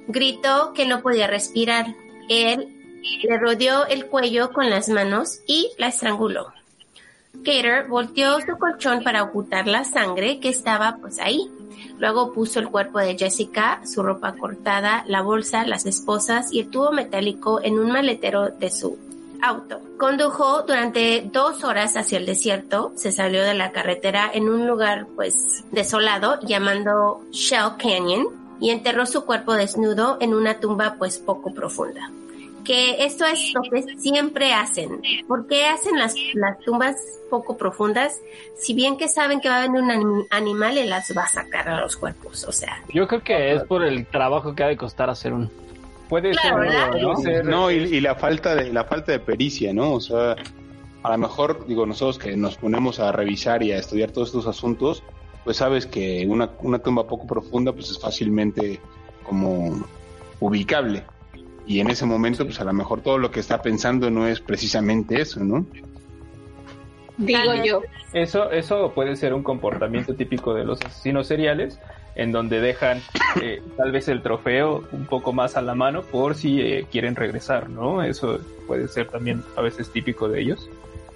Gritó 0.08 0.74
que 0.74 0.88
no 0.88 1.02
podía 1.02 1.28
respirar. 1.28 1.94
Él 2.28 2.83
le 3.24 3.38
rodeó 3.38 3.86
el 3.86 4.08
cuello 4.08 4.52
con 4.52 4.70
las 4.70 4.90
manos 4.90 5.40
y 5.46 5.72
la 5.78 5.88
estranguló. 5.88 6.54
Gator 7.34 7.88
volteó 7.90 8.40
su 8.40 8.58
colchón 8.58 9.04
para 9.04 9.24
ocultar 9.24 9.68
la 9.68 9.84
sangre 9.84 10.40
que 10.40 10.50
estaba 10.50 10.98
pues 11.02 11.20
ahí. 11.20 11.50
Luego 12.00 12.32
puso 12.32 12.60
el 12.60 12.70
cuerpo 12.70 13.00
de 13.00 13.18
Jessica, 13.18 13.82
su 13.86 14.04
ropa 14.04 14.34
cortada, 14.34 15.04
la 15.08 15.22
bolsa, 15.22 15.66
las 15.66 15.86
esposas 15.86 16.54
y 16.54 16.62
el 16.62 16.70
tubo 16.70 16.92
metálico 16.92 17.60
en 17.62 17.80
un 17.80 17.92
maletero 17.92 18.50
de 18.50 18.70
su 18.70 18.98
auto. 19.42 19.82
Condujo 19.98 20.62
durante 20.62 21.28
dos 21.32 21.64
horas 21.64 21.98
hacia 21.98 22.18
el 22.18 22.26
desierto, 22.26 22.94
se 22.96 23.12
salió 23.12 23.44
de 23.44 23.54
la 23.54 23.72
carretera 23.72 24.30
en 24.34 24.48
un 24.48 24.68
lugar 24.68 25.08
pues 25.16 25.66
desolado 25.72 26.40
llamando 26.42 27.22
Shell 27.32 27.78
Canyon 27.78 28.28
y 28.62 28.70
enterró 28.70 29.06
su 29.06 29.26
cuerpo 29.26 29.54
desnudo 29.54 30.18
en 30.22 30.34
una 30.34 30.60
tumba 30.60 30.96
pues 30.98 31.18
poco 31.18 31.54
profunda 31.54 32.10
que 32.64 33.06
esto 33.06 33.26
es 33.26 33.54
lo 33.54 33.62
que 33.62 33.98
siempre 33.98 34.54
hacen. 34.54 35.02
¿Por 35.28 35.48
qué 35.48 35.66
hacen 35.66 35.98
las, 35.98 36.16
las 36.34 36.60
tumbas 36.60 36.96
poco 37.30 37.58
profundas? 37.58 38.20
Si 38.56 38.74
bien 38.74 38.98
que 38.98 39.08
saben 39.08 39.40
que 39.40 39.50
va 39.50 39.64
a 39.64 39.68
venir 39.68 39.82
un 39.82 40.26
animal 40.30 40.78
y 40.78 40.86
las 40.86 41.14
va 41.16 41.24
a 41.24 41.28
sacar 41.28 41.70
a 41.70 41.82
los 41.82 41.96
cuerpos, 41.98 42.44
o 42.46 42.52
sea. 42.52 42.82
Yo 42.94 43.08
creo 43.08 43.24
que 43.24 43.54
es 43.54 43.64
por 43.64 43.84
el 43.84 44.06
trabajo 44.06 44.56
que 44.56 44.64
ha 44.64 44.68
de 44.68 44.78
costar 44.78 45.10
hacer 45.10 45.34
un. 45.34 45.50
Puede 46.10 46.34
ser, 46.36 47.46
¿no? 47.46 47.72
y, 47.72 48.00
la 48.00 48.16
falta 48.16 48.54
de 48.56 48.72
la 48.72 48.84
falta 48.84 49.14
de 49.14 49.20
pericia, 49.20 49.74
¿no? 49.74 49.94
O 49.94 50.02
sea, 50.02 50.36
a 51.02 51.12
lo 51.12 51.18
mejor 51.18 51.66
digo 51.66 51.86
nosotros 51.86 52.20
que 52.20 52.38
nos 52.38 52.56
ponemos 52.56 53.00
a 53.00 53.12
revisar 53.12 53.64
y 53.64 53.72
a 53.72 53.78
estudiar 53.78 54.12
todos 54.12 54.28
estos 54.28 54.46
asuntos, 54.46 55.02
pues 55.44 55.58
sabes 55.58 55.88
que 55.88 56.28
una, 56.28 56.52
una 56.60 56.80
tumba 56.80 57.08
poco 57.08 57.26
profunda 57.26 57.72
pues 57.72 57.90
es 57.90 58.00
fácilmente 58.00 58.80
como 59.24 59.84
ubicable 60.40 61.04
y 61.66 61.80
en 61.80 61.90
ese 61.90 62.06
momento, 62.06 62.46
pues 62.46 62.60
a 62.60 62.64
lo 62.64 62.74
mejor 62.74 63.02
todo 63.02 63.18
lo 63.18 63.32
que 63.32 63.40
está 63.40 63.62
pensando 63.62 64.10
no 64.10 64.28
es 64.28 64.40
precisamente 64.40 65.22
eso, 65.22 65.44
¿no? 65.44 65.66
Digo 67.18 67.54
yo. 67.64 67.82
Eso, 68.12 68.52
eso 68.52 68.92
puede 68.94 69.16
ser 69.16 69.34
un 69.34 69.44
comportamiento 69.44 70.14
típico 70.16 70.54
de 70.54 70.66
los 70.66 70.82
asesinos 70.82 71.28
seriales, 71.28 71.80
en 72.16 72.32
donde 72.32 72.60
dejan 72.60 73.02
eh, 73.42 73.62
tal 73.78 73.92
vez 73.92 74.08
el 74.08 74.22
trofeo 74.22 74.84
un 74.92 75.06
poco 75.06 75.34
más 75.34 75.58
a 75.58 75.62
la 75.62 75.74
mano 75.74 76.04
por 76.04 76.36
si 76.36 76.62
eh, 76.62 76.86
quieren 76.92 77.16
regresar, 77.16 77.70
¿no? 77.70 78.04
Eso 78.04 78.40
puede 78.68 78.88
ser 78.88 79.10
también 79.10 79.44
a 79.56 79.62
veces 79.62 79.92
típico 79.92 80.28
de 80.28 80.42
ellos. 80.42 80.70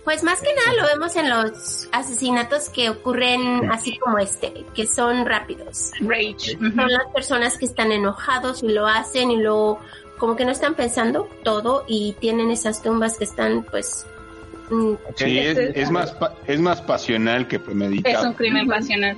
Pues 0.04 0.24
más 0.24 0.40
que 0.40 0.48
nada 0.56 0.82
lo 0.82 0.88
vemos 0.88 1.18
en 1.18 1.30
los 1.30 1.90
asesinatos 1.92 2.70
que 2.70 2.90
ocurren 2.90 3.70
así 3.70 3.98
como 3.98 4.18
este, 4.20 4.54
que 4.74 4.88
son 4.88 5.26
rápidos. 5.26 5.92
Rage. 6.00 6.58
Son 6.58 6.90
las 6.90 7.08
personas 7.14 7.58
que 7.58 7.66
están 7.66 7.92
enojados 7.92 8.64
y 8.64 8.70
lo 8.70 8.88
hacen 8.88 9.32
y 9.32 9.36
lo 9.36 9.80
como 10.18 10.36
que 10.36 10.46
no 10.46 10.52
están 10.52 10.76
pensando 10.76 11.30
todo 11.44 11.84
y 11.88 12.16
tienen 12.20 12.52
esas 12.52 12.82
tumbas 12.82 13.18
que 13.18 13.24
están 13.24 13.64
pues 13.64 14.06
mm, 14.70 14.94
sí 15.16 15.38
es, 15.40 15.92
más 15.92 16.16
es 16.48 16.60
más 16.60 16.82
pasional 16.82 17.48
que 17.48 17.60
premeditado 17.60 18.20
es 18.20 18.28
un 18.28 18.34
crimen 18.34 18.68
pasional. 18.68 19.18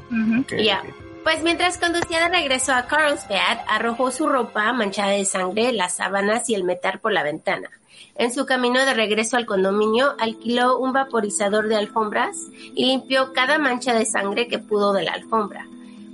Ya. 0.61 0.83
Pues 1.23 1.43
mientras 1.43 1.77
conducía 1.77 2.21
de 2.21 2.29
regreso 2.29 2.73
a 2.73 2.87
Carlsbad 2.87 3.59
arrojó 3.67 4.11
su 4.11 4.27
ropa 4.27 4.71
manchada 4.73 5.11
de 5.11 5.25
sangre 5.25 5.73
las 5.73 5.97
sábanas 5.97 6.49
y 6.49 6.55
el 6.55 6.63
metal 6.63 6.99
por 6.99 7.11
la 7.11 7.23
ventana. 7.23 7.69
En 8.15 8.33
su 8.33 8.45
camino 8.45 8.83
de 8.85 8.93
regreso 8.93 9.37
al 9.37 9.45
condominio, 9.45 10.15
alquiló 10.19 10.77
un 10.77 10.91
vaporizador 10.91 11.67
de 11.67 11.75
alfombras 11.75 12.35
y 12.75 12.85
limpió 12.85 13.31
cada 13.33 13.57
mancha 13.57 13.93
de 13.93 14.05
sangre 14.05 14.47
que 14.47 14.59
pudo 14.59 14.91
de 14.93 15.03
la 15.03 15.13
alfombra. 15.13 15.67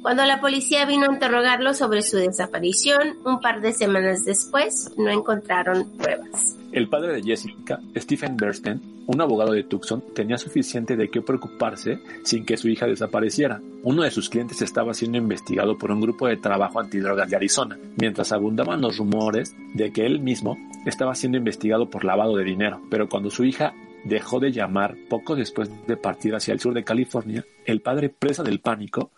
Cuando 0.06 0.24
la 0.24 0.39
policía 0.39 0.86
vino 0.86 1.08
a 1.10 1.13
interrogarlo 1.13 1.74
sobre 1.74 2.04
su 2.04 2.18
desaparición, 2.18 3.18
un 3.26 3.41
par 3.41 3.60
de 3.60 3.74
semanas 3.74 4.24
después, 4.24 4.91
no 4.98 5.10
encontraron 5.10 5.98
pruebas. 5.98 6.56
El 6.72 6.88
padre 6.89 7.13
de 7.13 7.24
Jessica, 7.24 7.80
Stephen 7.98 8.38
Bernstein, 8.38 9.04
un 9.08 9.20
abogado 9.20 9.54
de 9.54 9.63
Tucson, 9.63 10.04
tenía 10.13 10.38
suficiente 10.38 10.96
de 10.96 11.10
qué 11.10 11.24
preocuparse 11.24 11.98
sin 12.22 12.46
que 12.46 12.56
su 12.56 12.70
hija 12.70 12.86
desapareciera. 12.86 13.60
Uno 13.82 14.04
de 14.04 14.12
sus 14.12 14.30
clientes 14.30 14.62
estaba 14.62 14.94
siendo 14.94 15.18
investigado 15.18 15.76
por 15.76 15.89
un 15.89 16.02
grupo 16.02 16.28
de 16.28 16.38
trabajo 16.38 16.80
antidrogas 16.80 17.28
de 17.28 17.38
Arizona, 17.38 17.76
mientras 17.98 18.32
abundaban 18.32 18.82
los 18.82 18.98
rumores 18.98 19.56
de 19.74 19.91
que 19.91 20.06
él 20.06 20.20
mismo 20.20 20.56
estaba 20.86 21.15
siendo 21.15 21.39
investigado 21.39 21.89
por 21.89 22.06
lavado 22.06 22.38
de 22.38 22.44
dinero. 22.44 22.80
Pero 22.91 23.10
cuando 23.10 23.32
su 23.32 23.44
hija 23.44 23.74
dejó 24.04 24.39
de 24.39 24.52
llamar 24.52 24.96
poco 25.10 25.36
después 25.36 25.68
de 25.88 25.98
partir 25.98 26.36
hacia 26.36 26.54
el 26.54 26.60
sur 26.60 26.76
de 26.76 26.84
California, 26.84 27.44
el 27.65 27.82
padre, 27.82 28.10
presa 28.10 28.44
del 28.44 28.60
pánico, 28.60 29.10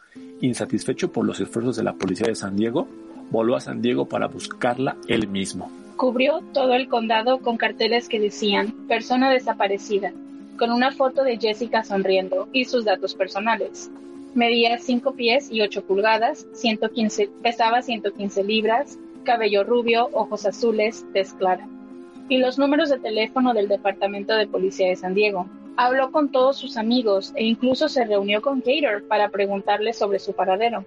Insatisfecho 0.41 1.11
por 1.11 1.25
los 1.25 1.39
esfuerzos 1.39 1.75
de 1.75 1.83
la 1.83 1.93
policía 1.93 2.27
de 2.27 2.35
San 2.35 2.55
Diego, 2.55 2.87
voló 3.31 3.55
a 3.55 3.59
San 3.59 3.81
Diego 3.81 4.05
para 4.05 4.27
buscarla 4.27 4.97
él 5.07 5.27
mismo. 5.27 5.71
Cubrió 5.95 6.41
todo 6.53 6.73
el 6.73 6.87
condado 6.87 7.39
con 7.39 7.57
carteles 7.57 8.07
que 8.07 8.19
decían 8.19 8.71
persona 8.87 9.31
desaparecida, 9.31 10.13
con 10.57 10.71
una 10.71 10.91
foto 10.91 11.23
de 11.23 11.37
Jessica 11.37 11.83
sonriendo 11.83 12.47
y 12.53 12.65
sus 12.65 12.85
datos 12.85 13.15
personales. 13.15 13.89
Medía 14.35 14.77
5 14.77 15.13
pies 15.13 15.51
y 15.51 15.61
8 15.61 15.83
pulgadas, 15.85 16.45
115, 16.53 17.29
pesaba 17.41 17.81
115 17.81 18.43
libras, 18.43 18.99
cabello 19.23 19.63
rubio, 19.63 20.09
ojos 20.13 20.45
azules, 20.45 21.05
tez 21.13 21.33
clara. 21.33 21.67
y 22.29 22.37
los 22.37 22.57
números 22.59 22.89
de 22.89 22.99
teléfono 22.99 23.53
del 23.53 23.69
Departamento 23.69 24.33
de 24.35 24.47
Policía 24.47 24.89
de 24.89 24.97
San 24.97 25.13
Diego. 25.13 25.47
Habló 25.77 26.11
con 26.11 26.31
todos 26.31 26.57
sus 26.57 26.75
amigos 26.75 27.33
e 27.35 27.43
incluso 27.43 27.87
se 27.87 28.03
reunió 28.03 28.41
con 28.41 28.63
Gator 28.65 29.07
para 29.07 29.29
preguntarle 29.29 29.93
sobre 29.93 30.17
su 30.17 30.33
paradero. 30.33 30.85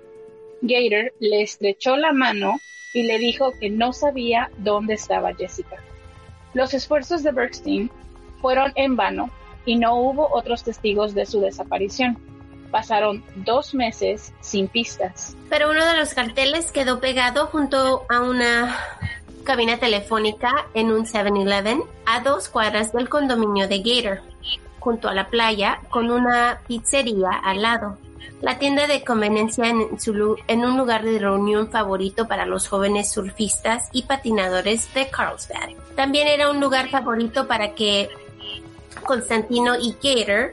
Gator 0.63 1.13
le 1.21 1.43
estrechó 1.43 1.97
la 1.97 2.13
mano 2.13 2.61
y 2.93 3.05
le 3.05 3.19
dijo 3.19 3.53
que 3.59 3.71
no 3.71 3.93
sabía 3.93 4.51
dónde 4.59 4.95
estaba 4.95 5.33
Jessica. 5.35 5.77
Los 6.55 6.75
esfuerzos 6.75 7.23
de 7.23 7.31
Bergstein 7.31 7.91
fueron 8.41 8.73
en 8.75 8.97
vano 8.97 9.31
y 9.65 9.77
no 9.77 9.95
hubo 9.95 10.29
otros 10.33 10.65
testigos 10.65 11.15
de 11.15 11.25
su 11.25 11.41
desaparición. 11.41 12.19
Pasaron 12.73 13.23
dos 13.37 13.75
meses 13.75 14.33
sin 14.41 14.67
pistas. 14.67 15.37
Pero 15.49 15.71
uno 15.71 15.85
de 15.85 15.97
los 15.97 16.15
carteles 16.15 16.73
quedó 16.73 16.99
pegado 16.99 17.47
junto 17.47 18.05
a 18.09 18.21
una 18.21 18.77
cabina 19.45 19.79
telefónica 19.79 20.67
en 20.75 20.91
un 20.91 21.07
7-Eleven 21.07 21.83
a 22.07 22.21
dos 22.21 22.49
cuadras 22.49 22.93
del 22.93 23.09
condominio 23.09 23.69
de 23.69 23.79
Gator, 23.79 24.21
junto 24.81 25.09
a 25.09 25.15
la 25.15 25.29
playa, 25.29 25.81
con 25.91 26.11
una 26.11 26.59
pizzería 26.67 27.31
al 27.31 27.63
lado. 27.63 27.99
La 28.43 28.59
tienda 28.59 28.87
de 28.87 29.05
conveniencia 29.05 29.67
en, 29.67 30.01
su 30.01 30.37
en 30.49 30.65
un 30.65 30.77
lugar 30.77 31.05
de 31.05 31.19
reunión 31.19 31.71
favorito 31.71 32.27
para 32.27 32.47
los 32.47 32.69
jóvenes 32.69 33.13
surfistas 33.13 33.89
y 33.93 34.03
patinadores 34.03 34.93
de 34.95 35.09
Carlsbad. 35.09 35.71
También 35.95 36.27
era 36.27 36.51
un 36.51 36.59
lugar 36.59 36.89
favorito 36.89 37.47
para 37.47 37.75
que 37.75 38.09
Constantino 39.05 39.77
y 39.77 39.95
Gator 40.03 40.53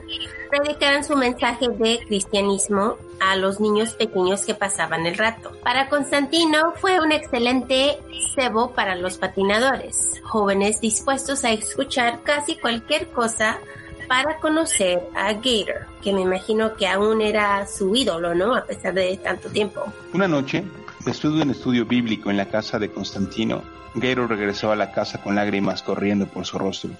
predicaran 0.49 1.03
su 1.03 1.15
mensaje 1.15 1.69
de 1.69 1.99
cristianismo 2.07 2.97
a 3.19 3.35
los 3.35 3.59
niños 3.59 3.93
pequeños 3.93 4.45
que 4.45 4.53
pasaban 4.53 5.05
el 5.05 5.17
rato. 5.17 5.51
Para 5.63 5.89
Constantino 5.89 6.73
fue 6.75 6.99
un 6.99 7.11
excelente 7.11 7.97
cebo 8.35 8.71
para 8.71 8.95
los 8.95 9.17
patinadores, 9.17 10.21
jóvenes 10.23 10.81
dispuestos 10.81 11.43
a 11.43 11.51
escuchar 11.51 12.21
casi 12.23 12.55
cualquier 12.55 13.07
cosa 13.09 13.59
para 14.07 14.39
conocer 14.39 15.01
a 15.15 15.33
Gator, 15.33 15.85
que 16.01 16.13
me 16.13 16.21
imagino 16.21 16.75
que 16.75 16.87
aún 16.87 17.21
era 17.21 17.65
su 17.67 17.95
ídolo, 17.95 18.33
¿no? 18.33 18.55
A 18.55 18.63
pesar 18.65 18.93
de 18.93 19.17
tanto 19.17 19.49
tiempo. 19.49 19.81
Una 20.13 20.27
noche, 20.27 20.63
después 21.05 21.33
de 21.33 21.41
un 21.41 21.51
estudio 21.51 21.85
bíblico 21.85 22.29
en 22.29 22.37
la 22.37 22.45
casa 22.45 22.79
de 22.79 22.89
Constantino, 22.89 23.61
Gator 23.95 24.29
regresó 24.29 24.71
a 24.71 24.75
la 24.75 24.91
casa 24.91 25.21
con 25.21 25.35
lágrimas 25.35 25.83
corriendo 25.83 26.27
por 26.27 26.45
su 26.45 26.57
rostro. 26.57 26.91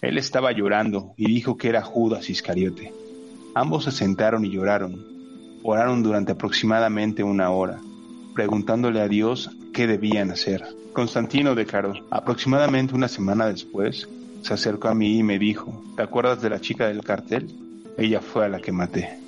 Él 0.00 0.18
estaba 0.18 0.52
llorando 0.52 1.14
y 1.16 1.26
dijo 1.26 1.56
que 1.56 1.68
era 1.68 1.82
Judas 1.82 2.28
Iscariote. 2.30 2.92
Ambos 3.54 3.84
se 3.84 3.90
sentaron 3.90 4.44
y 4.44 4.50
lloraron. 4.50 5.04
Oraron 5.62 6.02
durante 6.02 6.32
aproximadamente 6.32 7.22
una 7.22 7.50
hora, 7.50 7.78
preguntándole 8.34 9.00
a 9.00 9.08
Dios 9.08 9.50
qué 9.72 9.86
debían 9.86 10.30
hacer. 10.30 10.62
Constantino 10.92 11.54
declaró, 11.54 11.94
aproximadamente 12.10 12.94
una 12.94 13.08
semana 13.08 13.46
después, 13.46 14.08
se 14.44 14.52
acercó 14.52 14.88
a 14.88 14.94
mí 14.94 15.18
y 15.18 15.22
me 15.22 15.38
dijo, 15.38 15.72
¿te 15.96 16.02
acuerdas 16.02 16.42
de 16.42 16.50
la 16.50 16.60
chica 16.60 16.86
del 16.86 17.02
cartel? 17.02 17.48
Ella 17.96 18.20
fue 18.20 18.44
a 18.44 18.48
la 18.50 18.60
que 18.60 18.72
maté. 18.72 19.18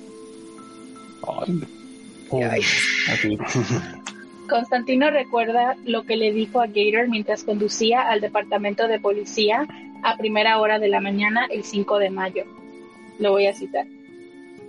Ay, 2.31 2.61
Constantino 4.47 5.09
recuerda 5.09 5.75
lo 5.85 6.03
que 6.03 6.17
le 6.17 6.31
dijo 6.31 6.61
a 6.61 6.67
Gator 6.67 7.09
mientras 7.09 7.43
conducía 7.43 8.01
al 8.01 8.21
departamento 8.21 8.87
de 8.87 8.99
policía 8.99 9.67
a 10.03 10.17
primera 10.17 10.59
hora 10.59 10.77
de 10.77 10.87
la 10.87 11.01
mañana 11.01 11.47
el 11.49 11.63
5 11.63 11.97
de 11.97 12.11
mayo. 12.11 12.43
Lo 13.17 13.31
voy 13.31 13.47
a 13.47 13.55
citar. 13.55 13.87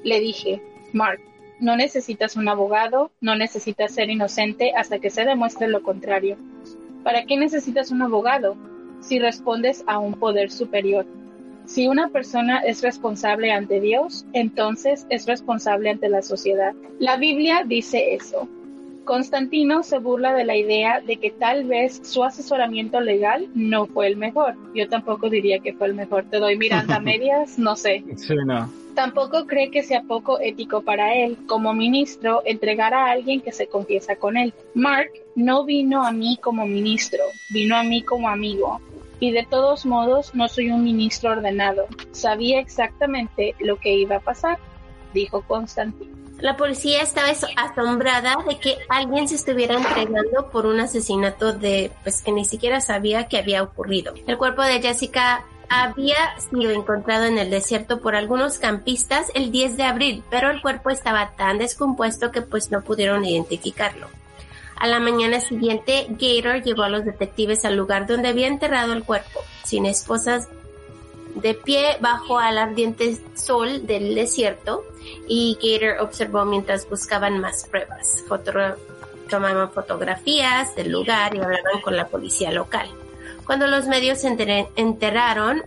Le 0.03 0.19
dije, 0.19 0.63
Mark, 0.95 1.21
no 1.61 1.77
necesitas 1.77 2.37
un 2.37 2.49
abogado, 2.49 3.13
no 3.21 3.37
necesitas 3.37 3.93
ser 3.93 4.09
inocente 4.09 4.73
hasta 4.75 4.99
que 4.99 5.11
se 5.11 5.27
demuestre 5.27 5.69
lo 5.69 5.83
contrario. 5.83 6.39
¿Para 7.05 7.27
qué 7.27 7.37
necesitas 7.37 7.91
un 7.91 8.01
abogado 8.01 8.57
si 9.01 9.19
respondes 9.19 9.85
a 9.87 9.99
un 9.99 10.15
poder 10.15 10.51
superior? 10.51 11.07
Si 11.65 11.87
una 11.87 12.09
persona 12.09 12.61
es 12.61 12.83
responsable 12.83 13.53
ante 13.53 13.81
Dios, 13.81 14.25
entonces 14.33 15.07
es 15.11 15.27
responsable 15.27 15.91
ante 15.91 16.09
la 16.09 16.23
sociedad. 16.23 16.75
La 16.99 17.19
Biblia 17.19 17.63
dice 17.67 18.15
eso. 18.15 18.49
Constantino 19.09 19.83
se 19.85 20.01
burla 20.01 20.35
de 20.35 20.45
la 20.45 20.55
idea 20.55 21.01
de 21.01 21.17
que 21.17 21.31
tal 21.31 21.65
vez 21.65 21.99
su 22.03 22.25
asesoramiento 22.25 23.01
legal 23.01 23.49
no 23.55 23.87
fue 23.87 24.07
el 24.07 24.19
mejor. 24.19 24.55
Yo 24.75 24.87
tampoco 24.87 25.31
diría 25.31 25.61
que 25.61 25.73
fue 25.73 25.87
el 25.87 25.95
mejor. 25.95 26.27
Te 26.29 26.37
doy 26.37 26.59
mirando 26.59 26.93
a 26.93 27.01
medias, 27.01 27.59
no 27.59 27.75
sé. 27.75 28.05
Sí, 28.17 28.35
no. 28.45 28.71
Tampoco 28.95 29.47
cree 29.47 29.71
que 29.71 29.83
sea 29.83 30.03
poco 30.03 30.39
ético 30.41 30.83
para 30.83 31.15
él, 31.15 31.39
como 31.47 31.73
ministro, 31.73 32.43
entregar 32.45 32.93
a 32.93 33.11
alguien 33.11 33.41
que 33.41 33.51
se 33.51 33.67
confiesa 33.67 34.17
con 34.17 34.37
él. 34.37 34.53
Mark 34.75 35.11
no 35.35 35.65
vino 35.65 36.05
a 36.05 36.13
mí 36.13 36.39
como 36.43 36.67
ministro, 36.67 37.25
vino 37.49 37.79
a 37.79 37.85
mí 37.85 38.03
como 38.03 38.29
amigo. 38.29 38.79
Y 39.21 39.31
de 39.31 39.47
todos 39.49 39.87
modos, 39.87 40.35
no 40.35 40.49
soy 40.49 40.71
un 40.71 40.85
ministro 40.85 41.31
ordenado. 41.31 41.87
Sabía 42.11 42.61
exactamente 42.61 43.55
lo 43.59 43.77
que 43.77 43.95
iba 43.95 44.17
a 44.17 44.21
pasar, 44.21 44.59
dijo 45.15 45.43
Constantino. 45.43 46.17
La 46.41 46.57
policía 46.57 47.03
estaba 47.03 47.29
aso- 47.31 47.49
asombrada 47.57 48.37
de 48.49 48.59
que 48.59 48.77
alguien 48.89 49.27
se 49.29 49.35
estuviera 49.35 49.75
entregando 49.77 50.49
por 50.53 50.67
un 50.67 50.79
asesinato 50.79 51.53
de, 51.53 51.91
pues 52.05 52.23
que 52.23 52.31
ni 52.31 52.45
siquiera 52.45 52.81
sabía 52.81 53.27
que 53.27 53.39
había 53.39 53.63
ocurrido. 53.63 54.15
El 54.27 54.39
cuerpo 54.39 54.63
de 54.63 54.81
Jessica 54.81 55.45
había 55.69 56.17
sido 56.39 56.71
encontrado 56.71 57.25
en 57.25 57.39
el 57.39 57.51
desierto 57.51 58.01
por 58.01 58.15
algunos 58.15 58.59
campistas 58.59 59.27
el 59.35 59.51
10 59.51 59.77
de 59.77 59.83
abril, 59.83 60.23
pero 60.31 60.51
el 60.51 60.63
cuerpo 60.63 60.91
estaba 60.91 61.33
tan 61.37 61.59
descompuesto 61.59 62.31
que 62.31 62.41
pues 62.43 62.71
no 62.71 62.83
pudieron 62.83 63.25
identificarlo. 63.25 64.07
A 64.77 64.87
la 64.87 65.01
mañana 65.01 65.41
siguiente, 65.41 66.07
Gator 66.09 66.63
llevó 66.63 66.85
a 66.85 66.89
los 66.89 67.05
detectives 67.05 67.65
al 67.65 67.75
lugar 67.77 68.07
donde 68.07 68.29
había 68.29 68.47
enterrado 68.47 68.93
el 68.93 69.03
cuerpo, 69.03 69.41
sin 69.65 69.87
esposas 69.87 70.49
de 71.41 71.55
pie 71.55 71.97
bajo 72.01 72.39
al 72.39 72.59
ardiente 72.59 73.19
sol 73.35 73.87
del 73.87 74.15
desierto 74.15 74.85
y 75.27 75.57
Gator 75.63 76.01
observó 76.01 76.45
mientras 76.45 76.89
buscaban 76.89 77.39
más 77.39 77.67
pruebas. 77.69 78.25
Tomaban 79.29 79.71
fotografías 79.73 80.75
del 80.75 80.91
lugar 80.91 81.35
y 81.35 81.39
hablaban 81.39 81.81
con 81.83 81.97
la 81.97 82.07
policía 82.07 82.51
local. 82.51 82.89
Cuando 83.45 83.67
los 83.67 83.87
medios 83.87 84.21
se 84.21 84.29
enter- 84.29 84.69
enteraron, 84.77 85.63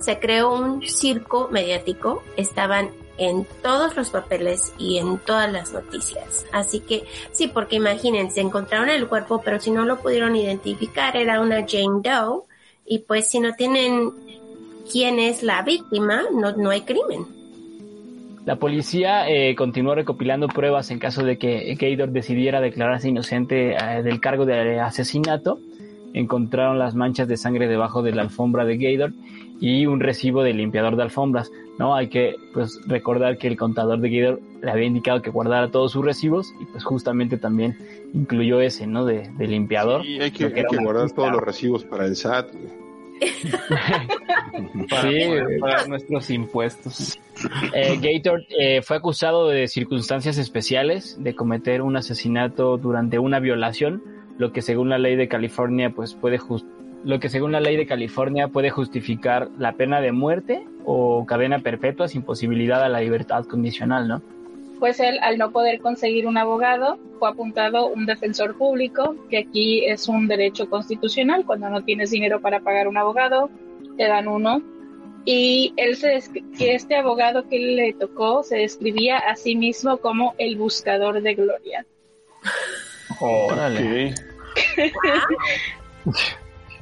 se 0.00 0.18
creó 0.18 0.52
un 0.52 0.82
circo 0.88 1.48
mediático. 1.52 2.22
Estaban 2.36 2.90
en 3.16 3.46
todos 3.62 3.96
los 3.96 4.10
papeles 4.10 4.72
y 4.78 4.98
en 4.98 5.18
todas 5.18 5.52
las 5.52 5.72
noticias. 5.72 6.46
Así 6.52 6.80
que 6.80 7.04
sí, 7.32 7.48
porque 7.48 7.76
imagínense, 7.76 8.40
encontraron 8.40 8.88
el 8.88 9.06
cuerpo, 9.08 9.40
pero 9.44 9.60
si 9.60 9.70
no 9.70 9.84
lo 9.84 10.00
pudieron 10.00 10.34
identificar, 10.34 11.16
era 11.16 11.40
una 11.40 11.66
Jane 11.68 12.00
Doe. 12.02 12.42
Y 12.86 13.00
pues 13.00 13.28
si 13.28 13.38
no 13.38 13.54
tienen 13.54 14.10
quién 14.90 15.18
es 15.18 15.42
la 15.42 15.62
víctima, 15.62 16.22
no, 16.32 16.52
no 16.52 16.70
hay 16.70 16.82
crimen. 16.82 17.26
La 18.46 18.56
policía 18.56 19.28
eh, 19.28 19.54
continuó 19.54 19.94
recopilando 19.94 20.48
pruebas 20.48 20.90
en 20.90 20.98
caso 20.98 21.22
de 21.22 21.36
que 21.38 21.76
Gator 21.78 22.10
decidiera 22.10 22.60
declararse 22.60 23.08
inocente 23.08 23.76
eh, 23.76 24.02
del 24.02 24.20
cargo 24.20 24.46
de 24.46 24.80
asesinato. 24.80 25.60
Encontraron 26.14 26.78
las 26.78 26.94
manchas 26.94 27.28
de 27.28 27.36
sangre 27.36 27.68
debajo 27.68 28.02
de 28.02 28.12
la 28.12 28.22
alfombra 28.22 28.64
de 28.64 28.76
Gator 28.78 29.12
y 29.60 29.86
un 29.86 30.00
recibo 30.00 30.42
de 30.42 30.54
limpiador 30.54 30.96
de 30.96 31.02
alfombras. 31.02 31.52
No 31.78 31.94
hay 31.94 32.08
que 32.08 32.34
pues 32.52 32.80
recordar 32.86 33.38
que 33.38 33.46
el 33.46 33.56
contador 33.56 34.00
de 34.00 34.10
Gator 34.10 34.40
le 34.62 34.70
había 34.70 34.86
indicado 34.86 35.22
que 35.22 35.30
guardara 35.30 35.70
todos 35.70 35.92
sus 35.92 36.04
recibos 36.04 36.52
y 36.60 36.64
pues 36.64 36.82
justamente 36.82 37.36
también 37.36 37.76
incluyó 38.14 38.60
ese, 38.60 38.86
¿no? 38.86 39.04
De, 39.04 39.30
de 39.36 39.46
limpiador. 39.46 40.02
Sí, 40.02 40.18
hay 40.18 40.30
que, 40.30 40.46
hay 40.46 40.64
guardar 40.82 41.04
pista. 41.04 41.16
todos 41.16 41.32
los 41.32 41.42
recibos 41.42 41.84
para 41.84 42.06
el 42.06 42.16
SAT. 42.16 42.48
Para 44.90 45.02
Sí, 45.02 45.20
pagar 45.60 45.88
nuestros 45.88 46.30
impuestos. 46.30 47.18
Eh, 47.74 47.98
Gator 48.00 48.42
eh, 48.58 48.82
fue 48.82 48.96
acusado 48.96 49.48
de 49.48 49.68
circunstancias 49.68 50.38
especiales 50.38 51.16
de 51.22 51.34
cometer 51.34 51.82
un 51.82 51.96
asesinato 51.96 52.76
durante 52.78 53.18
una 53.18 53.40
violación, 53.40 54.02
lo 54.38 54.52
que 54.52 54.62
según 54.62 54.88
la 54.88 54.98
ley 54.98 55.16
de 55.16 55.28
California 55.28 55.90
pues 55.90 56.14
puede 56.14 56.38
jus- 56.38 56.64
lo 57.04 57.18
que 57.18 57.28
según 57.30 57.52
la 57.52 57.60
ley 57.60 57.76
de 57.76 57.86
California 57.86 58.48
puede 58.48 58.70
justificar 58.70 59.48
la 59.58 59.72
pena 59.72 60.00
de 60.00 60.12
muerte 60.12 60.66
o 60.84 61.24
cadena 61.26 61.60
perpetua 61.60 62.08
sin 62.08 62.22
posibilidad 62.22 62.82
a 62.82 62.88
la 62.90 63.00
libertad 63.00 63.44
condicional, 63.44 64.06
¿no? 64.08 64.22
Pues 64.80 64.98
él, 64.98 65.18
al 65.22 65.36
no 65.38 65.52
poder 65.52 65.78
conseguir 65.80 66.26
un 66.26 66.38
abogado, 66.38 66.98
fue 67.18 67.28
apuntado 67.28 67.86
un 67.88 68.06
defensor 68.06 68.56
público, 68.56 69.14
que 69.28 69.38
aquí 69.38 69.84
es 69.84 70.08
un 70.08 70.26
derecho 70.26 70.68
constitucional. 70.68 71.44
Cuando 71.46 71.68
no 71.70 71.84
tienes 71.84 72.10
dinero 72.10 72.40
para 72.40 72.60
pagar 72.60 72.88
un 72.88 72.96
abogado, 72.96 73.50
te 73.98 74.08
dan 74.08 74.26
uno. 74.26 74.62
Y 75.26 75.74
él 75.76 75.96
se 75.96 76.16
descri- 76.16 76.56
que 76.56 76.74
este 76.74 76.96
abogado 76.96 77.46
que 77.46 77.58
le 77.58 77.92
tocó 77.92 78.42
se 78.42 78.56
describía 78.56 79.18
a 79.18 79.36
sí 79.36 79.54
mismo 79.54 79.98
como 79.98 80.34
el 80.38 80.56
buscador 80.56 81.20
de 81.20 81.34
gloria. 81.34 81.84
Órale. 83.20 84.14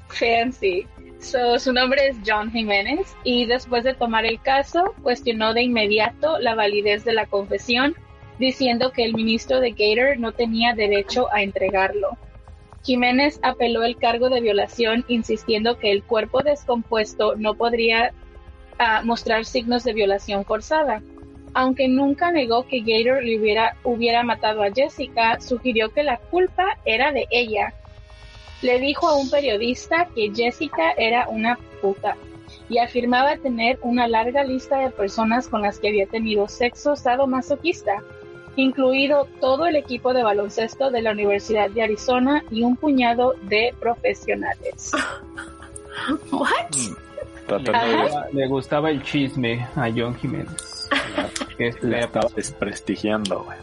Fancy. 0.09 0.87
So, 1.21 1.59
su 1.59 1.73
nombre 1.73 2.09
es 2.09 2.17
John 2.25 2.51
Jiménez 2.51 3.15
y 3.25 3.47
después 3.47 3.85
de 3.85 3.95
tomar 3.95 4.25
el 4.25 4.41
caso, 4.41 4.95
cuestionó 5.03 5.53
de 5.53 5.63
inmediato 5.63 6.39
la 6.39 6.55
validez 6.55 7.05
de 7.05 7.13
la 7.13 7.27
confesión, 7.27 7.97
diciendo 8.39 8.93
que 8.93 9.05
el 9.05 9.15
ministro 9.15 9.61
de 9.61 9.73
Gator 9.73 10.19
no 10.19 10.33
tenía 10.33 10.75
derecho 10.75 11.27
a 11.33 11.43
entregarlo. 11.43 12.17
Jiménez 12.85 13.41
apeló 13.43 13.83
el 13.83 13.99
cargo 13.99 14.31
de 14.31 14.41
violación, 14.41 15.05
insistiendo 15.09 15.79
que 15.79 15.91
el 15.91 16.05
cuerpo 16.05 16.43
descompuesto 16.43 17.35
no 17.37 17.55
podría 17.55 18.13
ah, 18.79 19.03
mostrar 19.05 19.45
signos 19.45 19.85
de 19.85 19.93
violación 19.93 20.45
forzada. 20.45 21.03
Aunque 21.53 21.89
nunca 21.89 22.31
negó 22.31 22.67
que 22.67 22.81
Gator 22.81 23.25
le 23.25 23.39
hubiera, 23.39 23.77
hubiera 23.83 24.23
matado 24.23 24.63
a 24.63 24.71
Jessica, 24.71 25.41
sugirió 25.41 25.93
que 25.93 26.05
la 26.05 26.19
culpa 26.19 26.79
era 26.85 27.11
de 27.11 27.27
ella. 27.31 27.75
Le 28.63 28.79
dijo 28.81 29.09
a 29.09 29.17
un 29.17 29.31
periodista 29.31 30.09
que 30.15 30.33
Jessica 30.35 30.93
era 30.93 31.29
una 31.29 31.59
puta 31.81 32.17
y 32.69 32.79
afirmaba 32.79 33.37
tener 33.37 33.79
una 33.83 34.09
larga 34.09 34.45
lista 34.45 34.79
de 34.79 34.91
personas 34.91 35.49
con 35.49 35.63
las 35.63 35.79
que 35.79 35.89
había 35.89 36.07
tenido 36.07 36.49
sexo 36.49 36.97
sadomasoquista, 36.97 38.03
incluido 38.57 39.29
todo 39.41 39.67
el 39.67 39.77
equipo 39.77 40.13
de 40.13 40.23
baloncesto 40.23 40.91
de 40.91 41.03
la 41.03 41.13
Universidad 41.13 41.71
de 41.71 41.83
Arizona 41.83 42.43
y 42.51 42.63
un 42.63 42.77
puñado 42.77 43.35
de 43.43 43.75
profesionales. 43.81 44.93
What? 46.33 46.75
Le, 47.49 48.41
le 48.41 48.47
gustaba 48.47 48.91
el 48.91 49.03
chisme 49.03 49.67
a 49.75 49.91
John 49.95 50.15
Jiménez. 50.17 50.89
Que 51.59 51.75
Le 51.83 51.99
estaba 51.99 52.29
desprestigiando, 52.37 53.43
güey. 53.43 53.59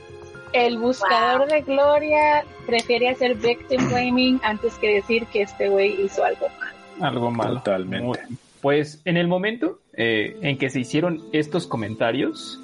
El 0.56 0.78
buscador 0.78 1.47
de 1.49 1.62
gloria 1.62 2.45
prefiere 2.66 3.10
hacer 3.10 3.36
victim 3.36 3.89
blaming 3.89 4.39
antes 4.43 4.76
que 4.80 4.95
decir 4.95 5.26
que 5.28 5.41
este 5.41 5.70
güey 5.70 6.01
hizo 6.01 6.24
algo 6.24 6.47
mal. 6.60 6.74
algo 7.10 7.32
malo. 7.32 7.56
Totalmente. 7.56 8.06
Muy- 8.06 8.18
Pues 8.62 9.01
en 9.06 9.18
el 9.18 9.28
momento 9.28 9.80
eh, 9.93 10.38
en 10.41 10.58
que 10.58 10.70
se 10.70 10.80
hicieron 10.80 11.22
estos 11.34 11.68
comentarios, 11.68 12.60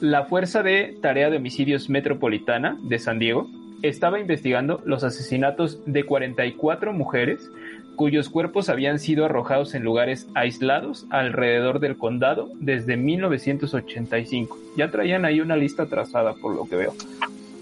la 0.00 0.24
Fuerza 0.24 0.62
de 0.62 0.96
Tarea 1.00 1.30
de 1.30 1.36
Homicidios 1.38 1.88
Metropolitana 1.88 2.76
de 2.82 2.98
San 2.98 3.18
Diego 3.18 3.48
estaba 3.82 4.18
investigando 4.20 4.82
los 4.84 5.04
asesinatos 5.04 5.78
de 5.86 6.04
44 6.04 6.92
mujeres 6.92 7.48
cuyos 7.96 8.28
cuerpos 8.28 8.68
habían 8.68 8.98
sido 8.98 9.24
arrojados 9.24 9.74
en 9.74 9.82
lugares 9.82 10.28
aislados 10.34 11.06
alrededor 11.10 11.80
del 11.80 11.96
condado 11.96 12.50
desde 12.60 12.96
1985. 12.96 14.58
Ya 14.76 14.90
traían 14.90 15.24
ahí 15.24 15.40
una 15.40 15.56
lista 15.56 15.86
trazada 15.86 16.34
por 16.34 16.54
lo 16.54 16.66
que 16.66 16.76
veo. 16.76 16.94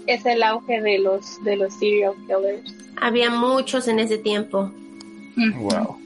Es 0.05 0.25
el 0.25 0.43
auge 0.43 0.81
de 0.81 0.99
los 0.99 1.43
de 1.43 1.55
los 1.55 1.73
serial 1.73 2.13
killers. 2.27 2.75
Había 3.01 3.31
muchos 3.31 3.87
en 3.87 3.99
ese 3.99 4.17
tiempo. 4.17 4.71
Wow. 5.35 5.97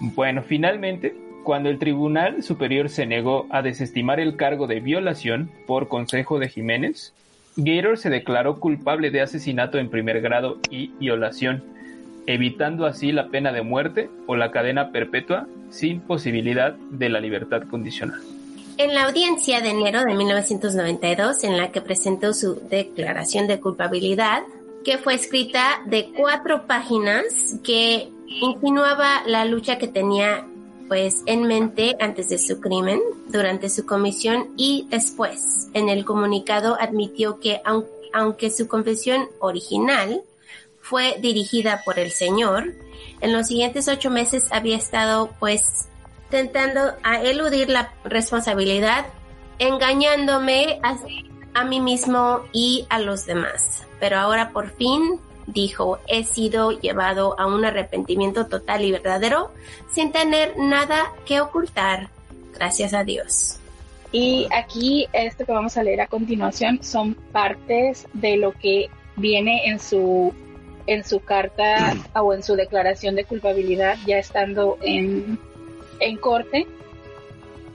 Bueno, 0.00 0.42
finalmente, 0.42 1.16
cuando 1.42 1.70
el 1.70 1.78
Tribunal 1.78 2.42
Superior 2.42 2.88
se 2.88 3.06
negó 3.06 3.46
a 3.50 3.62
desestimar 3.62 4.20
el 4.20 4.36
cargo 4.36 4.66
de 4.66 4.80
violación 4.80 5.50
por 5.66 5.88
consejo 5.88 6.38
de 6.38 6.48
Jiménez, 6.48 7.12
Gator 7.56 7.98
se 7.98 8.08
declaró 8.08 8.60
culpable 8.60 9.10
de 9.10 9.20
asesinato 9.20 9.78
en 9.78 9.90
primer 9.90 10.20
grado 10.20 10.58
y 10.70 10.88
violación, 11.00 11.64
evitando 12.28 12.86
así 12.86 13.10
la 13.10 13.28
pena 13.28 13.52
de 13.52 13.62
muerte 13.62 14.10
o 14.26 14.36
la 14.36 14.50
cadena 14.50 14.92
perpetua 14.92 15.46
sin 15.70 16.00
posibilidad 16.00 16.74
de 16.90 17.08
la 17.08 17.20
libertad 17.20 17.62
condicional. 17.70 18.20
En 18.76 18.94
la 18.94 19.06
audiencia 19.06 19.60
de 19.60 19.70
enero 19.70 20.04
de 20.04 20.14
1992, 20.14 21.42
en 21.44 21.56
la 21.56 21.72
que 21.72 21.80
presentó 21.80 22.32
su 22.32 22.60
declaración 22.70 23.46
de 23.48 23.58
culpabilidad, 23.58 24.42
que 24.84 24.98
fue 24.98 25.14
escrita 25.14 25.80
de 25.86 26.10
cuatro 26.16 26.66
páginas 26.66 27.56
que 27.64 28.08
insinuaba 28.28 29.22
la 29.26 29.44
lucha 29.44 29.78
que 29.78 29.88
tenía 29.88 30.46
pues 30.86 31.22
en 31.26 31.42
mente 31.42 31.96
antes 32.00 32.28
de 32.30 32.38
su 32.38 32.60
crimen, 32.60 33.00
durante 33.28 33.68
su 33.68 33.84
comisión 33.84 34.48
y 34.56 34.86
después. 34.90 35.68
En 35.74 35.88
el 35.88 36.04
comunicado 36.04 36.76
admitió 36.80 37.40
que 37.40 37.60
aun- 37.64 37.84
aunque 38.14 38.50
su 38.50 38.68
confesión 38.68 39.26
original 39.40 40.22
fue 40.88 41.18
dirigida 41.20 41.82
por 41.84 41.98
el 41.98 42.10
Señor, 42.10 42.72
en 43.20 43.32
los 43.34 43.48
siguientes 43.48 43.88
ocho 43.88 44.10
meses 44.10 44.46
había 44.50 44.76
estado 44.76 45.30
pues 45.38 45.88
tentando 46.30 46.80
a 47.02 47.20
eludir 47.20 47.68
la 47.68 47.92
responsabilidad, 48.04 49.06
engañándome 49.58 50.80
a, 50.82 50.96
a 51.52 51.64
mí 51.64 51.80
mismo 51.80 52.40
y 52.52 52.86
a 52.88 53.00
los 53.00 53.26
demás. 53.26 53.86
Pero 54.00 54.16
ahora 54.16 54.50
por 54.50 54.70
fin 54.70 55.20
dijo, 55.46 55.98
he 56.06 56.24
sido 56.24 56.70
llevado 56.72 57.38
a 57.38 57.46
un 57.46 57.66
arrepentimiento 57.66 58.46
total 58.46 58.84
y 58.84 58.92
verdadero 58.92 59.52
sin 59.92 60.10
tener 60.10 60.56
nada 60.56 61.12
que 61.26 61.40
ocultar. 61.40 62.08
Gracias 62.54 62.94
a 62.94 63.04
Dios. 63.04 63.58
Y 64.10 64.48
aquí 64.50 65.06
esto 65.12 65.44
que 65.44 65.52
vamos 65.52 65.76
a 65.76 65.82
leer 65.82 66.00
a 66.00 66.06
continuación 66.06 66.82
son 66.82 67.14
partes 67.14 68.06
de 68.14 68.38
lo 68.38 68.52
que 68.52 68.88
viene 69.16 69.66
en 69.66 69.78
su 69.80 70.32
en 70.88 71.04
su 71.04 71.20
carta 71.20 71.94
o 72.14 72.32
en 72.32 72.42
su 72.42 72.56
declaración 72.56 73.14
de 73.14 73.24
culpabilidad 73.24 73.96
ya 74.06 74.18
estando 74.18 74.78
en, 74.80 75.38
en 76.00 76.16
corte 76.16 76.66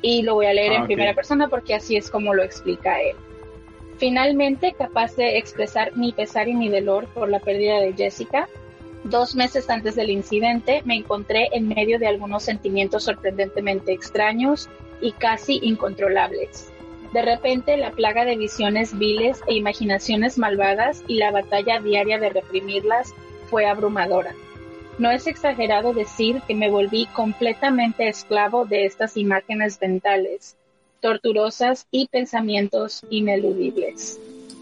y 0.02 0.24
lo 0.24 0.34
voy 0.34 0.48
a 0.48 0.54
leer 0.54 0.74
Ah, 0.74 0.76
en 0.78 0.86
primera 0.86 1.14
persona 1.14 1.48
porque 1.48 1.76
así 1.76 1.96
es 1.96 2.10
como 2.10 2.34
lo 2.34 2.44
explica 2.44 3.00
él. 3.02 3.16
Finalmente, 4.00 4.74
capaz 4.76 5.16
de 5.16 5.38
expresar 5.38 5.96
mi 5.96 6.12
pesar 6.12 6.48
y 6.48 6.56
mi 6.56 6.70
dolor 6.70 7.08
por 7.14 7.30
la 7.30 7.40
pérdida 7.40 7.80
de 7.80 7.94
Jessica, 7.94 8.50
dos 9.04 9.36
meses 9.36 9.70
antes 9.70 9.96
del 9.96 10.10
incidente 10.10 10.82
me 10.84 10.96
encontré 10.96 11.50
en 11.54 11.68
medio 11.68 12.00
de 12.00 12.08
algunos 12.08 12.42
sentimientos 12.42 13.04
sorprendentemente 13.04 13.94
extraños 13.94 14.70
y 15.02 15.12
casi 15.12 15.60
incontrolables. 15.62 16.73
De 17.14 17.22
repente, 17.22 17.78
la 17.78 17.92
plaga 17.92 18.26
de 18.26 18.36
visiones 18.36 18.98
viles 18.98 19.40
e 19.48 19.54
imaginaciones 19.54 20.40
malvadas 20.40 21.04
y 21.08 21.16
la 21.18 21.30
batalla 21.30 21.80
diaria 21.80 22.18
de 22.18 22.30
reprimirlas 22.30 23.14
fue 23.52 23.68
abrumadora. 23.68 24.34
No 24.98 25.12
es 25.12 25.28
exagerado 25.28 25.94
decir 25.94 26.42
que 26.48 26.56
me 26.56 26.72
volví 26.72 27.06
completamente 27.14 28.08
esclavo 28.08 28.66
de 28.66 28.86
estas 28.86 29.16
imágenes 29.16 29.78
mentales, 29.80 30.56
torturosas 31.02 31.86
y 31.92 32.08
pensamientos 32.08 33.02
ineludibles. 33.12 34.20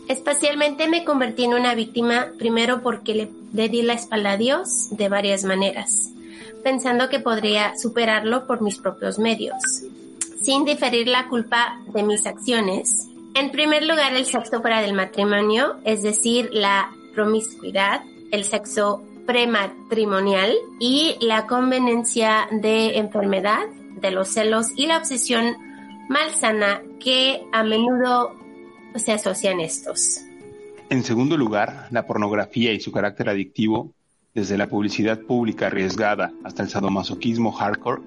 Espacialmente 0.09 0.89
me 0.89 1.05
convertí 1.05 1.45
en 1.45 1.53
una 1.53 1.73
víctima 1.73 2.33
primero 2.37 2.81
porque 2.81 3.15
le, 3.15 3.29
le 3.53 3.69
di 3.69 3.81
la 3.81 3.93
espalda 3.93 4.31
a 4.31 4.37
Dios 4.37 4.89
de 4.91 5.07
varias 5.07 5.45
maneras, 5.45 6.09
pensando 6.63 7.07
que 7.07 7.21
podría 7.21 7.77
superarlo 7.77 8.45
por 8.45 8.61
mis 8.61 8.77
propios 8.77 9.19
medios, 9.19 9.83
sin 10.41 10.65
diferir 10.65 11.07
la 11.07 11.27
culpa 11.27 11.79
de 11.93 12.03
mis 12.03 12.25
acciones. 12.25 13.07
En 13.35 13.51
primer 13.51 13.83
lugar, 13.83 14.13
el 14.13 14.25
sexo 14.25 14.61
fuera 14.61 14.81
del 14.81 14.93
matrimonio, 14.93 15.77
es 15.85 16.03
decir, 16.03 16.49
la 16.51 16.91
promiscuidad, 17.13 18.01
el 18.31 18.43
sexo 18.43 19.03
prematrimonial 19.25 20.53
y 20.79 21.15
la 21.21 21.47
conveniencia 21.47 22.47
de 22.51 22.97
enfermedad, 22.97 23.67
de 24.01 24.11
los 24.11 24.29
celos 24.29 24.67
y 24.75 24.87
la 24.87 24.97
obsesión 24.97 25.55
malsana 26.09 26.81
que 26.99 27.43
a 27.53 27.63
menudo 27.63 28.35
se 28.95 29.11
asocian 29.11 29.59
estos. 29.59 30.21
En 30.89 31.03
segundo 31.03 31.37
lugar, 31.37 31.87
la 31.91 32.05
pornografía 32.05 32.73
y 32.73 32.81
su 32.81 32.91
carácter 32.91 33.29
adictivo, 33.29 33.93
desde 34.33 34.57
la 34.57 34.67
publicidad 34.67 35.19
pública 35.19 35.67
arriesgada 35.67 36.33
hasta 36.43 36.63
el 36.63 36.69
sadomasoquismo 36.69 37.51
hardcore, 37.51 38.01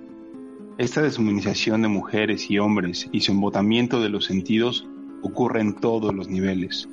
esta 0.76 1.02
deshumanización 1.02 1.82
de 1.82 1.88
mujeres 1.88 2.50
y 2.50 2.58
hombres 2.58 3.08
y 3.12 3.20
su 3.20 3.30
embotamiento 3.30 4.00
de 4.00 4.08
los 4.08 4.24
sentidos 4.24 4.84
ocurre 5.22 5.60
en 5.60 5.74
todos 5.74 6.12
los 6.12 6.28
niveles. 6.28 6.88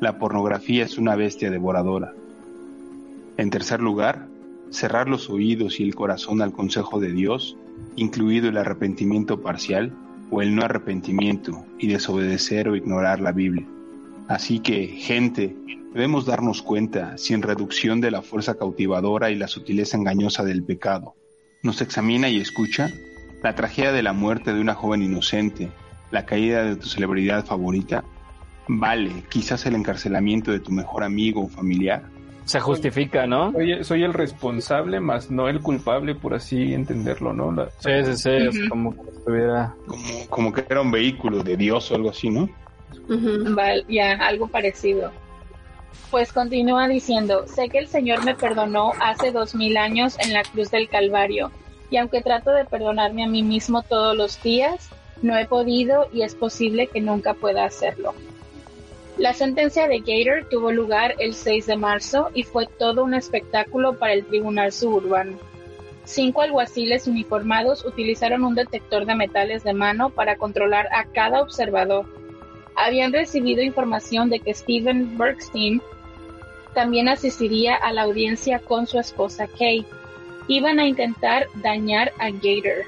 La 0.00 0.18
pornografía 0.18 0.84
es 0.84 0.98
una 0.98 1.16
bestia 1.16 1.50
devoradora. 1.50 2.12
En 3.38 3.48
tercer 3.48 3.80
lugar, 3.80 4.28
cerrar 4.70 5.08
los 5.08 5.30
oídos 5.30 5.80
y 5.80 5.84
el 5.84 5.94
corazón 5.94 6.42
al 6.42 6.52
consejo 6.52 7.00
de 7.00 7.10
Dios, 7.12 7.56
incluido 7.96 8.50
el 8.50 8.58
arrepentimiento 8.58 9.40
parcial 9.40 9.94
o 10.30 10.42
el 10.42 10.54
no 10.54 10.62
arrepentimiento 10.62 11.64
y 11.78 11.86
desobedecer 11.86 12.68
o 12.68 12.76
ignorar 12.76 13.20
la 13.20 13.32
Biblia. 13.32 13.66
Así 14.28 14.58
que, 14.58 14.88
gente, 14.88 15.56
debemos 15.94 16.26
darnos 16.26 16.60
cuenta, 16.60 17.16
sin 17.16 17.40
reducción 17.40 18.02
de 18.02 18.10
la 18.10 18.20
fuerza 18.20 18.56
cautivadora 18.56 19.30
y 19.30 19.36
la 19.36 19.48
sutileza 19.48 19.96
engañosa 19.96 20.44
del 20.44 20.62
pecado. 20.62 21.14
Nos 21.62 21.80
examina 21.80 22.28
y 22.28 22.38
escucha 22.38 22.90
la 23.42 23.54
tragedia 23.54 23.92
de 23.92 24.02
la 24.02 24.12
muerte 24.12 24.52
de 24.52 24.60
una 24.60 24.74
joven 24.74 25.02
inocente, 25.02 25.70
la 26.10 26.24
caída 26.24 26.64
de 26.64 26.76
tu 26.76 26.86
celebridad 26.88 27.44
favorita. 27.44 28.04
Vale, 28.68 29.24
quizás 29.28 29.66
el 29.66 29.74
encarcelamiento 29.74 30.50
de 30.52 30.60
tu 30.60 30.70
mejor 30.70 31.02
amigo 31.02 31.44
o 31.44 31.48
familiar. 31.48 32.02
Se 32.44 32.60
justifica, 32.60 33.26
¿no? 33.26 33.52
Soy, 33.52 33.84
soy 33.84 34.02
el 34.02 34.12
responsable, 34.14 34.98
más 35.00 35.30
no 35.30 35.48
el 35.48 35.60
culpable, 35.60 36.14
por 36.14 36.34
así 36.34 36.74
entenderlo, 36.74 37.32
¿no? 37.32 37.52
La- 37.52 37.68
Sí, 37.78 37.90
sí, 38.16 38.16
sí, 38.52 38.68
como 38.68 38.92
que 38.94 39.10
estuviera... 39.10 39.74
Como, 39.86 40.26
como 40.28 40.52
que 40.52 40.64
era 40.68 40.80
un 40.80 40.90
vehículo 40.90 41.42
de 41.42 41.56
Dios 41.56 41.90
o 41.90 41.94
algo 41.96 42.10
así, 42.10 42.30
¿no? 42.30 42.48
Ujú. 43.08 43.54
Val- 43.54 43.84
ya, 43.88 44.12
algo 44.14 44.48
parecido. 44.48 45.12
Pues 46.10 46.32
continúa 46.32 46.88
diciendo, 46.88 47.46
sé 47.46 47.68
que 47.68 47.78
el 47.78 47.88
Señor 47.88 48.24
me 48.24 48.34
perdonó 48.34 48.92
hace 49.00 49.30
dos 49.32 49.54
mil 49.54 49.76
años 49.76 50.18
en 50.18 50.32
la 50.32 50.42
cruz 50.42 50.70
del 50.70 50.88
Calvario, 50.88 51.50
y 51.92 51.98
aunque 51.98 52.22
trato 52.22 52.52
de 52.52 52.64
perdonarme 52.64 53.22
a 53.22 53.28
mí 53.28 53.42
mismo 53.42 53.82
todos 53.82 54.16
los 54.16 54.42
días, 54.42 54.88
no 55.20 55.36
he 55.36 55.44
podido 55.44 56.08
y 56.10 56.22
es 56.22 56.34
posible 56.34 56.86
que 56.86 57.02
nunca 57.02 57.34
pueda 57.34 57.66
hacerlo. 57.66 58.14
La 59.18 59.34
sentencia 59.34 59.86
de 59.86 59.98
Gator 59.98 60.48
tuvo 60.48 60.72
lugar 60.72 61.14
el 61.18 61.34
6 61.34 61.66
de 61.66 61.76
marzo 61.76 62.30
y 62.32 62.44
fue 62.44 62.66
todo 62.66 63.04
un 63.04 63.12
espectáculo 63.12 63.98
para 63.98 64.14
el 64.14 64.24
tribunal 64.24 64.72
suburbano. 64.72 65.38
Cinco 66.04 66.40
alguaciles 66.40 67.06
uniformados 67.06 67.84
utilizaron 67.84 68.42
un 68.42 68.54
detector 68.54 69.04
de 69.04 69.14
metales 69.14 69.62
de 69.62 69.74
mano 69.74 70.08
para 70.08 70.36
controlar 70.36 70.88
a 70.92 71.04
cada 71.04 71.42
observador. 71.42 72.06
Habían 72.74 73.12
recibido 73.12 73.62
información 73.62 74.30
de 74.30 74.40
que 74.40 74.54
Steven 74.54 75.18
Bergstein 75.18 75.82
también 76.74 77.10
asistiría 77.10 77.76
a 77.76 77.92
la 77.92 78.02
audiencia 78.02 78.60
con 78.60 78.86
su 78.86 78.98
esposa 78.98 79.46
Kay. 79.46 79.84
Iban 80.48 80.78
a 80.78 80.86
intentar 80.86 81.46
dañar 81.62 82.12
a 82.18 82.30
Gator. 82.30 82.84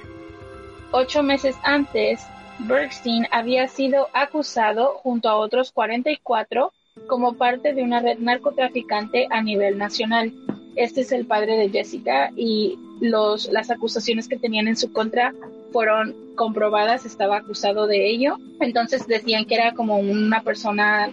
Ocho 0.92 1.22
meses 1.22 1.56
antes, 1.62 2.20
Bergstein 2.60 3.26
había 3.30 3.68
sido 3.68 4.08
acusado 4.12 4.94
junto 5.02 5.28
a 5.28 5.36
otros 5.36 5.72
44 5.72 6.72
como 7.06 7.34
parte 7.34 7.74
de 7.74 7.82
una 7.82 8.00
red 8.00 8.18
narcotraficante 8.18 9.26
a 9.30 9.42
nivel 9.42 9.78
nacional. 9.78 10.32
Este 10.76 11.02
es 11.02 11.12
el 11.12 11.26
padre 11.26 11.56
de 11.56 11.70
Jessica 11.70 12.30
y 12.36 12.78
los, 13.00 13.50
las 13.50 13.70
acusaciones 13.70 14.28
que 14.28 14.38
tenían 14.38 14.68
en 14.68 14.76
su 14.76 14.92
contra 14.92 15.34
fueron 15.72 16.14
comprobadas, 16.36 17.04
estaba 17.04 17.38
acusado 17.38 17.86
de 17.86 18.08
ello. 18.08 18.36
Entonces 18.60 19.06
decían 19.06 19.44
que 19.44 19.56
era 19.56 19.72
como 19.74 19.98
una 19.98 20.42
persona 20.42 21.12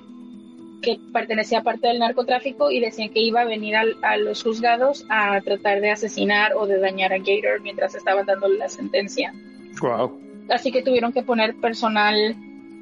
que 0.82 1.00
pertenecía 1.14 1.60
a 1.60 1.64
parte 1.64 1.88
del 1.88 2.00
narcotráfico 2.00 2.72
y 2.72 2.80
decían 2.80 3.10
que 3.10 3.20
iba 3.22 3.42
a 3.42 3.46
venir 3.46 3.76
al- 3.76 3.98
a, 4.02 4.18
los 4.18 4.44
juzgados 4.44 5.06
a 5.10 5.40
tratar 5.42 5.82
de 5.82 5.92
asesinar 5.92 6.54
o 6.56 6.66
de 6.68 6.80
dañar 6.80 7.14
a 7.14 7.18
Gator 7.18 7.62
mientras 7.62 7.96
estaban 7.96 8.26
dándole 8.26 8.58
la 8.58 8.70
sentencia. 8.70 9.34
Wow. 9.82 10.20
Así 10.50 10.72
que 10.72 10.82
tuvieron 10.82 11.14
que 11.14 11.24
poner 11.24 11.56
personal 11.56 12.36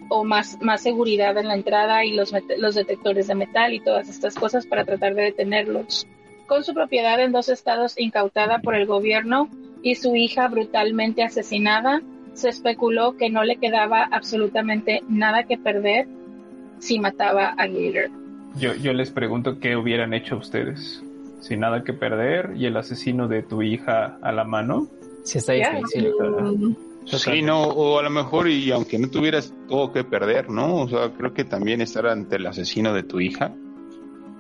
o 0.09 0.23
más, 0.23 0.57
más 0.61 0.81
seguridad 0.81 1.37
en 1.37 1.47
la 1.47 1.53
entrada 1.55 2.03
y 2.05 2.13
los, 2.15 2.33
los 2.57 2.75
detectores 2.75 3.27
de 3.27 3.35
metal 3.35 3.73
y 3.73 3.79
todas 3.79 4.09
estas 4.09 4.35
cosas 4.35 4.65
para 4.65 4.85
tratar 4.85 5.13
de 5.13 5.23
detenerlos. 5.23 6.07
Con 6.47 6.63
su 6.63 6.73
propiedad 6.73 7.19
en 7.19 7.31
dos 7.31 7.47
estados 7.49 7.99
incautada 7.99 8.59
por 8.59 8.73
el 8.75 8.87
gobierno 8.87 9.49
y 9.83 9.95
su 9.95 10.15
hija 10.15 10.47
brutalmente 10.47 11.21
asesinada, 11.23 12.01
se 12.33 12.49
especuló 12.49 13.17
que 13.17 13.29
no 13.29 13.43
le 13.43 13.57
quedaba 13.57 14.03
absolutamente 14.11 15.03
nada 15.07 15.43
que 15.43 15.57
perder 15.57 16.07
si 16.79 16.99
mataba 16.99 17.49
a 17.49 17.67
Gator. 17.67 18.09
Yo, 18.57 18.73
yo 18.75 18.93
les 18.93 19.11
pregunto 19.11 19.59
qué 19.59 19.75
hubieran 19.75 20.13
hecho 20.13 20.37
ustedes. 20.37 21.03
Sin 21.41 21.61
nada 21.61 21.83
que 21.83 21.93
perder 21.93 22.53
y 22.57 22.65
el 22.65 22.75
asesino 22.75 23.27
de 23.27 23.43
tu 23.43 23.61
hija 23.61 24.17
a 24.21 24.31
la 24.31 24.43
mano. 24.43 24.87
Sí, 25.23 25.37
está 25.37 25.53
difícil. 25.53 26.11
Sí, 27.05 27.41
no, 27.41 27.63
o 27.63 27.97
a 27.97 28.03
lo 28.03 28.09
mejor, 28.09 28.49
y 28.49 28.71
aunque 28.71 28.99
no 28.99 29.09
tuvieras 29.09 29.53
todo 29.67 29.91
que 29.91 30.03
perder, 30.03 30.49
¿no? 30.49 30.75
O 30.75 30.89
sea, 30.89 31.11
creo 31.17 31.33
que 31.33 31.43
también 31.45 31.81
estar 31.81 32.05
ante 32.07 32.35
el 32.35 32.45
asesino 32.45 32.93
de 32.93 33.03
tu 33.03 33.19
hija 33.19 33.53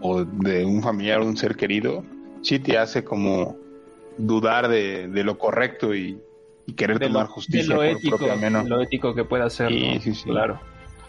o 0.01 0.23
de 0.23 0.65
un 0.65 0.83
familiar 0.83 1.21
o 1.21 1.25
un 1.25 1.37
ser 1.37 1.55
querido, 1.55 2.03
sí 2.41 2.59
te 2.59 2.77
hace 2.77 3.03
como 3.03 3.57
dudar 4.17 4.67
de, 4.67 5.07
de 5.07 5.23
lo 5.23 5.37
correcto 5.37 5.95
y, 5.95 6.19
y 6.65 6.73
querer 6.73 6.99
De 6.99 7.07
tomar 7.07 7.27
lo, 7.27 7.33
justicia 7.33 7.61
de 7.61 7.69
lo 7.69 7.75
por 7.77 7.85
ético, 7.85 8.17
propia 8.17 8.35
mano. 8.35 8.63
lo 8.67 8.81
ético 8.81 9.15
que 9.15 9.23
pueda 9.23 9.49
ser. 9.49 9.69
Sí, 9.69 9.93
¿no? 9.95 10.01
sí, 10.01 10.13
sí. 10.15 10.29
Claro. 10.29 10.59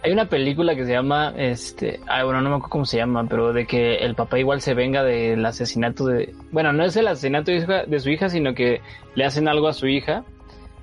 Hay 0.02 0.12
una 0.12 0.24
película 0.26 0.74
que 0.74 0.86
se 0.86 0.92
llama, 0.92 1.34
este, 1.36 2.00
ay, 2.06 2.24
bueno, 2.24 2.40
no 2.40 2.48
me 2.48 2.56
acuerdo 2.56 2.70
cómo 2.70 2.84
se 2.86 2.96
llama, 2.96 3.26
pero 3.28 3.52
de 3.52 3.66
que 3.66 3.96
el 3.96 4.14
papá 4.14 4.38
igual 4.38 4.62
se 4.62 4.72
venga 4.72 5.04
del 5.04 5.44
asesinato 5.44 6.06
de, 6.06 6.34
bueno, 6.52 6.72
no 6.72 6.84
es 6.84 6.96
el 6.96 7.06
asesinato 7.06 7.50
de, 7.50 7.58
hija- 7.58 7.84
de 7.84 8.00
su 8.00 8.08
hija, 8.08 8.30
sino 8.30 8.54
que 8.54 8.80
le 9.14 9.24
hacen 9.26 9.46
algo 9.46 9.68
a 9.68 9.74
su 9.74 9.86
hija 9.88 10.24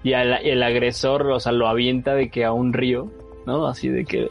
y 0.03 0.13
al- 0.13 0.45
el 0.45 0.61
agresor, 0.61 1.25
o 1.31 1.39
sea, 1.39 1.51
lo 1.51 1.67
avienta 1.67 2.13
de 2.13 2.29
que 2.29 2.45
a 2.45 2.51
un 2.53 2.73
río, 2.73 3.09
¿no? 3.47 3.65
Así 3.65 3.89
de 3.89 4.05
que 4.05 4.29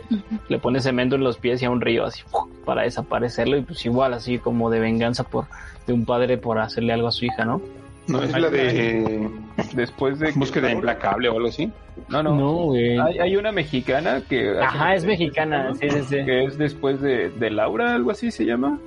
le 0.49 0.59
pone 0.61 0.79
cemento 0.81 1.17
en 1.17 1.25
los 1.25 1.37
pies 1.39 1.61
y 1.63 1.65
a 1.65 1.71
un 1.71 1.81
río, 1.81 2.05
así, 2.05 2.23
para 2.65 2.83
desaparecerlo 2.83 3.57
y 3.57 3.63
pues 3.63 3.85
igual, 3.87 4.15
así 4.15 4.39
como 4.39 4.71
de 4.71 4.79
venganza 4.79 5.25
por, 5.25 5.47
de 5.89 5.95
un 5.95 6.05
padre 6.05 6.39
por 6.39 6.61
hacerle 6.61 6.93
algo 6.93 7.09
a 7.09 7.13
su 7.13 7.25
hija, 7.25 7.45
¿no? 7.45 7.61
No, 8.09 8.23
es 8.23 8.33
la 8.39 8.49
de 8.51 9.29
Después 9.75 10.19
de 10.19 10.33
que- 10.33 10.39
búsqueda 10.39 10.71
implacable 10.71 11.29
o 11.29 11.37
algo 11.37 11.49
así. 11.49 11.71
No, 12.09 12.23
no. 12.23 12.37
No, 12.37 12.53
güey. 12.67 12.99
Hay, 12.99 13.19
hay 13.19 13.37
una 13.37 13.51
mexicana 13.53 14.23
que. 14.29 14.59
Ajá, 14.61 14.95
es 14.95 15.05
mexicana, 15.05 15.73
sí, 15.75 15.91
sí, 15.91 16.03
sí. 16.09 16.17
Que 16.25 16.45
es 16.45 16.57
después 16.59 17.01
de, 17.01 17.31
de 17.31 17.51
Laura, 17.51 17.95
algo 17.95 18.11
así 18.11 18.31
se 18.31 18.45
llama. 18.45 18.79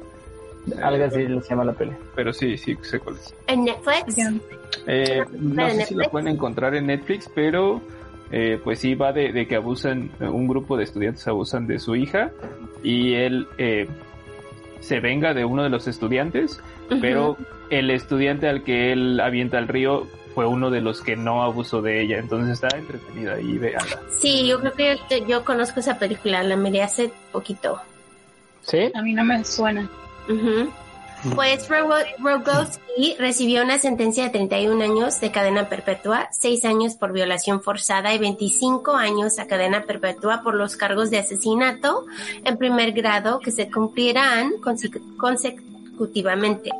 Algo 0.81 1.05
así 1.05 1.25
se 1.25 1.49
llama 1.49 1.65
la 1.65 1.73
peli. 1.73 1.91
Pero 2.15 2.31
sí, 2.31 2.55
sí, 2.57 2.77
sé 2.81 2.99
cuál 2.99 3.15
es. 3.15 3.33
En 3.47 3.63
Netflix. 3.65 4.17
Eh, 4.87 5.23
no 5.39 5.67
¿En 5.67 5.75
sé 5.77 5.85
si 5.87 5.95
la 5.95 6.09
pueden 6.09 6.27
encontrar 6.27 6.75
en 6.75 6.85
Netflix, 6.87 7.29
pero 7.33 7.81
eh, 8.31 8.59
pues 8.63 8.79
sí 8.79 8.93
va 8.95 9.11
de, 9.11 9.31
de 9.33 9.47
que 9.47 9.55
abusan, 9.55 10.11
un 10.19 10.47
grupo 10.47 10.77
de 10.77 10.83
estudiantes 10.83 11.27
abusan 11.27 11.65
de 11.65 11.79
su 11.79 11.95
hija 11.95 12.29
y 12.83 13.13
él 13.15 13.47
eh, 13.57 13.87
se 14.79 14.99
venga 14.99 15.33
de 15.33 15.43
uno 15.43 15.63
de 15.63 15.69
los 15.69 15.87
estudiantes, 15.87 16.61
pero 17.01 17.35
el 17.69 17.91
estudiante 17.91 18.47
al 18.47 18.63
que 18.63 18.91
él 18.91 19.19
avienta 19.19 19.57
al 19.57 19.67
río 19.67 20.07
fue 20.35 20.45
uno 20.45 20.69
de 20.69 20.81
los 20.81 21.01
que 21.01 21.15
no 21.15 21.43
abusó 21.43 21.81
de 21.81 22.01
ella, 22.01 22.17
entonces 22.19 22.53
está 22.61 22.75
entretenida 22.77 23.39
y 23.41 23.57
véanla. 23.57 23.99
Sí, 24.19 24.47
yo 24.47 24.59
creo 24.61 24.73
que 24.73 24.97
yo, 25.19 25.25
yo 25.27 25.43
conozco 25.45 25.79
esa 25.79 25.97
película, 25.99 26.43
la 26.43 26.55
miré 26.55 26.81
hace 26.83 27.11
poquito. 27.31 27.79
¿Sí? 28.61 28.91
A 28.93 29.01
mí 29.01 29.13
no 29.13 29.23
me 29.25 29.43
suena. 29.43 29.89
Ujú. 30.29 30.69
Pues 31.35 31.67
Rogo- 31.67 31.95
Rogowski 32.19 33.15
recibió 33.19 33.61
una 33.63 33.77
sentencia 33.77 34.23
de 34.23 34.29
31 34.29 34.81
años 34.81 35.19
de 35.19 35.31
cadena 35.31 35.67
perpetua, 35.67 36.29
6 36.31 36.63
años 36.63 36.93
por 36.95 37.11
violación 37.11 37.61
forzada 37.61 38.13
y 38.13 38.19
25 38.19 38.95
años 38.95 39.37
a 39.37 39.45
cadena 39.47 39.83
perpetua 39.83 40.41
por 40.43 40.53
los 40.55 40.77
cargos 40.77 41.09
de 41.09 41.17
asesinato 41.17 42.05
en 42.45 42.57
primer 42.57 42.93
grado 42.93 43.39
que 43.39 43.51
se 43.51 43.69
cumplirán 43.69 44.51
consecu- 44.61 45.01
consecutivamente. 45.17 46.71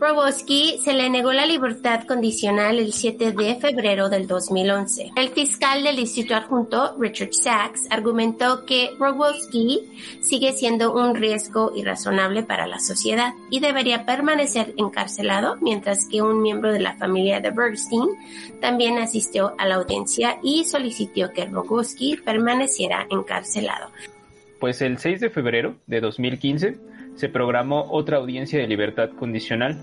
Rogowski 0.00 0.78
se 0.82 0.94
le 0.94 1.10
negó 1.10 1.30
la 1.30 1.44
libertad 1.44 2.04
condicional 2.06 2.78
el 2.78 2.94
7 2.94 3.32
de 3.32 3.56
febrero 3.56 4.08
del 4.08 4.26
2011. 4.26 5.10
El 5.14 5.28
fiscal 5.28 5.84
del 5.84 5.96
distrito 5.96 6.34
adjunto, 6.34 6.96
Richard 6.98 7.34
Sachs, 7.34 7.86
argumentó 7.90 8.64
que 8.64 8.92
Rogowski 8.98 9.90
sigue 10.22 10.54
siendo 10.54 10.94
un 10.94 11.14
riesgo 11.14 11.72
irrazonable 11.76 12.42
para 12.42 12.66
la 12.66 12.80
sociedad 12.80 13.34
y 13.50 13.60
debería 13.60 14.06
permanecer 14.06 14.72
encarcelado, 14.78 15.56
mientras 15.60 16.06
que 16.06 16.22
un 16.22 16.40
miembro 16.40 16.72
de 16.72 16.80
la 16.80 16.96
familia 16.96 17.40
de 17.40 17.50
Bergstein 17.50 18.08
también 18.58 18.96
asistió 18.96 19.54
a 19.58 19.66
la 19.66 19.74
audiencia 19.74 20.38
y 20.42 20.64
solicitó 20.64 21.30
que 21.34 21.44
Rogowski 21.44 22.16
permaneciera 22.16 23.06
encarcelado. 23.10 23.90
Pues 24.60 24.80
el 24.80 24.96
6 24.96 25.20
de 25.20 25.28
febrero 25.28 25.74
de 25.86 26.00
2015 26.00 26.78
se 27.20 27.28
programó 27.28 27.84
otra 27.90 28.16
audiencia 28.16 28.58
de 28.58 28.66
libertad 28.66 29.10
condicional, 29.10 29.78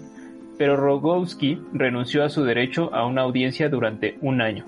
pero 0.58 0.76
Rogowski 0.76 1.60
renunció 1.72 2.24
a 2.24 2.30
su 2.30 2.44
derecho 2.44 2.92
a 2.96 3.06
una 3.06 3.22
audiencia 3.22 3.70
durante 3.70 4.18
un 4.22 4.42
año. 4.42 4.66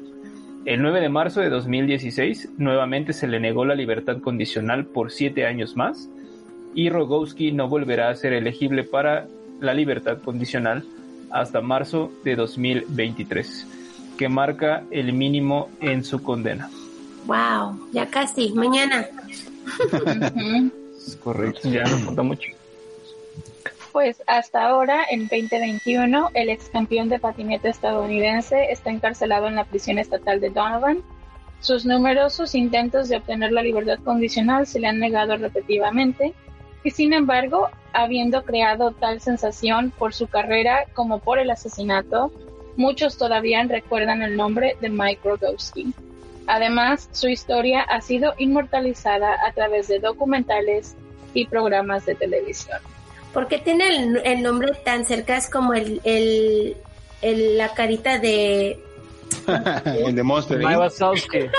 El 0.66 0.84
9 0.84 1.02
de 1.02 1.10
marzo 1.10 1.42
de 1.42 1.50
2016 1.50 2.50
nuevamente 2.60 3.14
se 3.14 3.28
le 3.28 3.40
negó 3.40 3.66
la 3.66 3.74
libertad 3.74 4.20
condicional 4.20 4.86
por 4.86 5.12
siete 5.12 5.48
años 5.48 5.76
más 5.76 6.10
y 6.76 6.92
Rogowski 6.92 7.52
no 7.52 7.68
volverá 7.68 8.10
a 8.10 8.16
ser 8.16 8.34
elegible 8.34 8.84
para 8.84 9.26
la 9.60 9.74
libertad 9.74 10.20
condicional 10.20 10.86
hasta 11.32 11.62
marzo 11.62 12.12
de 12.24 12.36
2023, 12.36 13.66
que 14.16 14.30
marca 14.30 14.84
el 14.92 15.12
mínimo 15.14 15.70
en 15.82 16.04
su 16.04 16.22
condena. 16.22 16.70
Wow, 17.26 17.90
ya 17.92 18.06
casi, 18.06 18.54
mañana. 18.54 19.08
Es 20.96 21.16
correcto, 21.16 21.68
ya 21.68 21.82
no 21.82 21.98
falta 21.98 22.22
mucho. 22.22 22.59
Pues 23.92 24.22
hasta 24.28 24.68
ahora, 24.68 25.04
en 25.10 25.22
2021, 25.28 26.30
el 26.36 26.50
ex 26.50 26.70
campeón 26.70 27.10
de 27.10 27.18
patineta 27.18 27.70
estadounidense 27.70 28.72
está 28.72 28.92
encarcelado 28.92 29.48
en 29.48 29.56
la 29.56 29.64
prisión 29.64 29.98
estatal 29.98 30.40
de 30.40 30.52
Donovan. 30.52 31.02
Sus 31.60 31.86
numerosos 31.86 32.54
intentos 32.54 33.10
de 33.10 33.18
obtener 33.18 33.52
la 33.52 33.64
libertad 33.64 33.98
condicional 34.04 34.68
se 34.68 34.80
le 34.80 34.88
han 34.88 35.00
negado 35.00 35.36
repetitivamente 35.38 36.34
y 36.84 36.92
sin 36.92 37.14
embargo, 37.14 37.70
habiendo 37.92 38.46
creado 38.46 38.92
tal 38.92 39.22
sensación 39.22 39.92
por 39.92 40.14
su 40.14 40.28
carrera 40.28 40.86
como 40.94 41.20
por 41.20 41.40
el 41.40 41.50
asesinato, 41.50 42.32
muchos 42.78 43.18
todavía 43.18 43.64
recuerdan 43.64 44.22
el 44.22 44.38
nombre 44.38 44.78
de 44.82 44.90
Mike 44.90 45.22
Rogowski. 45.24 45.94
Además, 46.46 47.10
su 47.12 47.28
historia 47.28 47.82
ha 47.82 48.02
sido 48.02 48.34
inmortalizada 48.38 49.36
a 49.46 49.52
través 49.52 49.88
de 49.88 50.00
documentales 50.00 50.96
y 51.34 51.48
programas 51.48 52.06
de 52.06 52.16
televisión. 52.16 52.80
Porque 53.34 53.60
tiene 53.60 53.88
el, 53.96 54.22
el 54.26 54.42
nombre 54.42 54.72
tan 54.84 55.06
cerca, 55.06 55.38
es 55.38 55.50
como 55.50 55.74
el, 55.74 56.02
el, 56.04 56.76
el- 57.22 57.58
la 57.58 57.70
carita 57.74 58.18
de... 58.20 58.80
el 59.86 60.16
de 60.16 60.24
Monster. 60.24 60.58
Mike 60.58 60.72
Inc. 60.74 60.80
Wazowski. 60.80 61.50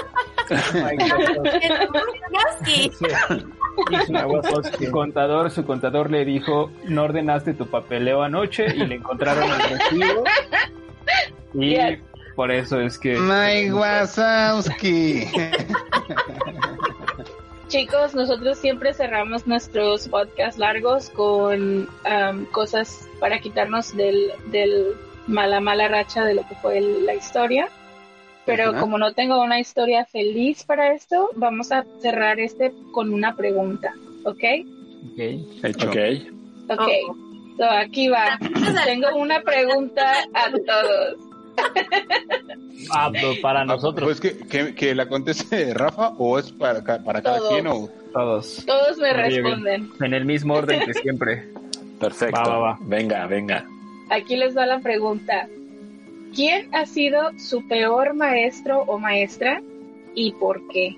Su 4.79 4.91
contador, 4.91 5.51
su 5.51 5.65
contador 5.65 6.11
le 6.11 6.25
dijo, 6.25 6.71
no 6.85 7.05
ordenaste 7.05 7.55
tu 7.55 7.67
papeleo 7.67 8.23
anoche 8.23 8.67
y 8.75 8.87
le 8.87 8.97
encontraron 8.97 9.45
el 9.51 9.79
recibo. 9.79 10.25
Y 11.55 11.71
Yes. 11.77 11.99
por 12.37 12.51
eso 12.51 12.81
es 12.81 12.99
que... 12.99 13.17
Mike 13.19 13.73
Wazowski. 13.73 15.29
Chicos, 17.71 18.15
nosotros 18.15 18.59
siempre 18.59 18.93
cerramos 18.93 19.47
nuestros 19.47 20.09
podcasts 20.09 20.59
largos 20.59 21.09
con 21.11 21.89
am, 22.05 22.45
cosas 22.47 23.09
para 23.21 23.39
quitarnos 23.41 23.97
del, 23.97 24.33
del 24.51 24.95
mala, 25.29 25.61
mala 25.61 25.87
racha 25.89 26.25
de 26.25 26.35
lo 26.35 26.43
que 26.49 26.57
fue 26.57 26.79
el- 26.79 27.07
la 27.07 27.15
historia. 27.15 27.69
Pero 28.45 28.71
Ajá. 28.71 28.81
como 28.81 28.99
no 28.99 29.13
tengo 29.13 29.41
una 29.41 29.61
historia 29.61 30.05
feliz 30.05 30.65
para 30.65 30.93
esto, 30.93 31.31
vamos 31.37 31.71
a 31.71 31.85
cerrar 32.01 32.41
este 32.41 32.73
con 32.93 33.15
una 33.15 33.37
pregunta, 33.37 33.95
¿ok? 34.25 34.43
Ok. 35.13 35.19
Hecho. 35.63 35.91
Ok. 35.91 35.97
Ok, 36.71 36.89
so, 37.57 37.65
aquí 37.71 38.09
va. 38.09 38.39
Tengo 38.85 39.15
una 39.17 39.43
pregunta 39.43 40.25
a 40.35 40.51
todos. 40.51 41.30
Ah, 42.93 43.09
pero 43.13 43.35
para 43.41 43.65
nosotros. 43.65 44.05
Pues 44.05 44.21
que, 44.21 44.39
que, 44.49 44.75
que 44.75 44.95
la 44.97 45.07
conteste 45.07 45.73
Rafa 45.75 46.09
o 46.19 46.39
es 46.41 46.51
para, 46.51 46.83
para 46.83 47.23
cada 47.23 47.37
Todos. 47.39 47.53
quien 47.53 47.67
o 47.69 47.89
Todos. 48.13 48.65
Todos 48.67 48.99
me 48.99 49.13
Muy 49.15 49.29
bien. 49.29 49.45
responden. 49.45 49.91
En 50.01 50.15
el 50.15 50.25
mismo 50.25 50.55
orden 50.55 50.81
que 50.85 50.95
siempre. 50.95 51.49
Perfecto. 52.01 52.41
Va, 52.41 52.49
va, 52.49 52.59
va. 52.59 52.79
Venga, 52.81 53.27
venga. 53.27 53.65
Aquí 54.09 54.35
les 54.37 54.57
va 54.57 54.67
la 54.67 54.81
pregunta. 54.81 55.47
¿Quién 56.35 56.75
ha 56.75 56.85
sido 56.87 57.31
su 57.39 57.69
peor 57.69 58.15
maestro 58.15 58.81
o 58.89 58.99
maestra 58.99 59.61
y 60.17 60.33
por 60.33 60.67
qué? 60.69 60.97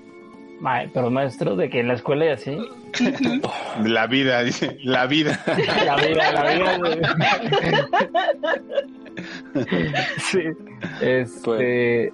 Ma- 0.60 0.84
pero 0.94 1.10
maestro, 1.10 1.56
de 1.56 1.68
que 1.68 1.80
en 1.80 1.88
la 1.88 1.94
escuela 1.94 2.24
y 2.26 2.28
así. 2.28 2.56
la 3.84 4.06
vida, 4.06 4.42
dice, 4.44 4.78
la 4.84 5.06
vida. 5.06 5.38
La 5.84 5.96
vida, 5.96 6.32
la 6.32 6.78
vida. 6.78 7.16
sí. 10.18 10.40
Este. 11.00 12.12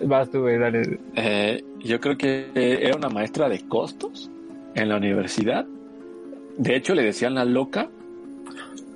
Vas 0.00 0.30
tú, 0.30 0.42
güey, 0.42 0.58
dale. 0.58 0.98
Eh, 1.16 1.64
yo 1.80 2.00
creo 2.00 2.16
que 2.16 2.48
era 2.54 2.96
una 2.96 3.08
maestra 3.08 3.48
de 3.48 3.66
costos 3.66 4.30
en 4.74 4.88
la 4.88 4.96
universidad. 4.96 5.66
De 6.56 6.76
hecho, 6.76 6.94
le 6.94 7.02
decían 7.02 7.34
la 7.34 7.44
loca 7.44 7.88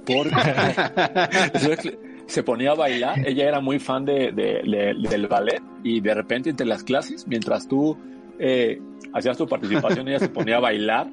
porque 0.06 0.30
se 2.26 2.42
ponía 2.42 2.72
a 2.72 2.74
bailar. 2.74 3.26
Ella 3.26 3.48
era 3.48 3.60
muy 3.60 3.78
fan 3.78 4.04
de, 4.04 4.32
de- 4.32 4.62
de- 4.64 5.08
del 5.08 5.26
ballet 5.26 5.60
y 5.82 6.00
de 6.00 6.14
repente 6.14 6.50
entre 6.50 6.66
las 6.66 6.82
clases, 6.84 7.26
mientras 7.26 7.66
tú 7.68 7.96
eh, 8.38 8.80
hacías 9.12 9.36
tu 9.36 9.46
participación, 9.48 10.08
ella 10.08 10.18
se 10.20 10.28
ponía 10.28 10.56
a 10.56 10.60
bailar. 10.60 11.08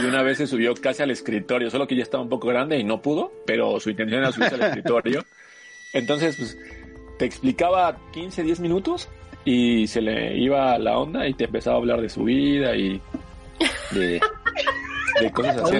Y 0.00 0.04
una 0.06 0.22
vez 0.22 0.38
se 0.38 0.46
subió 0.46 0.74
casi 0.74 1.02
al 1.02 1.10
escritorio, 1.10 1.70
solo 1.70 1.86
que 1.86 1.96
ya 1.96 2.02
estaba 2.02 2.22
un 2.22 2.28
poco 2.28 2.48
grande 2.48 2.78
y 2.78 2.84
no 2.84 3.00
pudo, 3.00 3.32
pero 3.46 3.78
su 3.80 3.90
intención 3.90 4.20
era 4.20 4.32
subirse 4.32 4.54
al 4.56 4.62
escritorio. 4.68 5.24
Entonces, 5.92 6.36
pues, 6.36 6.58
te 7.18 7.24
explicaba 7.26 7.96
15, 8.12 8.42
10 8.42 8.60
minutos 8.60 9.08
y 9.44 9.86
se 9.86 10.00
le 10.00 10.36
iba 10.38 10.76
la 10.78 10.98
onda 10.98 11.28
y 11.28 11.34
te 11.34 11.44
empezaba 11.44 11.76
a 11.76 11.78
hablar 11.78 12.00
de 12.00 12.08
su 12.08 12.24
vida 12.24 12.74
y 12.74 13.00
de, 13.92 14.20
de 15.20 15.30
cosas 15.32 15.56
así. 15.58 15.76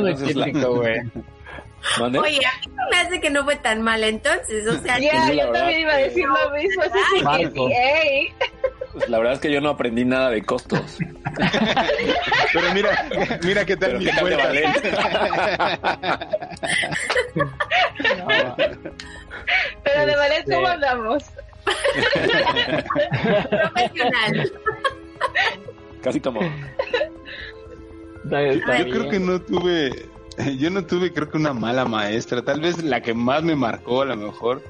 Oye, 2.20 2.38
a 2.46 2.66
mí 2.66 2.74
me 2.90 2.96
hace 2.98 3.20
que 3.20 3.30
no 3.30 3.44
fue 3.44 3.56
tan 3.56 3.82
mal 3.82 4.02
entonces, 4.04 4.66
o 4.68 4.78
sea, 4.80 4.98
Ya, 4.98 5.30
yo 5.32 5.50
también 5.52 5.80
iba 5.80 5.92
a 5.92 5.96
que- 5.98 6.04
decir 6.04 6.24
lo 6.26 6.50
mismo. 6.56 6.82
Así 6.82 6.98
que, 7.16 7.22
Marco. 7.22 7.68
Pues, 8.92 9.08
la 9.08 9.18
verdad 9.18 9.34
es 9.34 9.40
que 9.40 9.50
yo 9.50 9.60
no 9.60 9.70
aprendí 9.70 10.04
nada 10.04 10.30
de 10.30 10.42
costos. 10.42 10.98
Pero 12.52 12.72
mira, 12.72 13.08
mira 13.42 13.64
qué 13.64 13.76
tal 13.76 13.92
tal 13.92 14.04
de 14.04 14.12
cuentas. 14.20 14.54
pero 19.82 20.06
de 20.06 20.16
ballet, 20.16 20.38
Este- 20.38 20.54
¿cómo 20.54 20.66
andamos? 20.68 21.24
profesional. 23.50 24.52
Casi 26.02 26.20
como... 26.20 26.40
Yo 28.24 28.90
creo 28.90 29.08
que 29.10 29.18
no 29.20 29.40
tuve, 29.40 30.08
yo 30.58 30.70
no 30.70 30.84
tuve 30.86 31.12
creo 31.12 31.30
que 31.30 31.36
una 31.36 31.52
mala 31.52 31.84
maestra, 31.84 32.42
tal 32.42 32.60
vez 32.60 32.82
la 32.82 33.00
que 33.02 33.12
más 33.12 33.42
me 33.42 33.54
marcó 33.54 34.02
a 34.02 34.06
lo 34.06 34.16
mejor 34.16 34.62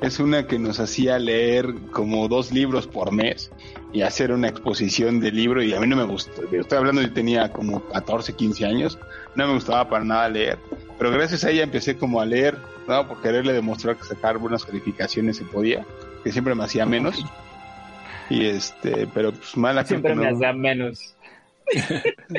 es 0.00 0.18
una 0.18 0.46
que 0.46 0.58
nos 0.58 0.80
hacía 0.80 1.18
leer 1.18 1.74
como 1.92 2.28
dos 2.28 2.52
libros 2.52 2.86
por 2.86 3.12
mes 3.12 3.50
y 3.92 4.02
hacer 4.02 4.32
una 4.32 4.48
exposición 4.48 5.20
de 5.20 5.30
libro 5.30 5.62
y 5.62 5.74
a 5.74 5.80
mí 5.80 5.86
no 5.86 5.96
me 5.96 6.04
gustó, 6.04 6.42
estoy 6.50 6.78
hablando 6.78 7.02
yo 7.02 7.12
tenía 7.12 7.52
como 7.52 7.80
14, 7.88 8.34
15 8.34 8.66
años, 8.66 8.98
no 9.34 9.46
me 9.46 9.54
gustaba 9.54 9.88
para 9.88 10.04
nada 10.04 10.28
leer, 10.28 10.58
pero 10.98 11.10
gracias 11.10 11.44
a 11.44 11.50
ella 11.50 11.62
empecé 11.62 11.96
como 11.96 12.20
a 12.20 12.26
leer, 12.26 12.56
¿no? 12.86 13.08
Por 13.08 13.20
quererle 13.22 13.52
demostrar 13.52 13.96
que 13.96 14.04
sacar 14.04 14.38
buenas 14.38 14.64
calificaciones 14.64 15.36
se 15.38 15.44
podía, 15.44 15.86
que 16.22 16.30
siempre 16.32 16.54
me 16.54 16.64
hacía 16.64 16.86
menos. 16.86 17.24
Y 18.28 18.46
este, 18.46 19.08
pero 19.12 19.32
pues 19.32 19.56
mala 19.56 19.84
Siempre 19.84 20.12
que 20.12 20.20
me 20.20 20.28
hacía 20.28 20.52
menos. 20.52 21.16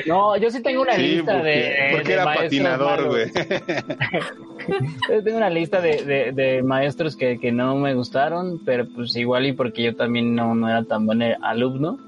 No, 0.06 0.36
yo 0.36 0.50
sí 0.50 0.62
tengo 0.62 0.82
una 0.82 0.94
Sí, 0.94 1.02
lista 1.16 1.32
porque, 1.34 1.48
de. 1.48 1.88
porque 1.92 2.08
de 2.08 2.12
era 2.14 2.24
maestros 2.24 2.44
patinador, 2.50 3.08
güey. 3.08 3.30
Yo 5.08 5.22
tengo 5.24 5.36
una 5.38 5.50
lista 5.50 5.80
de, 5.80 6.04
de, 6.04 6.32
de 6.32 6.62
maestros 6.62 7.16
que, 7.16 7.38
que 7.40 7.50
no 7.50 7.74
me 7.76 7.94
gustaron, 7.94 8.60
pero 8.64 8.86
pues 8.94 9.14
igual 9.16 9.46
y 9.46 9.52
porque 9.52 9.82
yo 9.82 9.96
también 9.96 10.34
no, 10.36 10.54
no 10.54 10.68
era 10.68 10.84
tan 10.84 11.04
buen 11.04 11.20
alumno. 11.42 11.98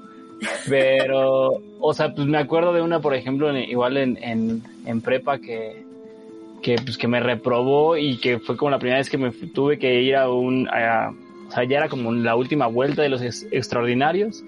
Pero, 0.69 1.61
o 1.79 1.93
sea, 1.93 2.13
pues 2.13 2.27
me 2.27 2.37
acuerdo 2.37 2.73
de 2.73 2.81
una, 2.81 2.99
por 3.01 3.13
ejemplo, 3.13 3.49
en- 3.49 3.69
igual 3.69 3.97
en, 3.97 4.17
en, 4.23 4.61
en 4.85 5.01
prepa 5.01 5.39
que, 5.39 5.83
que, 6.61 6.75
pues, 6.77 6.97
que 6.97 7.07
me 7.07 7.19
reprobó 7.19 7.97
y 7.97 8.17
que 8.17 8.39
fue 8.39 8.55
como 8.57 8.71
la 8.71 8.79
primera 8.79 8.99
vez 8.99 9.09
que 9.09 9.17
me 9.17 9.31
tuve 9.31 9.77
que 9.77 10.01
ir 10.01 10.15
a 10.15 10.29
un... 10.29 10.67
a- 10.69 11.13
o 11.47 11.51
sea, 11.51 11.63
ya 11.63 11.77
era 11.77 11.89
como 11.89 12.11
la 12.11 12.35
última 12.35 12.65
vuelta 12.67 13.01
de 13.03 13.09
los 13.09 13.21
ex- 13.21 13.45
extraordinarios 13.51 14.43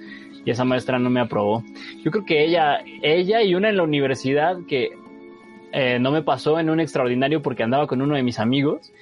y 0.48 0.52
esa 0.52 0.64
maestra 0.64 0.98
no 0.98 1.10
me 1.10 1.20
aprobó. 1.20 1.62
Yo 2.04 2.10
creo 2.12 2.26
que 2.26 2.46
ella, 2.46 2.80
ella 3.02 3.42
y 3.44 3.54
una 3.54 3.68
en 3.70 3.76
la 3.76 3.84
universidad 3.84 4.58
que 4.66 4.92
eh, 5.74 6.00
no 6.00 6.12
me 6.12 6.22
pasó 6.24 6.58
en 6.58 6.70
un 6.70 6.80
extraordinario 6.80 7.42
porque 7.42 7.64
andaba 7.64 7.86
con 7.86 8.02
uno 8.02 8.16
de 8.16 8.24
mis 8.24 8.40
amigos 8.40 8.94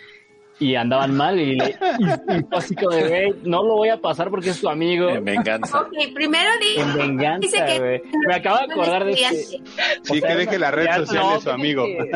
y 0.59 0.73
andaban 0.75 1.15
mal 1.15 1.39
y, 1.39 1.55
le, 1.55 1.65
y, 1.99 2.03
y 2.37 2.43
fue 2.49 2.57
así 2.57 2.73
como 2.75 2.95
de, 2.95 3.07
güey, 3.09 3.33
no 3.43 3.61
lo 3.63 3.75
voy 3.75 3.89
a 3.89 4.01
pasar 4.01 4.29
porque 4.31 4.49
es 4.49 4.59
tu 4.61 4.69
amigo. 4.69 5.07
En 5.09 5.23
venganza. 5.23 5.81
Ok, 5.81 5.93
primero 6.15 6.49
di, 6.59 6.79
En 6.81 6.87
dice 6.87 6.97
venganza, 6.97 7.65
que 7.65 7.79
güey. 7.79 8.01
Me 8.27 8.35
acabo 8.35 8.57
de 8.65 8.73
acordar 8.73 9.03
de 9.05 9.11
este. 9.11 9.35
Sí, 9.35 9.61
O 10.11 10.15
sea, 10.15 10.29
que 10.29 10.35
deje 10.35 10.57
la 10.57 10.71
red 10.71 10.87
social 10.95 11.23
no, 11.25 11.33
de 11.35 11.41
su 11.41 11.49
amigo. 11.51 11.85
que- 11.85 12.09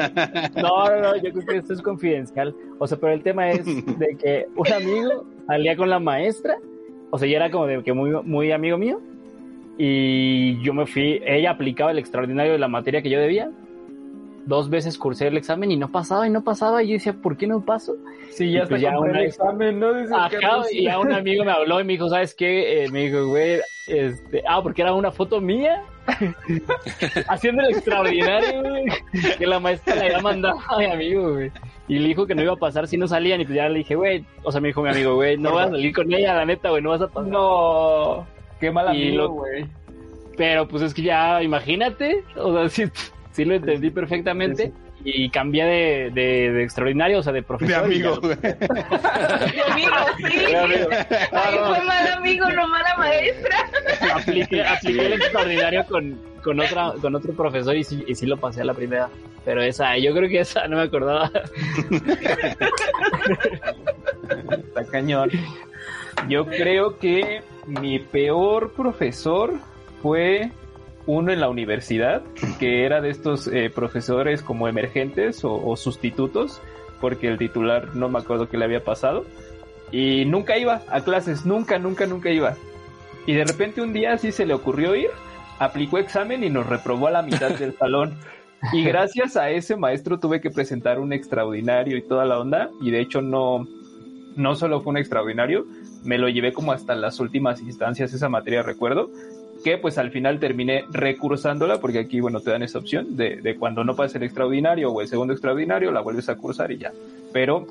No, 0.59 0.87
no, 0.89 1.01
no, 1.01 1.15
yo 1.17 1.31
creo 1.33 1.45
que 1.45 1.57
esto 1.57 1.73
es 1.73 1.81
confidencial. 1.83 2.55
O 2.79 2.87
sea, 2.87 2.97
pero 2.97 3.13
el 3.13 3.21
tema 3.21 3.51
es 3.51 3.63
de 3.65 4.17
que 4.19 4.47
un 4.55 4.73
amigo 4.73 5.25
salía 5.45 5.75
con 5.75 5.89
la 5.89 5.99
maestra, 5.99 6.55
o 7.11 7.17
sea, 7.19 7.27
ya 7.27 7.35
era 7.37 7.51
como 7.51 7.67
de 7.67 7.83
que 7.83 7.91
muy, 7.93 8.11
muy 8.23 8.51
amigo 8.51 8.77
mío, 8.77 9.01
y 9.81 10.61
yo 10.61 10.73
me 10.73 10.85
fui, 10.85 11.21
ella 11.25 11.51
aplicaba 11.51 11.91
el 11.91 11.99
extraordinario 11.99 12.51
de 12.51 12.59
la 12.59 12.67
materia 12.67 13.01
que 13.01 13.09
yo 13.09 13.19
debía. 13.19 13.49
Dos 14.45 14.69
veces 14.69 14.97
cursé 14.97 15.27
el 15.27 15.37
examen 15.37 15.71
y 15.71 15.77
no 15.77 15.89
pasaba 15.91 16.27
y 16.27 16.29
no 16.29 16.43
pasaba. 16.43 16.83
Y 16.83 16.87
yo 16.89 16.93
decía, 16.93 17.13
¿por 17.13 17.37
qué 17.37 17.47
no 17.47 17.63
paso? 17.63 17.95
Sí, 18.31 18.51
ya 18.51 18.65
pues 18.65 18.81
ya 18.81 18.97
una- 18.99 19.19
el 19.19 19.27
examen, 19.27 19.79
¿no? 19.79 19.91
Y 20.71 20.83
ya 20.83 20.99
un 20.99 21.13
amigo 21.13 21.45
me 21.45 21.51
habló 21.51 21.79
y 21.79 21.83
me 21.85 21.93
dijo, 21.93 22.09
¿sabes 22.09 22.35
qué? 22.35 22.83
Eh, 22.83 22.89
me 22.91 23.05
dijo, 23.05 23.27
güey, 23.27 23.59
este, 23.87 24.43
ah, 24.47 24.61
porque 24.61 24.81
era 24.81 24.93
una 24.93 25.11
foto 25.11 25.39
mía 25.39 25.83
haciendo 27.29 27.63
el 27.63 27.69
extraordinario, 27.75 28.61
güey, 28.61 28.85
que 29.37 29.47
la 29.47 29.59
maestra 29.59 29.95
le 29.95 30.01
había 30.07 30.19
mandado 30.21 30.57
a 30.67 30.77
mi 30.77 30.85
amigo, 30.85 31.33
güey. 31.33 31.51
Y 31.87 31.99
le 31.99 32.07
dijo 32.09 32.25
que 32.27 32.35
no 32.35 32.41
iba 32.41 32.53
a 32.53 32.57
pasar 32.57 32.87
si 32.87 32.97
no 32.97 33.07
salían 33.07 33.41
y 33.41 33.45
pues 33.45 33.55
ya 33.55 33.69
le 33.69 33.79
dije, 33.79 33.95
güey, 33.95 34.25
o 34.43 34.51
sea, 34.51 34.61
me 34.61 34.67
dijo 34.69 34.81
mi 34.81 34.89
amigo, 34.89 35.15
güey, 35.15 35.37
no 35.37 35.53
vas 35.53 35.67
a 35.67 35.71
salir 35.71 35.93
con 35.93 36.11
ella, 36.13 36.33
la 36.35 36.45
neta, 36.45 36.69
güey, 36.69 36.81
no 36.81 36.89
vas 36.91 37.01
a 37.01 37.07
pasar. 37.07 37.31
No, 37.31 38.25
qué 38.59 38.71
mal 38.71 38.87
amigo, 38.89 39.17
lo- 39.17 39.29
güey. 39.29 39.65
Pero 40.37 40.67
pues 40.67 40.83
es 40.83 40.93
que 40.93 41.01
ya, 41.01 41.41
imagínate, 41.43 42.23
o 42.37 42.53
sea, 42.53 42.69
sí, 42.87 42.91
sí 43.31 43.45
lo 43.45 43.55
entendí 43.55 43.89
perfectamente. 43.91 44.71
Y 45.01 45.29
cambié 45.29 45.63
de, 45.63 46.11
de, 46.13 46.51
de 46.51 46.63
extraordinario, 46.63 47.19
o 47.19 47.23
sea, 47.23 47.31
de 47.31 47.39
De 47.39 47.43
profesor. 47.43 47.69
ya- 47.71 47.85
amigo, 47.85 48.19
güey. 48.19 48.35
Mi 48.41 49.61
amigo, 49.71 49.95
sí. 50.17 50.39
de 50.45 50.57
amigo. 50.57 50.89
Ahí 51.31 51.57
fue 51.57 51.81
mal 51.85 52.07
amigo, 52.17 52.49
no 52.49 52.67
mala 52.67 52.95
maestra. 52.97 53.69
apliqué, 54.13 54.61
apliqué 54.61 55.05
el 55.05 55.13
extraordinario 55.13 55.85
con, 55.85 56.19
con 56.43 56.59
otra 56.59 56.93
con 57.01 57.15
otro 57.15 57.31
profesor 57.33 57.77
y 57.77 57.85
sí, 57.85 58.03
y 58.09 58.15
sí 58.15 58.25
lo 58.25 58.35
pasé 58.35 58.59
a 58.61 58.65
la 58.65 58.73
primera. 58.73 59.07
Pero 59.45 59.61
esa, 59.61 59.97
yo 59.97 60.13
creo 60.13 60.27
que 60.27 60.41
esa 60.41 60.67
no 60.67 60.75
me 60.75 60.83
acordaba. 60.83 61.31
Está 64.51 64.83
cañón. 64.91 65.29
Yo 66.27 66.45
creo 66.45 66.97
que 66.97 67.41
mi 67.65 67.99
peor 67.99 68.73
profesor 68.73 69.53
fue 70.01 70.51
uno 71.05 71.31
en 71.31 71.39
la 71.39 71.49
universidad, 71.49 72.21
que 72.59 72.85
era 72.85 73.01
de 73.01 73.09
estos 73.09 73.47
eh, 73.47 73.71
profesores 73.73 74.41
como 74.41 74.67
emergentes 74.67 75.43
o, 75.43 75.55
o 75.55 75.75
sustitutos, 75.75 76.61
porque 77.01 77.27
el 77.27 77.37
titular 77.37 77.95
no 77.95 78.09
me 78.09 78.19
acuerdo 78.19 78.49
qué 78.49 78.57
le 78.57 78.65
había 78.65 78.83
pasado. 78.83 79.25
Y 79.91 80.25
nunca 80.25 80.57
iba 80.57 80.83
a 80.89 81.01
clases, 81.01 81.45
nunca, 81.45 81.79
nunca, 81.79 82.05
nunca 82.05 82.29
iba. 82.29 82.55
Y 83.25 83.33
de 83.33 83.45
repente 83.45 83.81
un 83.81 83.93
día 83.93 84.17
sí 84.17 84.31
se 84.31 84.45
le 84.45 84.53
ocurrió 84.53 84.95
ir, 84.95 85.09
aplicó 85.57 85.97
examen 85.97 86.43
y 86.43 86.49
nos 86.49 86.67
reprobó 86.67 87.07
a 87.07 87.11
la 87.11 87.21
mitad 87.21 87.51
del 87.51 87.73
salón. 87.77 88.17
Y 88.73 88.83
gracias 88.83 89.37
a 89.37 89.49
ese 89.49 89.77
maestro 89.77 90.19
tuve 90.19 90.41
que 90.41 90.51
presentar 90.51 90.99
un 90.99 91.13
extraordinario 91.13 91.97
y 91.97 92.01
toda 92.01 92.25
la 92.25 92.39
onda. 92.39 92.69
Y 92.81 92.91
de 92.91 92.99
hecho 92.99 93.21
no, 93.21 93.67
no 94.35 94.55
solo 94.55 94.81
fue 94.81 94.91
un 94.91 94.97
extraordinario, 94.97 95.65
me 96.03 96.17
lo 96.17 96.29
llevé 96.29 96.53
como 96.53 96.71
hasta 96.71 96.95
las 96.95 97.19
últimas 97.19 97.61
instancias 97.61 98.13
esa 98.13 98.29
materia, 98.29 98.63
recuerdo. 98.63 99.09
que 99.63 99.77
pues 99.77 99.97
al 99.97 100.11
final 100.11 100.39
terminé 100.39 100.85
recursándola, 100.89 101.79
porque 101.81 101.99
aquí, 101.99 102.21
bueno, 102.21 102.39
te 102.39 102.51
dan 102.51 102.63
esa 102.63 102.79
opción 102.79 103.17
de, 103.17 103.41
de 103.41 103.55
cuando 103.55 103.83
no 103.83 103.95
pases 103.95 104.15
el 104.15 104.23
extraordinario 104.23 104.89
o 104.89 105.01
el 105.01 105.07
segundo 105.07 105.33
extraordinario, 105.33 105.91
la 105.91 106.01
vuelves 106.01 106.29
a 106.29 106.35
cursar 106.35 106.71
y 106.71 106.77
ya. 106.77 106.93
Pero, 107.33 107.67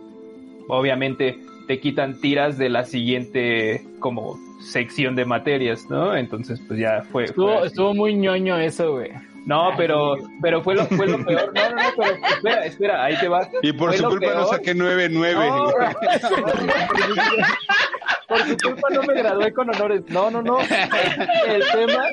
obviamente, 0.68 1.38
te 1.66 1.80
quitan 1.80 2.20
tiras 2.20 2.58
de 2.58 2.68
la 2.68 2.84
siguiente 2.84 3.82
como 4.00 4.38
sección 4.60 5.14
de 5.16 5.24
materias, 5.24 5.86
¿no? 5.88 6.16
Entonces, 6.16 6.60
pues 6.66 6.78
ya 6.80 7.02
fue. 7.10 7.24
Estuvo, 7.24 7.58
fue 7.58 7.66
estuvo 7.66 7.94
muy 7.94 8.14
ñoño 8.14 8.58
eso, 8.58 8.92
güey. 8.92 9.10
No, 9.48 9.72
pero, 9.78 10.16
pero 10.42 10.62
fue 10.62 10.74
lo, 10.74 10.84
fue 10.84 11.06
lo 11.06 11.16
peor. 11.24 11.50
No, 11.54 11.70
no, 11.70 11.76
no, 11.76 11.82
pero 11.96 12.12
espera, 12.12 12.66
espera, 12.66 13.02
ahí 13.04 13.18
te 13.18 13.28
va. 13.28 13.48
Y 13.62 13.72
por 13.72 13.88
Fue 13.88 13.98
su 13.98 14.04
culpa 14.04 14.34
no 14.34 14.44
saqué 14.44 14.76
9-9. 14.76 15.48
No, 15.48 15.72
por 18.28 18.40
su 18.40 18.58
culpa 18.58 18.88
no 18.92 19.04
me 19.04 19.14
gradué 19.14 19.54
con 19.54 19.74
honores. 19.74 20.02
No, 20.08 20.30
no, 20.30 20.42
no. 20.42 20.58
El 20.60 21.62
tema, 21.72 22.04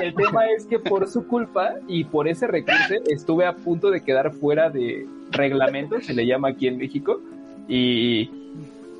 el 0.00 0.14
tema 0.14 0.46
es 0.56 0.64
que 0.66 0.78
por 0.78 1.08
su 1.08 1.26
culpa 1.26 1.74
y 1.88 2.04
por 2.04 2.28
ese 2.28 2.46
recurso 2.46 2.94
estuve 3.08 3.46
a 3.46 3.52
punto 3.52 3.90
de 3.90 4.04
quedar 4.04 4.30
fuera 4.30 4.70
de 4.70 5.08
reglamento, 5.32 6.00
se 6.00 6.14
le 6.14 6.24
llama 6.24 6.50
aquí 6.50 6.68
en 6.68 6.78
México, 6.78 7.20
y 7.66 8.30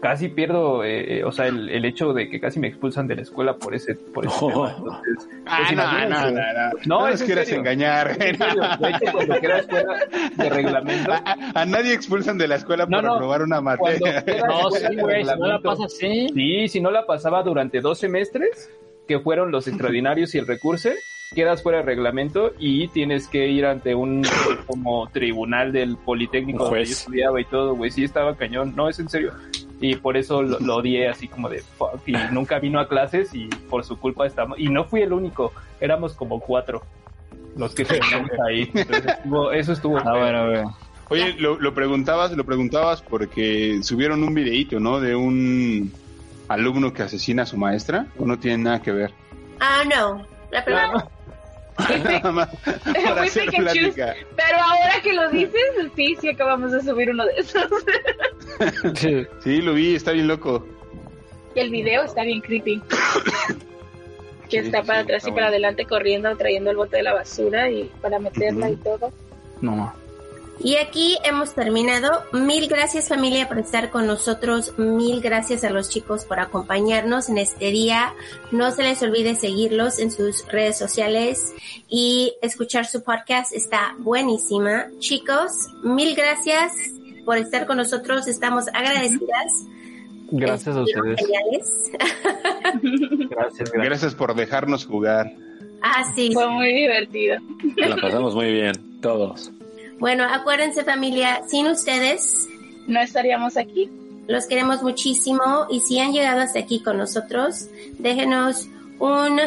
casi 0.01 0.29
pierdo, 0.29 0.83
eh, 0.85 1.19
eh, 1.19 1.25
o 1.25 1.33
sea, 1.33 1.47
el, 1.47 1.69
el 1.69 1.85
hecho 1.85 2.13
de 2.13 2.29
que 2.29 2.41
casi 2.41 2.59
me 2.59 2.69
expulsan 2.69 3.07
de 3.07 3.17
la 3.17 3.23
escuela 3.23 3.57
por 3.57 3.75
ese, 3.75 3.95
por 3.95 4.25
ese 4.27 4.39
tema. 4.39 4.75
Entonces, 4.79 5.29
Ah, 5.47 5.59
pues, 5.67 5.77
no, 5.77 5.93
no, 5.93 6.09
no, 6.09 6.31
no. 6.31 6.71
No, 6.87 7.01
No 7.01 7.09
es 7.09 7.23
quieras 7.23 7.47
serio. 7.47 7.61
engañar. 7.61 8.11
En 8.23 8.37
serio, 8.39 8.63
de 8.81 8.89
hecho, 8.91 9.13
cuando 9.13 9.35
quedas 9.41 9.67
fuera 9.67 9.95
de 10.37 10.51
reglamento, 10.51 11.13
A, 11.13 11.37
a 11.55 11.67
nadie 11.67 11.93
expulsan 11.93 12.39
de 12.39 12.49
la 12.49 12.57
escuela 12.57 12.87
No, 12.87 12.97
por 12.99 13.05
no. 13.05 13.13
reprobar 13.15 13.43
una 13.43 13.61
materia. 13.61 14.25
No, 14.49 14.71
sí, 14.71 14.97
güey, 14.97 15.25
si 15.25 15.31
no 15.39 15.47
la 15.47 15.59
pasas 15.61 15.87
así. 15.87 16.29
Sí, 16.35 16.69
si 16.69 16.81
no 16.81 16.91
la 16.91 17.05
pasaba 17.07 17.43
durante 17.43 17.81
dos 17.81 17.99
semestres, 17.99 18.71
que 19.09 19.19
fueron 19.21 19.51
los 19.51 19.67
extraordinarios 19.69 20.35
y 20.35 20.39
el 20.39 20.47
recurso, 20.47 20.91
quedas 21.35 21.63
fuera 21.63 21.79
de 21.79 21.85
reglamento 21.85 22.53
y 22.59 22.89
tienes 22.89 23.27
que 23.29 23.49
ir 23.49 23.65
ante 23.67 23.95
un 23.95 24.23
como 24.67 25.09
tribunal 25.11 25.73
del 25.73 25.97
Politécnico 25.97 26.65
donde 26.65 26.85
yo 26.85 26.93
estudiaba 26.93 27.41
y 27.41 27.45
todo, 27.45 27.75
güey, 27.77 27.91
sí 27.91 28.03
estaba 28.05 28.37
cañón, 28.37 28.75
no, 28.77 28.89
es 28.89 28.99
en 29.01 29.09
serio. 29.09 29.33
Y 29.81 29.97
por 29.97 30.17
eso 30.17 30.43
lo, 30.43 30.61
lo 30.61 30.77
odié 30.77 31.09
así 31.09 31.27
como 31.29 31.49
de 31.49 31.61
fuck, 31.61 32.01
y 32.07 32.13
nunca 32.33 32.59
vino 32.59 32.79
a 32.81 32.87
clases 32.89 33.35
y 33.35 33.47
por 33.47 33.85
su 33.85 33.99
culpa 33.99 34.27
estamos, 34.27 34.59
y 34.59 34.69
no 34.69 34.85
fui 34.85 35.01
el 35.03 35.13
único, 35.13 35.53
éramos 35.81 36.13
como 36.15 36.39
cuatro 36.41 36.83
los 37.57 37.75
que 37.75 37.85
teníamos 37.85 38.31
ahí. 38.47 38.71
Entonces, 38.75 39.07
estuvo- 39.07 39.53
eso 39.53 39.73
estuvo 39.73 39.97
Ah, 39.99 40.03
feo. 40.03 40.19
bueno, 40.19 40.47
güey. 40.51 40.63
Oye, 41.09 41.33
lo, 41.39 41.59
lo 41.59 41.75
preguntabas, 41.75 42.31
lo 42.33 42.45
preguntabas 42.45 43.03
porque 43.03 43.81
subieron 43.83 44.23
un 44.23 44.33
videíto, 44.35 44.79
¿no? 44.79 45.01
De 45.01 45.17
un 45.17 45.93
alumno 46.49 46.93
que 46.93 47.03
asesina 47.03 47.43
a 47.43 47.47
su 47.47 47.57
maestra. 47.57 48.07
¿O 48.19 48.25
no 48.27 48.39
tiene 48.39 48.59
nada 48.59 48.81
que 48.83 48.93
ver? 48.93 49.13
Ah, 49.59 49.83
no. 49.91 50.25
La 50.53 50.65
primera. 50.65 50.93
Nada 52.05 52.31
más 52.33 52.49
para 53.05 53.23
hacer 53.23 53.51
choose. 53.51 53.93
Pero 54.37 54.59
ahora 54.63 55.01
que 55.03 55.13
lo 55.15 55.31
dices, 55.31 55.61
sí, 55.97 56.17
sí 56.21 56.29
acabamos 56.29 56.71
de 56.73 56.83
subir 56.83 57.11
uno 57.11 57.25
de 57.25 57.33
esos. 57.39 57.65
Sí. 58.95 59.27
Sí, 59.43 59.63
lo 59.63 59.75
vi, 59.75 59.95
está 59.95 60.13
bien 60.13 60.29
loco. 60.29 60.67
Y 61.55 61.61
el 61.61 61.71
video 61.71 62.03
está 62.03 62.23
bien 62.23 62.41
creepy. 62.41 62.83
Que 64.49 64.63
Sí, 64.63 64.67
está 64.67 64.83
para 64.83 64.99
sí, 64.99 65.05
atrás 65.05 65.19
está 65.19 65.31
y 65.31 65.33
para 65.33 65.47
adelante 65.47 65.85
corriendo, 65.87 66.37
trayendo 66.37 66.71
el 66.73 66.77
bote 66.77 66.97
de 66.97 67.05
la 67.05 67.15
basura 67.15 67.71
y 67.71 67.85
para 68.01 68.19
meterla 68.19 68.69
y 68.69 68.75
todo. 68.77 69.13
No. 69.61 69.95
Y 70.63 70.77
aquí 70.77 71.17
hemos 71.25 71.55
terminado. 71.55 72.25
Mil 72.33 72.69
gracias 72.69 73.09
familia 73.09 73.49
por 73.49 73.59
estar 73.59 73.91
con 73.91 74.07
nosotros. 74.07 74.77
Mil 74.77 75.21
gracias 75.23 75.65
a 75.65 75.71
los 75.71 75.89
chicos 75.89 76.25
por 76.25 76.39
acompañarnos 76.41 77.31
en 77.31 77.39
este 77.39 77.71
día. 77.71 78.13
No 78.51 78.71
se 78.71 78.83
les 78.83 79.01
olvide 79.03 79.37
seguirlos 79.37 79.99
en 80.01 80.11
sus 80.11 80.47
redes 80.49 80.77
sociales 80.77 81.55
y 81.89 82.35
escuchar 82.43 82.87
su 82.87 83.03
podcast. 83.03 83.55
Está 83.55 83.95
buenísima. 83.99 84.89
Chicos, 84.99 85.53
mil 85.83 86.15
gracias 86.15 86.73
por 87.25 87.39
estar 87.39 87.67
con 87.67 87.77
nosotros. 87.77 88.27
Estamos 88.29 88.67
agradecidas. 88.69 89.67
Gracias 90.33 90.77
a 90.77 90.83
ustedes. 90.83 91.21
Gracias, 93.31 93.71
gracias. 93.73 93.73
Gracias 93.73 94.15
por 94.15 94.35
dejarnos 94.35 94.87
jugar. 94.87 95.33
Ah, 95.83 96.05
sí. 96.15 96.31
Fue 96.33 96.49
muy 96.49 96.73
divertido. 96.73 97.39
La 97.77 97.97
pasamos 97.97 98.35
muy 98.35 98.53
bien, 98.53 99.01
todos. 99.01 99.51
Bueno, 99.99 100.25
acuérdense 100.25 100.85
familia, 100.85 101.43
sin 101.47 101.67
ustedes 101.67 102.49
No 102.87 103.01
estaríamos 103.01 103.57
aquí. 103.57 103.91
Los 104.27 104.47
queremos 104.47 104.83
muchísimo 104.83 105.67
y 105.71 105.81
si 105.81 105.99
han 105.99 106.13
llegado 106.13 106.41
hasta 106.41 106.61
aquí 106.61 106.83
con 106.83 106.99
nosotros, 106.99 107.69
déjenos 107.99 108.69
un... 108.99 109.41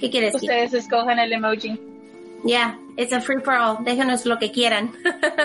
¿Qué 0.00 0.10
quieres 0.10 0.32
decir? 0.32 0.48
Ustedes 0.48 0.74
escojan 0.74 1.18
el 1.18 1.32
emoji. 1.32 1.78
Ya, 2.44 2.78
it's 2.96 3.12
a 3.12 3.20
free 3.20 3.40
for 3.42 3.54
all. 3.54 3.84
Déjenos 3.84 4.24
lo 4.26 4.38
que 4.38 4.50
quieran. 4.52 4.92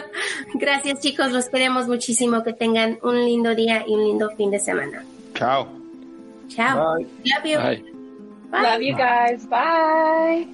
Gracias 0.53 0.99
chicos, 1.01 1.31
los 1.31 1.49
queremos 1.49 1.87
muchísimo. 1.87 2.43
Que 2.43 2.53
tengan 2.53 2.99
un 3.01 3.15
lindo 3.25 3.55
día 3.55 3.83
y 3.87 3.93
un 3.93 4.03
lindo 4.03 4.29
fin 4.37 4.51
de 4.51 4.59
semana. 4.59 5.03
Chao. 5.33 5.67
Chao. 6.49 6.97
Bye. 6.97 7.07
Love 7.25 7.45
you. 7.45 7.57
Bye. 7.59 7.83
Bye. 8.51 8.61
Love 8.61 8.81
you 8.81 8.95
guys. 8.95 9.45
Bye. 9.47 10.47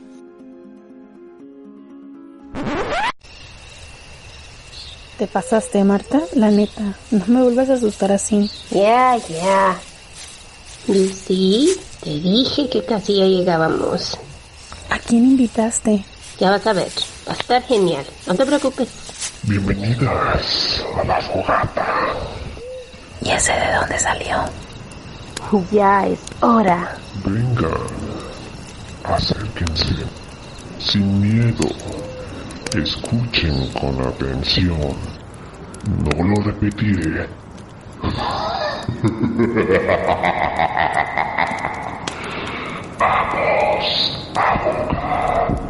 Te 5.17 5.27
pasaste, 5.27 5.83
Marta, 5.83 6.21
la 6.35 6.49
neta. 6.49 6.95
No 7.11 7.25
me 7.27 7.43
vuelvas 7.43 7.69
a 7.69 7.73
asustar 7.73 8.13
así. 8.13 8.49
Ya, 8.71 9.17
ya. 9.17 9.77
Lucy, 10.87 11.75
te 12.01 12.11
dije 12.11 12.69
que 12.69 12.85
casi 12.85 13.17
ya 13.17 13.25
llegábamos. 13.25 14.17
¿A 14.89 14.97
quién 14.97 15.25
invitaste? 15.25 16.05
Ya 16.39 16.51
vas 16.51 16.65
a 16.65 16.71
ver, 16.71 16.87
va 17.27 17.33
a 17.33 17.35
estar 17.35 17.61
genial. 17.63 18.05
No 18.25 18.33
te 18.33 18.45
preocupes. 18.45 18.87
Bienvenidas 19.43 20.81
a 20.95 21.03
la 21.03 21.19
fogata. 21.21 21.85
Ya 23.19 23.37
sé 23.37 23.51
de 23.51 23.73
dónde 23.73 23.99
salió. 23.99 24.37
Ya 25.69 26.07
es 26.07 26.19
hora. 26.39 26.95
Vengan, 27.25 27.73
acérquense, 29.03 29.95
sin 30.79 31.19
miedo. 31.19 31.67
Escuchen 32.73 33.67
con 33.73 33.99
atención. 34.07 34.95
No 36.03 36.23
lo 36.23 36.41
repetiré. 36.41 37.27
Vamos 42.97 44.29
a 44.35 44.57
jugar. 44.59 45.68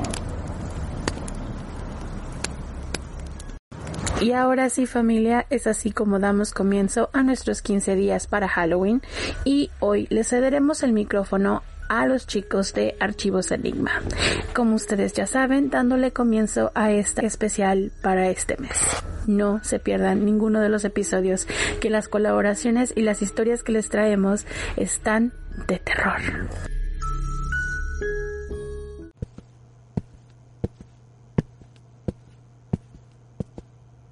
Y 4.21 4.33
ahora 4.33 4.69
sí 4.69 4.85
familia, 4.85 5.45
es 5.49 5.65
así 5.65 5.91
como 5.91 6.19
damos 6.19 6.53
comienzo 6.53 7.09
a 7.13 7.23
nuestros 7.23 7.61
15 7.61 7.95
días 7.95 8.27
para 8.27 8.49
Halloween 8.49 9.01
y 9.45 9.71
hoy 9.79 10.07
les 10.09 10.29
cederemos 10.29 10.83
el 10.83 10.91
micrófono 10.91 11.63
a 11.87 12.05
los 12.05 12.27
chicos 12.27 12.73
de 12.73 12.97
Archivos 12.99 13.51
Enigma. 13.51 13.91
Como 14.53 14.75
ustedes 14.75 15.13
ya 15.13 15.25
saben, 15.25 15.69
dándole 15.69 16.11
comienzo 16.11 16.71
a 16.75 16.91
este 16.91 17.25
especial 17.25 17.93
para 18.01 18.29
este 18.29 18.57
mes. 18.57 18.77
No 19.25 19.63
se 19.63 19.79
pierdan 19.79 20.25
ninguno 20.25 20.59
de 20.59 20.69
los 20.69 20.83
episodios, 20.83 21.47
que 21.79 21.89
las 21.89 22.09
colaboraciones 22.09 22.91
y 22.95 23.03
las 23.03 23.21
historias 23.21 23.63
que 23.63 23.71
les 23.71 23.87
traemos 23.87 24.45
están 24.75 25.31
de 25.67 25.79
terror. 25.79 26.49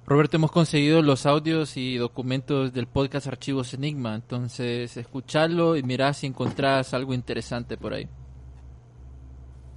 Roberto, 0.08 0.38
hemos 0.38 0.50
conseguido 0.50 1.02
los 1.02 1.26
audios 1.26 1.76
y 1.76 1.98
documentos 1.98 2.72
del 2.72 2.86
podcast 2.86 3.26
Archivos 3.26 3.74
Enigma, 3.74 4.14
entonces 4.14 4.96
escuchadlo 4.96 5.76
y 5.76 5.82
mirá 5.82 6.14
si 6.14 6.26
encontrás 6.26 6.94
algo 6.94 7.12
interesante 7.12 7.76
por 7.76 7.92
ahí. 7.92 8.08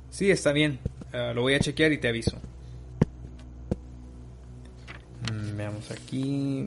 Sí, 0.09 0.32
está 0.32 0.53
bien. 0.53 0.79
Ah, 1.11 1.34
lo 1.36 1.41
voy 1.41 1.55
a 1.55 1.59
chequear 1.59 1.91
y 1.91 1.97
te 1.97 2.07
aviso. 2.07 2.38
Mm, 5.29 5.57
veamos 5.57 5.91
aquí. 5.91 6.65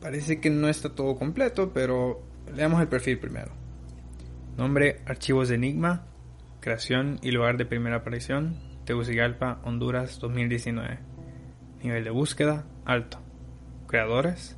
Parece 0.00 0.40
que 0.40 0.50
no 0.50 0.68
está 0.68 0.92
todo 0.92 1.14
completo, 1.14 1.70
pero 1.72 2.20
leamos 2.52 2.80
el 2.80 2.88
perfil 2.88 3.20
primero. 3.20 3.52
Nombre, 4.56 5.02
Archivos 5.06 5.50
de 5.50 5.54
Enigma. 5.54 6.06
Creación 6.58 7.20
y 7.22 7.30
lugar 7.30 7.58
de 7.58 7.64
primera 7.64 7.98
aparición. 7.98 8.56
Tegucigalpa, 8.86 9.60
Honduras, 9.62 10.18
2019. 10.18 10.98
Nivel 11.84 12.04
de 12.04 12.10
búsqueda, 12.10 12.64
alto. 12.84 13.18
Creadores, 13.86 14.56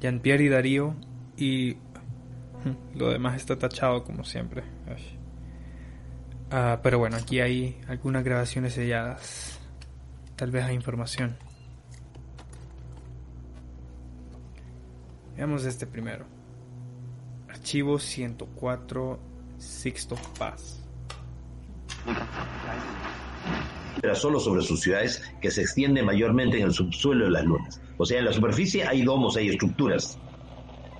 Jean-Pierre 0.00 0.44
y 0.44 0.48
Darío. 0.48 0.94
Y 1.36 1.76
lo 2.94 3.10
demás 3.10 3.36
está 3.36 3.56
tachado 3.58 4.04
como 4.04 4.24
siempre. 4.24 4.62
Ah, 6.50 6.80
pero 6.82 6.98
bueno, 6.98 7.16
aquí 7.16 7.40
hay 7.40 7.80
algunas 7.88 8.24
grabaciones 8.24 8.74
selladas. 8.74 9.58
Tal 10.36 10.50
vez 10.50 10.64
hay 10.64 10.74
información. 10.74 11.36
Veamos 15.36 15.64
este 15.64 15.86
primero. 15.86 16.26
Archivo 17.48 17.98
104 17.98 19.20
Sixto 19.58 20.16
Paz. 20.38 20.80
Pero 24.00 24.14
solo 24.14 24.40
sobre 24.40 24.62
sus 24.62 24.80
ciudades 24.80 25.22
que 25.40 25.50
se 25.50 25.62
extiende 25.62 26.02
mayormente 26.02 26.58
en 26.58 26.64
el 26.64 26.72
subsuelo 26.72 27.24
de 27.26 27.30
las 27.30 27.44
lunas. 27.44 27.80
O 27.96 28.06
sea, 28.06 28.18
en 28.18 28.24
la 28.24 28.32
superficie 28.32 28.84
hay 28.84 29.02
domos, 29.02 29.36
hay 29.36 29.48
estructuras, 29.48 30.18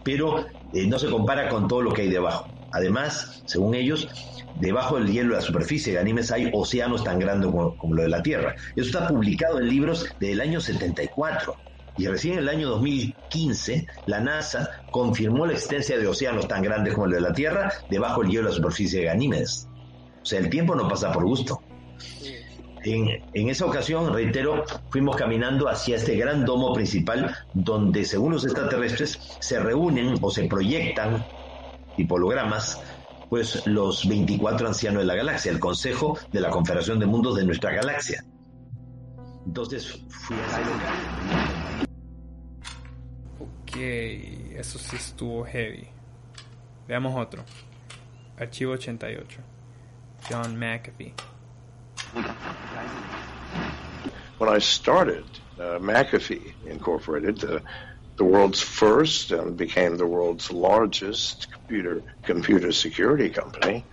pero 0.03 0.47
eh, 0.73 0.87
no 0.87 0.99
se 0.99 1.09
compara 1.09 1.49
con 1.49 1.69
todo 1.69 1.83
lo 1.83 1.93
que 1.93 2.03
hay 2.03 2.11
debajo. 2.11 2.51
Además, 2.71 3.43
según 3.47 3.75
ellos, 3.75 4.09
debajo 4.55 4.97
del 4.97 5.11
hielo 5.11 5.31
de 5.31 5.37
la 5.37 5.41
superficie 5.41 5.93
de 5.93 5.99
Ganímedes 5.99 6.31
hay 6.33 6.51
océanos 6.53 7.03
tan 7.03 7.19
grandes 7.19 7.51
como, 7.51 7.77
como 7.77 7.95
lo 7.95 8.03
de 8.03 8.09
la 8.09 8.23
Tierra. 8.23 8.55
Eso 8.77 8.87
está 8.87 9.09
publicado 9.09 9.59
en 9.59 9.69
libros 9.69 10.07
del 10.21 10.41
año 10.41 10.61
74. 10.61 11.57
Y 11.97 12.07
recién 12.07 12.35
en 12.35 12.41
el 12.41 12.49
año 12.49 12.69
2015, 12.69 13.87
la 14.07 14.21
NASA 14.21 14.71
confirmó 14.91 15.47
la 15.47 15.55
existencia 15.55 15.99
de 15.99 16.07
océanos 16.07 16.47
tan 16.47 16.63
grandes 16.63 16.95
como 16.95 17.07
el 17.07 17.13
de 17.13 17.21
la 17.21 17.33
Tierra 17.33 17.73
debajo 17.89 18.23
del 18.23 18.31
hielo 18.31 18.45
de 18.45 18.51
la 18.51 18.57
superficie 18.57 19.01
de 19.01 19.07
Ganímedes. 19.07 19.67
O 20.23 20.25
sea, 20.25 20.39
el 20.39 20.49
tiempo 20.49 20.77
no 20.77 20.89
pasa 20.89 21.11
por 21.11 21.25
gusto. 21.25 21.61
En, 22.93 23.49
esa 23.49 23.66
ocasión, 23.66 24.12
reitero, 24.12 24.64
fuimos 24.91 25.16
caminando 25.16 25.68
hacia 25.68 25.97
este 25.97 26.16
gran 26.16 26.45
domo 26.45 26.72
principal 26.72 27.34
donde, 27.55 28.05
según 28.05 28.32
los 28.32 28.45
extraterrestres, 28.45 29.18
se 29.41 29.59
reúnen 29.59 30.16
o 30.20 30.30
se 30.30 30.45
proyectan 30.45 31.24
hologramas 32.09 32.80
pues 33.28 33.66
los 33.66 34.09
24 34.09 34.68
ancianos 34.68 35.01
de 35.01 35.07
la 35.07 35.14
galaxia, 35.14 35.53
el 35.53 35.59
Consejo 35.59 36.18
de 36.32 36.41
la 36.41 36.51
Confederación 36.51 36.99
de 36.99 37.07
Mundos 37.07 37.36
de 37.36 37.45
nuestra 37.45 37.72
galaxia. 37.72 38.24
Entonces 39.45 40.01
fui 40.09 40.36
a 40.36 40.47
ese 40.47 40.64
lugar. 40.64 41.89
Ok, 43.41 43.76
eso 44.59 44.78
sí 44.78 44.97
estuvo 44.97 45.45
heavy. 45.45 45.89
Veamos 46.86 47.14
otro. 47.20 47.45
Archivo 48.39 48.72
88. 48.72 49.41
John 50.30 50.59
McAfee. 50.59 51.14
When 54.39 54.49
I 54.49 54.59
started 54.59 55.25
uh, 55.59 55.79
McAfee 55.79 56.55
Incorporated, 56.65 57.45
uh, 57.45 57.61
the 58.17 58.25
world's 58.25 58.61
first 58.61 59.31
and 59.31 59.57
became 59.57 59.97
the 59.97 60.07
world's 60.07 60.51
largest 60.51 61.49
computer 61.53 62.03
computer 62.23 62.73
security 62.73 63.31
company. 63.31 63.85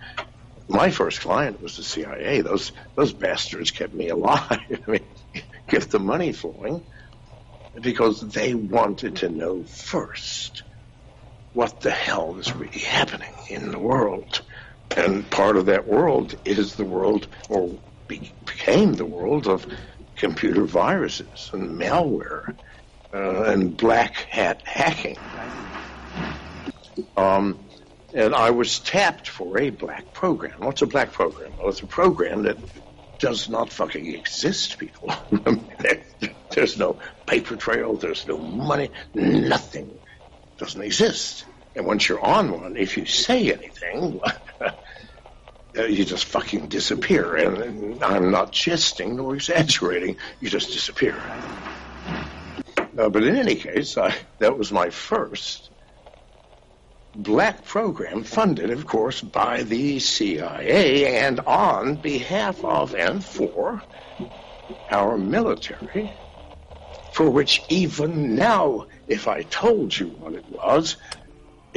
My 0.68 0.90
first 0.90 1.20
client 1.20 1.62
was 1.62 1.76
the 1.76 1.84
CIA. 1.84 2.40
Those 2.40 2.72
those 2.96 3.12
bastards 3.12 3.70
kept 3.70 3.94
me 3.94 4.08
alive. 4.08 4.48
I 4.86 4.90
mean, 4.90 5.04
kept 5.68 5.90
the 5.90 6.00
money 6.00 6.32
flowing 6.32 6.84
because 7.80 8.20
they 8.20 8.54
wanted 8.54 9.16
to 9.16 9.28
know 9.28 9.64
first 9.64 10.62
what 11.52 11.80
the 11.80 11.90
hell 11.90 12.36
is 12.38 12.54
really 12.54 12.80
happening 12.80 13.32
in 13.48 13.70
the 13.70 13.78
world. 13.78 14.42
And 14.96 15.28
part 15.30 15.56
of 15.56 15.66
that 15.66 15.86
world 15.86 16.36
is 16.44 16.76
the 16.76 16.84
world, 16.84 17.28
or 17.48 17.78
be, 18.08 18.32
became 18.44 18.94
the 18.94 19.04
world 19.04 19.46
of 19.46 19.66
computer 20.16 20.64
viruses 20.64 21.50
and 21.52 21.78
malware 21.78 22.56
uh, 23.12 23.42
and 23.44 23.76
black 23.76 24.14
hat 24.16 24.62
hacking. 24.64 25.16
Um, 27.16 27.58
and 28.14 28.34
I 28.34 28.50
was 28.50 28.78
tapped 28.78 29.28
for 29.28 29.58
a 29.58 29.70
black 29.70 30.12
program. 30.12 30.60
What's 30.60 30.82
a 30.82 30.86
black 30.86 31.12
program? 31.12 31.52
Well, 31.58 31.68
it's 31.68 31.82
a 31.82 31.86
program 31.86 32.44
that 32.44 32.56
does 33.18 33.48
not 33.48 33.72
fucking 33.72 34.14
exist, 34.14 34.78
people. 34.78 35.12
there's 36.50 36.78
no 36.78 36.98
paper 37.26 37.56
trail, 37.56 37.94
there's 37.94 38.26
no 38.26 38.38
money, 38.38 38.90
nothing 39.14 39.90
doesn't 40.58 40.82
exist. 40.82 41.44
And 41.74 41.86
once 41.86 42.08
you're 42.08 42.20
on 42.20 42.50
one, 42.58 42.76
if 42.76 42.96
you 42.96 43.04
say 43.04 43.52
anything, 43.52 44.20
you 45.84 46.04
just 46.04 46.24
fucking 46.24 46.68
disappear. 46.68 47.36
And, 47.36 47.58
and 47.58 48.04
I'm 48.04 48.30
not 48.30 48.52
jesting 48.52 49.16
nor 49.16 49.34
exaggerating. 49.34 50.16
You 50.40 50.48
just 50.48 50.72
disappear. 50.72 51.16
Uh, 52.98 53.08
but 53.10 53.22
in 53.22 53.36
any 53.36 53.56
case, 53.56 53.98
I, 53.98 54.14
that 54.38 54.56
was 54.56 54.72
my 54.72 54.90
first 54.90 55.70
black 57.14 57.64
program 57.64 58.24
funded, 58.24 58.70
of 58.70 58.86
course, 58.86 59.20
by 59.20 59.62
the 59.62 59.98
CIA 59.98 61.18
and 61.18 61.40
on 61.40 61.96
behalf 61.96 62.64
of 62.64 62.94
and 62.94 63.24
for 63.24 63.82
our 64.90 65.16
military, 65.16 66.14
for 67.10 67.30
which 67.30 67.64
even 67.68 68.34
now, 68.34 68.86
if 69.06 69.28
I 69.28 69.42
told 69.42 69.96
you 69.96 70.08
what 70.08 70.34
it 70.34 70.44
was, 70.48 70.96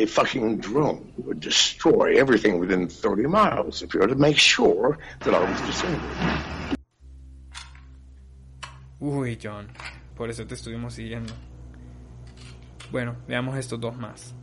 a 0.03 0.07
fucking 0.07 0.57
drone 0.59 1.11
would 1.17 1.39
destroy 1.39 2.17
everything 2.19 2.59
within 2.59 2.87
30 2.87 3.27
miles 3.27 3.81
if 3.81 3.93
you 3.93 3.99
were 3.99 4.07
to 4.09 4.15
make 4.19 4.37
sure 4.37 4.97
that 5.19 5.33
I 5.33 5.39
was 5.39 5.61
disabled. 5.61 5.99
Uy, 8.99 9.37
John, 9.41 9.67
por 10.15 10.29
eso 10.29 10.45
te 10.45 10.55
estuvimos 10.55 10.93
siguiendo. 10.93 11.33
Bueno, 12.91 13.15
veamos 13.27 13.57
estos 13.57 13.79
dos 13.79 13.95
más. 13.95 14.33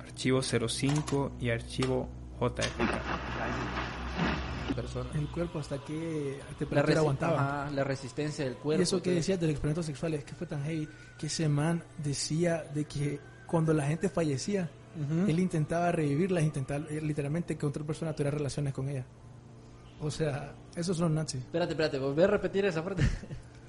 Archivo 0.00 0.40
05 0.42 1.32
y 1.40 1.50
archivo 1.50 2.08
JFK. 2.40 2.80
El 5.14 5.28
cuerpo 5.28 5.58
hasta 5.58 5.78
que 5.78 6.38
La, 6.70 6.80
aguantaba. 6.80 7.62
ajá, 7.64 7.70
la 7.72 7.84
resistencia 7.84 8.44
del 8.44 8.54
cuerpo. 8.54 8.80
Y 8.80 8.84
eso 8.84 8.98
que 8.98 9.10
todo. 9.10 9.14
decías 9.16 9.40
de 9.40 9.46
los 9.46 9.52
experimentos 9.52 9.84
sexuales, 9.86 10.24
que 10.24 10.34
fue 10.34 10.46
tan 10.46 10.62
heavy, 10.64 10.88
que 11.18 11.26
ese 11.26 11.48
man 11.48 11.82
decía 11.98 12.64
de 12.74 12.84
que 12.84 13.20
cuando 13.52 13.74
la 13.74 13.86
gente 13.86 14.08
fallecía, 14.08 14.70
Ujú. 14.96 15.30
él 15.30 15.38
intentaba 15.38 15.92
revivirlas, 15.92 16.42
intentaba 16.42 16.86
eh, 16.88 17.02
literalmente 17.02 17.58
que 17.58 17.66
otra 17.66 17.84
persona 17.84 18.14
tuviera 18.14 18.30
relaciones 18.30 18.72
con 18.72 18.88
ella. 18.88 19.04
O 20.00 20.10
sea, 20.10 20.54
esos 20.74 20.96
son 20.96 21.14
nazis. 21.14 21.42
Espérate, 21.42 21.72
espérate, 21.72 21.98
volver 21.98 22.24
a 22.24 22.32
repetir 22.32 22.64
esa 22.64 22.82
parte. 22.82 23.02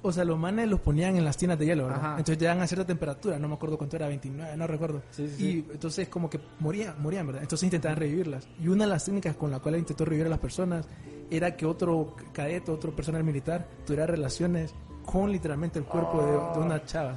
O 0.00 0.10
sea, 0.10 0.24
los 0.24 0.38
manes 0.38 0.68
los 0.68 0.80
ponían 0.80 1.16
en 1.16 1.24
las 1.24 1.36
tinas 1.36 1.58
de 1.58 1.66
hielo, 1.66 1.84
¿verdad? 1.84 1.98
Ajá. 1.98 2.10
Entonces 2.18 2.38
llegan 2.38 2.60
a 2.60 2.66
cierta 2.66 2.86
temperatura, 2.86 3.38
no 3.38 3.46
me 3.48 3.54
acuerdo 3.54 3.76
cuánto 3.78 3.96
era, 3.96 4.08
29, 4.08 4.56
no 4.56 4.66
recuerdo. 4.66 5.02
Sí, 5.10 5.28
sí, 5.28 5.34
y 5.34 5.52
sí. 5.52 5.68
entonces 5.72 6.08
como 6.08 6.28
que 6.28 6.40
morían, 6.60 7.00
morían, 7.02 7.26
¿verdad? 7.26 7.42
Entonces 7.42 7.64
intentaban 7.64 7.96
revivirlas. 7.98 8.48
Y 8.58 8.68
una 8.68 8.84
de 8.84 8.90
las 8.90 9.04
técnicas 9.04 9.36
con 9.36 9.50
la 9.50 9.60
cual 9.60 9.76
intentó 9.76 10.04
revivir 10.04 10.26
a 10.26 10.30
las 10.30 10.40
personas 10.40 10.86
era 11.30 11.56
que 11.56 11.66
otro 11.66 12.16
cadete, 12.32 12.70
otro 12.70 12.96
personal 12.96 13.22
militar 13.22 13.68
tuviera 13.86 14.06
relaciones 14.06 14.74
con 15.04 15.30
literalmente 15.30 15.78
el 15.78 15.84
cuerpo 15.84 16.22
de, 16.22 16.58
de 16.58 16.66
una 16.66 16.84
chava 16.84 17.16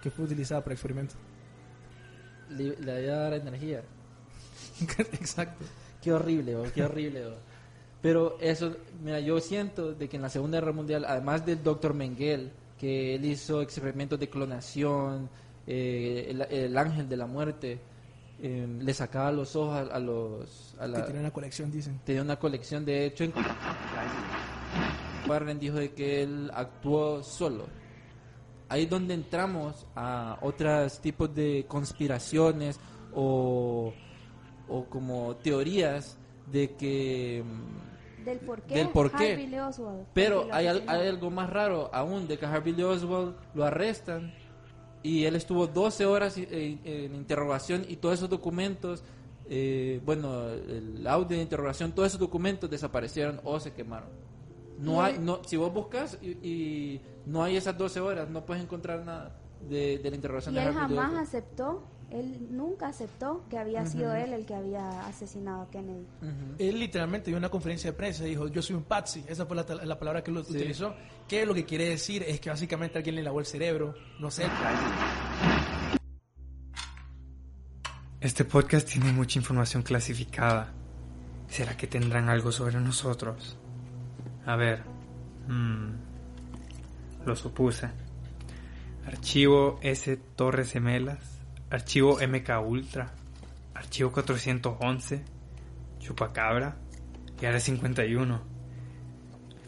que 0.00 0.10
fue 0.10 0.24
utilizada 0.24 0.62
para 0.62 0.74
experimentos. 0.74 1.16
Le, 2.50 2.76
le 2.80 2.92
había 2.92 3.16
dar 3.16 3.34
energía. 3.34 3.82
Exacto. 4.98 5.64
Qué 6.02 6.12
horrible, 6.12 6.56
qué 6.74 6.82
horrible. 6.84 7.24
Pero 8.00 8.38
eso, 8.40 8.76
mira, 9.02 9.18
yo 9.20 9.40
siento 9.40 9.92
de 9.92 10.08
que 10.08 10.16
en 10.16 10.22
la 10.22 10.28
Segunda 10.30 10.58
Guerra 10.60 10.72
Mundial, 10.72 11.04
además 11.06 11.44
del 11.44 11.62
doctor 11.62 11.94
Mengele, 11.94 12.50
que 12.78 13.16
él 13.16 13.24
hizo 13.24 13.60
experimentos 13.60 14.20
de 14.20 14.28
clonación, 14.28 15.28
eh, 15.66 16.26
el, 16.30 16.42
el 16.42 16.78
ángel 16.78 17.08
de 17.08 17.16
la 17.16 17.26
muerte, 17.26 17.80
eh, 18.40 18.66
le 18.80 18.94
sacaba 18.94 19.32
los 19.32 19.56
ojos 19.56 19.74
a, 19.90 19.94
a 19.96 19.98
los... 19.98 20.76
A 20.78 20.82
Que 20.84 20.88
la, 20.92 21.04
tenía 21.04 21.20
una 21.22 21.32
colección, 21.32 21.72
dicen. 21.72 22.00
tenía 22.04 22.22
una 22.22 22.38
colección, 22.38 22.84
de 22.84 23.06
hecho, 23.06 23.24
en... 23.24 23.32
Warren 25.26 25.58
dijo 25.58 25.76
de 25.76 25.92
que 25.92 26.22
él 26.22 26.50
actuó 26.54 27.22
solo. 27.22 27.66
Ahí 28.68 28.84
es 28.84 28.90
donde 28.90 29.14
entramos 29.14 29.86
a 29.96 30.38
otros 30.42 31.00
tipos 31.00 31.34
de 31.34 31.64
conspiraciones 31.68 32.78
o, 33.14 33.92
o 34.68 34.84
como 34.84 35.36
teorías 35.36 36.18
de 36.52 36.74
que 36.76 37.42
mm, 37.44 38.24
Del 38.24 38.38
por 38.40 38.60
qué. 38.62 38.74
del 38.74 38.88
por 38.90 39.10
qué. 39.12 39.32
Harvey 39.32 39.58
Oswald. 39.58 40.06
Pero 40.12 40.48
hay, 40.52 40.66
al- 40.66 40.84
hay 40.86 41.08
algo 41.08 41.30
más 41.30 41.48
raro 41.50 41.88
aún, 41.94 42.28
de 42.28 42.38
que 42.38 42.44
Harvey 42.46 42.74
Lee 42.74 42.82
Oswald 42.82 43.34
lo 43.54 43.64
arrestan 43.64 44.34
y 45.02 45.24
él 45.24 45.36
estuvo 45.36 45.66
12 45.66 46.04
horas 46.06 46.36
en, 46.36 46.80
en 46.84 47.14
interrogación 47.14 47.86
y 47.88 47.96
todos 47.96 48.16
esos 48.16 48.28
documentos, 48.28 49.02
eh, 49.48 50.00
bueno, 50.04 50.48
el 50.50 51.06
audio 51.06 51.36
de 51.36 51.42
interrogación, 51.42 51.92
todos 51.92 52.08
esos 52.08 52.20
documentos 52.20 52.68
desaparecieron 52.68 53.40
o 53.44 53.58
se 53.60 53.72
quemaron. 53.72 54.08
No 54.78 55.02
hay, 55.02 55.18
no, 55.18 55.40
si 55.44 55.56
vos 55.56 55.72
buscas 55.72 56.18
y, 56.22 56.30
y 56.30 57.00
no 57.26 57.42
hay 57.42 57.56
esas 57.56 57.76
12 57.76 58.00
horas, 58.00 58.30
no 58.30 58.46
puedes 58.46 58.62
encontrar 58.62 59.04
nada 59.04 59.36
de, 59.68 59.98
de 59.98 60.10
la 60.10 60.16
interrogación 60.16 60.54
Y 60.54 60.58
de 60.58 60.64
él 60.64 60.76
Harvey 60.76 60.96
jamás 60.96 61.28
aceptó, 61.28 61.84
él 62.10 62.48
nunca 62.50 62.88
aceptó 62.88 63.44
que 63.50 63.58
había 63.58 63.84
sido 63.84 64.14
él 64.14 64.32
el 64.32 64.46
que 64.46 64.54
había 64.54 65.06
asesinado 65.06 65.62
a 65.62 65.70
Kennedy. 65.70 66.06
Él 66.58 66.78
literalmente 66.78 67.30
dio 67.30 67.36
una 67.36 67.50
conferencia 67.50 67.90
de 67.90 67.96
prensa 67.96 68.24
y 68.24 68.30
dijo, 68.30 68.48
yo 68.48 68.62
soy 68.62 68.76
un 68.76 68.84
patsy. 68.84 69.24
Esa 69.28 69.44
fue 69.44 69.56
la, 69.56 69.64
la 69.84 69.98
palabra 69.98 70.22
que 70.22 70.30
él 70.30 70.38
utilizó. 70.38 70.94
Que 71.26 71.44
lo 71.44 71.52
que 71.52 71.64
quiere 71.64 71.88
decir 71.88 72.22
es 72.22 72.40
que 72.40 72.48
básicamente 72.48 72.96
alguien 72.96 73.16
le 73.16 73.22
lavó 73.22 73.40
el 73.40 73.46
cerebro. 73.46 73.94
No 74.20 74.30
sé. 74.30 74.46
Este 78.20 78.44
podcast 78.44 78.88
tiene 78.88 79.12
mucha 79.12 79.38
información 79.38 79.82
clasificada. 79.82 80.72
¿Será 81.48 81.76
que 81.76 81.86
tendrán 81.86 82.28
algo 82.30 82.52
sobre 82.52 82.80
nosotros? 82.80 83.57
A 84.46 84.56
ver. 84.56 84.82
mm, 85.48 85.90
lo 87.26 87.36
supuse. 87.36 87.88
Archivo 89.06 89.78
S 89.82 90.16
Torres 90.36 90.72
Gemelas. 90.72 91.40
Archivo 91.70 92.18
MK 92.20 92.60
Ultra. 92.66 93.10
Archivo 93.74 94.10
411. 94.12 95.22
Chupacabra. 95.98 96.76
Y 97.40 97.46
ahora 97.46 97.60
51. 97.60 98.40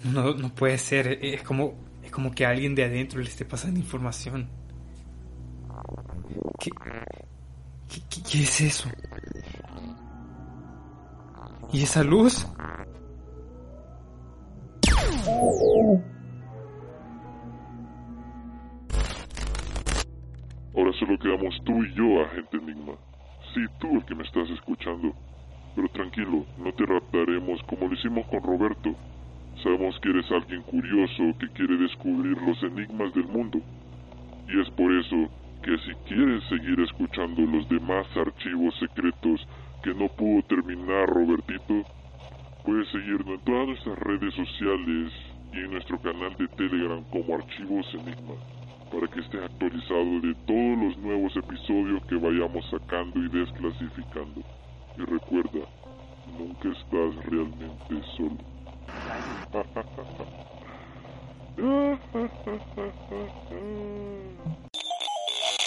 No, 0.05 0.35
no 0.35 0.55
puede 0.55 0.79
ser. 0.79 1.19
Es 1.25 1.43
como, 1.43 1.75
es 2.03 2.11
como 2.11 2.31
que 2.33 2.47
alguien 2.47 2.75
de 2.75 2.85
adentro 2.85 3.21
le 3.21 3.29
esté 3.29 3.45
pasando 3.45 3.79
información. 3.81 4.49
¿Qué, 6.59 6.71
qué, 7.89 8.01
qué- 8.09 8.23
qué 8.23 8.43
es 8.43 8.61
eso? 8.61 8.89
¿Y 11.73 11.83
esa 11.83 12.03
luz? 12.03 12.47
Ahora 20.77 20.93
solo 20.99 21.19
quedamos 21.19 21.59
tú 21.65 21.83
y 21.83 21.95
yo, 21.95 22.23
agente 22.23 22.59
Enigma. 22.59 22.93
Sí, 23.55 23.61
tú 23.79 23.97
el 23.97 24.05
que 24.05 24.15
me 24.15 24.25
estás 24.25 24.51
escuchando. 24.51 25.15
Pero 25.75 25.89
tranquilo, 25.89 26.45
no 26.59 26.73
te 26.75 26.85
raptaremos 26.85 27.63
como 27.63 27.89
lo 27.89 27.95
hicimos 27.95 28.27
con 28.27 28.43
Roberto. 28.43 28.95
Sabemos 29.63 29.99
que 30.01 30.11
eres 30.11 30.31
alguien 30.31 30.61
curioso 30.63 31.23
que 31.39 31.49
quiere 31.55 31.79
descubrir 31.79 32.37
los 32.43 32.63
enigmas 32.63 33.15
del 33.15 33.27
mundo. 33.29 33.61
Y 34.47 34.61
es 34.61 34.69
por 34.71 34.93
eso 34.93 35.31
que 35.63 35.79
si 35.79 35.95
quieres 36.07 36.45
seguir 36.51 36.81
escuchando 36.81 37.41
los 37.43 37.67
demás 37.71 38.07
archivos 38.15 38.75
secretos 38.79 39.49
que 39.83 39.95
no 39.95 40.09
pudo 40.09 40.43
terminar 40.43 41.09
Robertito, 41.09 41.83
puedes 42.65 42.89
seguirnos 42.89 43.39
en 43.39 43.41
todas 43.41 43.69
nuestras 43.69 43.99
redes 44.01 44.35
sociales 44.35 45.30
y 45.53 45.59
en 45.59 45.71
nuestro 45.73 46.01
canal 46.01 46.37
de 46.37 46.49
Telegram 46.49 47.03
como 47.11 47.35
Archivos 47.35 47.87
Enigma 47.95 48.35
para 48.91 49.07
que 49.07 49.21
estés 49.21 49.43
actualizado 49.43 50.21
de 50.21 50.35
todos 50.47 50.79
los 50.79 50.97
nuevos 50.99 51.37
episodios 51.37 52.05
que 52.07 52.17
vayamos 52.17 52.69
sacando 52.71 53.21
y 53.21 53.29
desclasificando. 53.29 54.43
Y 54.97 55.03
recuerda, 55.03 55.67
nunca 56.27 56.69
estás 56.69 57.25
realmente 57.27 58.03
solo. 58.17 58.37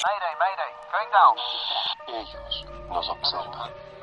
Mayday, 0.03 0.35
mayday, 0.39 0.73
down. 1.13 1.37
Ellos 2.07 2.65
nos 2.89 3.09
observan. 3.09 3.92